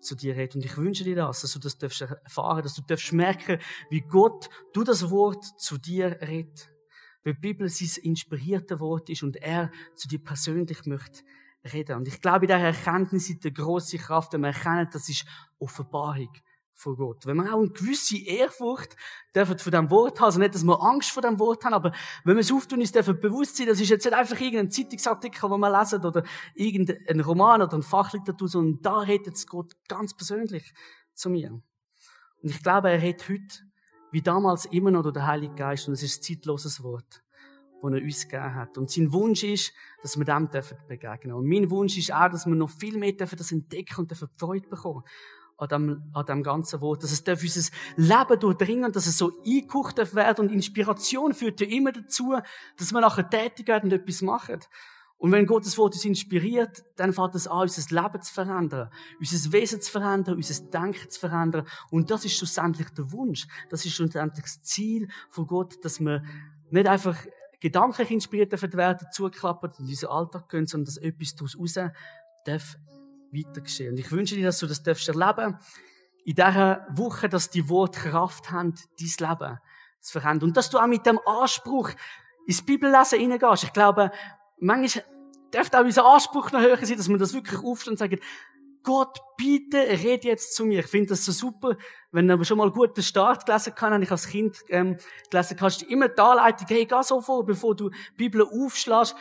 zu 0.00 0.14
dir 0.14 0.36
redet. 0.36 0.56
Und 0.56 0.64
ich 0.66 0.76
wünsche 0.76 1.04
dir 1.04 1.16
das, 1.16 1.40
dass 1.40 1.54
du 1.54 1.58
das 1.58 1.78
darfst 1.78 2.02
erfahren, 2.02 2.62
dass 2.62 2.74
du 2.74 2.82
darfst 2.82 3.14
merken, 3.14 3.58
wie 3.88 4.02
Gott 4.02 4.50
du 4.74 4.84
das 4.84 5.10
Wort 5.10 5.42
zu 5.58 5.78
dir 5.78 6.18
redet. 6.20 6.70
Weil 7.24 7.32
die 7.32 7.40
Bibel 7.40 7.66
sein 7.70 8.04
inspiriertes 8.04 8.78
Wort 8.78 9.08
ist 9.08 9.22
und 9.22 9.36
er 9.36 9.72
zu 9.94 10.06
dir 10.06 10.22
persönlich 10.22 10.84
möchte 10.84 11.22
reden. 11.72 11.96
Und 11.96 12.08
ich 12.08 12.20
glaube, 12.20 12.44
in 12.44 12.48
dieser 12.48 12.60
Erkenntnis 12.60 13.30
ist 13.30 13.42
die 13.42 13.54
grosse 13.54 13.96
Kraft, 13.96 14.34
wenn 14.34 14.42
wir 14.42 14.48
erkennen, 14.48 14.86
das 14.92 15.08
ist 15.08 15.24
Offenbarung 15.58 16.28
von 16.74 16.96
Gott. 16.96 17.26
Wenn 17.26 17.36
wir 17.36 17.54
auch 17.54 17.60
eine 17.60 17.70
gewisse 17.70 18.18
Ehrfurcht 18.18 18.96
dürfen 19.34 19.58
von 19.58 19.72
dem 19.72 19.90
Wort 19.90 20.18
haben, 20.18 20.26
also 20.26 20.40
nicht, 20.40 20.54
dass 20.54 20.64
wir 20.64 20.82
Angst 20.82 21.10
vor 21.10 21.22
dem 21.22 21.38
Wort 21.38 21.64
haben, 21.64 21.74
aber 21.74 21.92
wenn 22.24 22.36
wir 22.36 22.40
es 22.40 22.52
auftun, 22.52 22.80
ist 22.80 22.94
dürfen 22.94 23.20
bewusst 23.20 23.56
sein, 23.56 23.66
das 23.66 23.80
ist 23.80 23.88
jetzt 23.88 24.04
nicht 24.04 24.14
einfach 24.14 24.38
irgendein 24.40 24.70
Zeitungsartikel, 24.70 25.48
den 25.48 25.60
wir 25.60 25.78
lesen, 25.78 26.04
oder 26.04 26.24
irgendein 26.54 27.20
Roman 27.20 27.62
oder 27.62 27.74
ein 27.74 27.82
Fachliteratur, 27.82 28.48
sondern 28.48 28.82
da 28.82 28.98
redet 29.00 29.34
es 29.34 29.46
Gott 29.46 29.72
ganz 29.88 30.14
persönlich 30.14 30.74
zu 31.14 31.30
mir. 31.30 31.50
Und 31.50 32.50
ich 32.50 32.62
glaube, 32.62 32.90
er 32.90 33.00
redet 33.00 33.28
heute, 33.28 33.64
wie 34.10 34.22
damals 34.22 34.66
immer 34.66 34.90
noch 34.90 35.02
durch 35.02 35.14
den 35.14 35.26
Heiligen 35.26 35.56
Geist, 35.56 35.88
und 35.88 35.94
es 35.94 36.02
ist 36.02 36.18
ein 36.18 36.22
zeitloses 36.22 36.82
Wort, 36.82 37.22
das 37.82 37.92
er 37.92 38.02
uns 38.02 38.28
gegeben 38.28 38.54
hat. 38.54 38.78
Und 38.78 38.90
sein 38.90 39.12
Wunsch 39.12 39.44
ist, 39.44 39.72
dass 40.02 40.16
wir 40.16 40.24
dem 40.24 40.50
dürfen 40.50 40.78
begegnen. 40.88 41.34
Und 41.34 41.48
mein 41.48 41.70
Wunsch 41.70 41.96
ist 41.98 42.12
auch, 42.12 42.28
dass 42.28 42.46
wir 42.46 42.54
noch 42.54 42.70
viel 42.70 42.98
mehr 42.98 43.12
dürfen 43.12 43.36
das 43.36 43.52
entdecken 43.52 44.00
und 44.00 44.10
dürfen 44.10 44.28
Freude 44.36 44.68
bekommen 44.68 45.04
an 45.56 45.68
dem, 45.68 46.10
an 46.12 46.26
dem 46.26 46.42
ganzen 46.42 46.80
Wort. 46.80 47.02
Dass 47.02 47.12
es 47.12 47.24
darf 47.24 47.42
unser 47.42 47.70
Leben 47.96 48.40
durchdringen, 48.40 48.92
dass 48.92 49.06
es 49.06 49.18
so 49.18 49.32
eingekocht 49.44 49.98
werden 50.14 50.46
und 50.46 50.52
Inspiration 50.52 51.34
führt 51.34 51.60
ja 51.60 51.66
immer 51.66 51.92
dazu, 51.92 52.36
dass 52.76 52.92
wir 52.92 53.00
nachher 53.00 53.28
tätig 53.28 53.68
werden 53.68 53.90
und 53.90 53.98
etwas 53.98 54.22
machen. 54.22 54.60
Und 55.16 55.32
wenn 55.32 55.46
Gottes 55.46 55.78
Wort 55.78 55.94
uns 55.94 56.04
inspiriert, 56.04 56.84
dann 56.96 57.12
fängt 57.12 57.34
es 57.34 57.46
an, 57.48 57.62
unser 57.62 58.02
Leben 58.02 58.20
zu 58.20 58.34
verändern, 58.34 58.90
unser 59.18 59.52
Wesen 59.52 59.80
zu 59.80 59.90
verändern, 59.90 60.34
unser 60.34 60.62
Denken 60.64 61.08
zu 61.08 61.18
verändern. 61.18 61.66
Und 61.90 62.10
das 62.10 62.24
ist 62.24 62.36
schlussendlich 62.36 62.90
der 62.90 63.10
Wunsch. 63.10 63.46
Das 63.70 63.86
ist 63.86 63.94
schlussendlich 63.94 64.44
das 64.44 64.62
Ziel 64.62 65.08
von 65.30 65.46
Gott, 65.46 65.82
dass 65.82 66.00
wir 66.00 66.22
nicht 66.70 66.86
einfach 66.86 67.16
gedanklich 67.60 68.10
inspiriert 68.10 68.52
werden, 68.76 69.08
zuklappen 69.12 69.70
und 69.70 69.78
in 69.78 69.86
unseren 69.86 70.10
Alltag 70.10 70.48
gehen, 70.50 70.66
sondern 70.66 70.86
dass 70.86 70.98
etwas 70.98 71.34
daraus 71.34 71.58
raus 71.58 71.78
darf 72.44 72.76
weiter 73.34 73.60
geschehen. 73.60 73.90
Und 73.90 73.98
ich 73.98 74.10
wünsche 74.10 74.34
dir, 74.34 74.46
dass 74.46 74.58
du 74.58 74.66
das 74.66 74.82
darfst 74.82 75.08
erleben 75.08 75.58
in 76.24 76.34
dieser 76.34 76.86
Woche, 76.90 77.28
dass 77.28 77.50
die 77.50 77.68
Worte 77.68 78.00
Kraft 78.00 78.50
haben, 78.50 78.74
dein 78.98 79.28
Leben 79.28 79.58
zu 80.00 80.12
verändern. 80.12 80.48
Und 80.48 80.56
dass 80.56 80.70
du 80.70 80.78
auch 80.78 80.86
mit 80.86 81.04
dem 81.06 81.20
Anspruch 81.26 81.90
ins 82.46 82.62
Bibellesen 82.62 83.20
hineingehst. 83.20 83.64
Ich 83.64 83.72
glaube, 83.72 84.10
manchmal 84.58 85.04
dürfte 85.52 85.78
auch 85.78 85.84
unser 85.84 86.04
Anspruch 86.04 86.50
noch 86.52 86.60
höher 86.60 86.78
sein, 86.84 86.96
dass 86.96 87.08
man 87.08 87.18
das 87.18 87.34
wirklich 87.34 87.62
aufsteht 87.62 87.92
und 87.92 87.98
sagt, 87.98 88.20
Gott, 88.82 89.18
bitte, 89.38 89.78
red 89.78 90.24
jetzt 90.24 90.54
zu 90.54 90.66
mir. 90.66 90.80
Ich 90.80 90.86
finde 90.86 91.08
das 91.10 91.24
so 91.24 91.32
super. 91.32 91.76
Wenn 92.12 92.28
du 92.28 92.44
schon 92.44 92.58
mal 92.58 92.70
gut 92.70 92.94
den 92.96 93.02
Start 93.02 93.46
gelesen 93.46 93.74
kann, 93.74 93.94
habe 93.94 94.04
ich 94.04 94.10
als 94.10 94.28
Kind 94.28 94.58
ähm, 94.68 94.98
gelesen, 95.30 95.56
kannst 95.56 95.80
du 95.80 95.86
immer 95.86 96.08
die 96.08 96.20
Anleitung, 96.20 96.66
hey, 96.68 96.84
geh 96.84 97.02
so 97.02 97.22
vor, 97.22 97.46
bevor 97.46 97.74
du 97.74 97.88
die 97.88 97.96
Bibel 98.16 98.42
aufschlägst. 98.42 99.16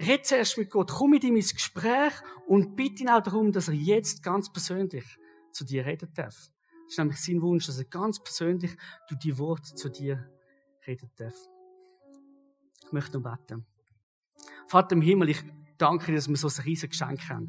Red 0.00 0.26
zuerst 0.26 0.58
mit 0.58 0.70
Gott, 0.70 0.90
komm 0.90 1.10
mit 1.10 1.24
ihm 1.24 1.36
ins 1.36 1.54
Gespräch 1.54 2.12
und 2.46 2.76
bitte 2.76 3.02
ihn 3.02 3.10
auch 3.10 3.22
darum, 3.22 3.52
dass 3.52 3.68
er 3.68 3.74
jetzt 3.74 4.22
ganz 4.22 4.50
persönlich 4.52 5.04
zu 5.52 5.64
dir 5.64 5.84
reden 5.86 6.12
darf. 6.14 6.34
Das 6.34 6.50
ist 6.88 6.98
nämlich 6.98 7.20
sein 7.20 7.42
Wunsch, 7.42 7.66
dass 7.66 7.78
er 7.78 7.84
ganz 7.84 8.22
persönlich 8.22 8.76
durch 9.08 9.20
die 9.20 9.36
Worte 9.38 9.74
zu 9.74 9.90
dir 9.90 10.30
reden 10.86 11.10
darf. 11.16 11.34
Ich 12.84 12.92
möchte 12.92 13.18
noch 13.18 13.36
beten. 13.36 13.66
Vater 14.66 14.96
im 14.96 15.02
Himmel, 15.02 15.30
ich 15.30 15.42
danke 15.78 16.06
dir, 16.06 16.16
dass 16.16 16.28
wir 16.28 16.36
so 16.36 16.48
ein 16.48 16.64
riesiges 16.64 16.98
Geschenk 16.98 17.28
haben. 17.28 17.46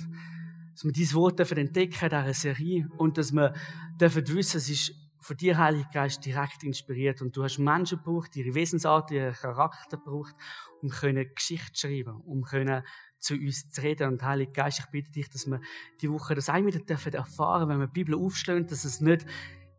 Dass 0.73 0.83
wir 0.83 0.91
dieses 0.91 1.15
Wort 1.15 1.39
entdecken 1.39 2.03
in 2.03 2.09
dieser 2.09 2.33
Serie 2.33 2.89
und 2.97 3.17
dass 3.17 3.31
wir 3.31 3.53
dürfen 3.99 4.27
wissen, 4.27 4.57
es 4.57 4.69
ist 4.69 5.02
von 5.23 5.37
dir, 5.37 5.57
Heiliger 5.57 5.89
Geist, 5.93 6.25
direkt 6.25 6.63
inspiriert. 6.63 7.21
Und 7.21 7.35
du 7.35 7.43
hast 7.43 7.57
Menschen 7.57 7.97
gebraucht, 7.99 8.35
ihre 8.35 8.53
Wesensart, 8.53 9.09
ihren 9.11 9.33
Charakter 9.33 9.97
gebraucht, 9.97 10.35
um 10.81 10.89
können 10.89 11.25
Geschichte 11.33 11.71
zu 11.71 11.87
schreiben, 11.87 12.19
um 12.21 12.43
können 12.43 12.83
zu 13.19 13.35
uns 13.35 13.71
zu 13.71 13.81
reden. 13.81 14.09
Und 14.09 14.23
Heiliger 14.23 14.51
Geist, 14.51 14.79
ich 14.79 14.85
bitte 14.87 15.11
dich, 15.11 15.29
dass 15.29 15.47
wir 15.47 15.61
die 16.01 16.11
Woche 16.11 16.35
das 16.35 16.49
auch 16.49 16.65
wieder 16.65 16.79
dürfen 16.79 17.13
wenn 17.13 17.79
wir 17.79 17.87
die 17.87 17.93
Bibel 17.93 18.15
aufstellen, 18.15 18.67
dass 18.67 18.83
es 18.83 18.99
nicht 18.99 19.25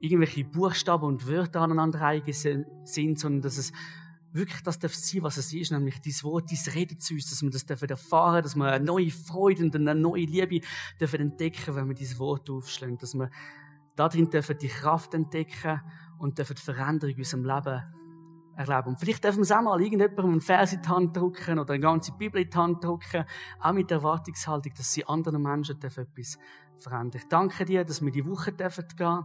irgendwelche 0.00 0.44
Buchstaben 0.44 1.04
und 1.04 1.26
Wörter 1.28 1.60
aneinanderreihen 1.60 2.24
sind, 2.84 3.18
sondern 3.18 3.42
dass 3.42 3.58
es 3.58 3.72
wirklich 4.32 4.62
das 4.62 4.78
darf 4.78 4.94
sein, 4.94 5.22
was 5.22 5.36
es 5.36 5.52
ist, 5.52 5.70
nämlich 5.70 6.00
dieses 6.00 6.24
Wort, 6.24 6.50
dieses 6.50 6.74
Reden 6.74 6.98
zu 6.98 7.14
uns, 7.14 7.30
dass 7.30 7.42
wir 7.42 7.50
das 7.50 7.66
dürfen 7.66 7.88
erfahren, 7.88 8.42
dass 8.42 8.56
wir 8.56 8.72
eine 8.72 8.84
neue 8.84 9.10
Freude 9.10 9.62
und 9.62 9.76
eine 9.76 9.94
neue 9.94 10.24
Liebe 10.24 10.66
dürfen 10.98 11.20
entdecken, 11.20 11.76
wenn 11.76 11.86
wir 11.86 11.94
dieses 11.94 12.18
Wort 12.18 12.50
aufstellen, 12.50 12.98
dass 12.98 13.14
wir 13.14 13.30
darin 13.96 14.30
dürfen 14.30 14.58
die 14.58 14.68
Kraft 14.68 15.14
entdecken 15.14 15.80
und 16.18 16.38
dürfen 16.38 16.56
die 16.56 16.62
Veränderung 16.62 17.14
in 17.14 17.18
unserem 17.18 17.44
Leben 17.44 17.82
erleben. 18.56 18.88
Und 18.88 19.00
vielleicht 19.00 19.24
dürfen 19.24 19.48
wir 19.48 19.58
auch 19.58 19.62
mal 19.62 19.80
irgendjemandem 19.80 20.32
einen 20.32 20.40
Vers 20.40 20.72
in 20.72 20.82
die 20.82 20.88
Hand 20.88 21.16
drücken 21.16 21.58
oder 21.58 21.74
eine 21.74 21.82
ganze 21.82 22.12
Bibel 22.12 22.40
in 22.40 22.50
die 22.50 22.56
Hand 22.56 22.84
drücken, 22.84 23.24
auch 23.60 23.72
mit 23.72 23.90
der 23.90 23.98
Erwartungshaltung, 23.98 24.72
dass 24.76 24.92
sie 24.92 25.06
anderen 25.06 25.42
Menschen 25.42 25.76
etwas 25.82 26.38
verändern. 26.78 27.20
Ich 27.22 27.28
danke 27.28 27.64
dir, 27.64 27.84
dass 27.84 28.02
wir 28.02 28.12
die 28.12 28.26
Woche 28.26 28.52
dürfen 28.52 28.84
gehen, 28.96 29.24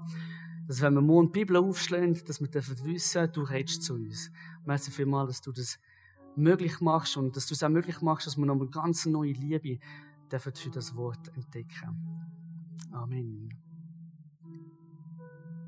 dass 0.67 0.81
wenn 0.81 0.93
wir 0.93 1.01
morgen 1.01 1.31
die 1.31 1.39
Bibel 1.39 1.57
aufschlagen, 1.57 2.19
dass 2.25 2.41
wir 2.41 2.47
dürfen 2.47 2.83
wissen, 2.85 3.31
du 3.31 3.41
redest 3.41 3.83
zu 3.83 3.95
uns. 3.95 4.31
Merci 4.65 4.91
vielmals, 4.91 5.29
dass 5.29 5.41
du 5.41 5.51
das 5.51 5.79
möglich 6.35 6.79
machst 6.79 7.17
und 7.17 7.35
dass 7.35 7.47
du 7.47 7.53
es 7.53 7.63
auch 7.63 7.69
möglich 7.69 8.01
machst, 8.01 8.27
dass 8.27 8.37
wir 8.37 8.45
noch 8.45 8.55
eine 8.55 8.67
ganz 8.67 9.05
neue 9.05 9.33
Liebe 9.33 9.79
dürfen 10.31 10.53
für 10.53 10.69
das 10.69 10.95
Wort 10.95 11.27
entdecken. 11.35 11.97
Amen. 12.91 13.68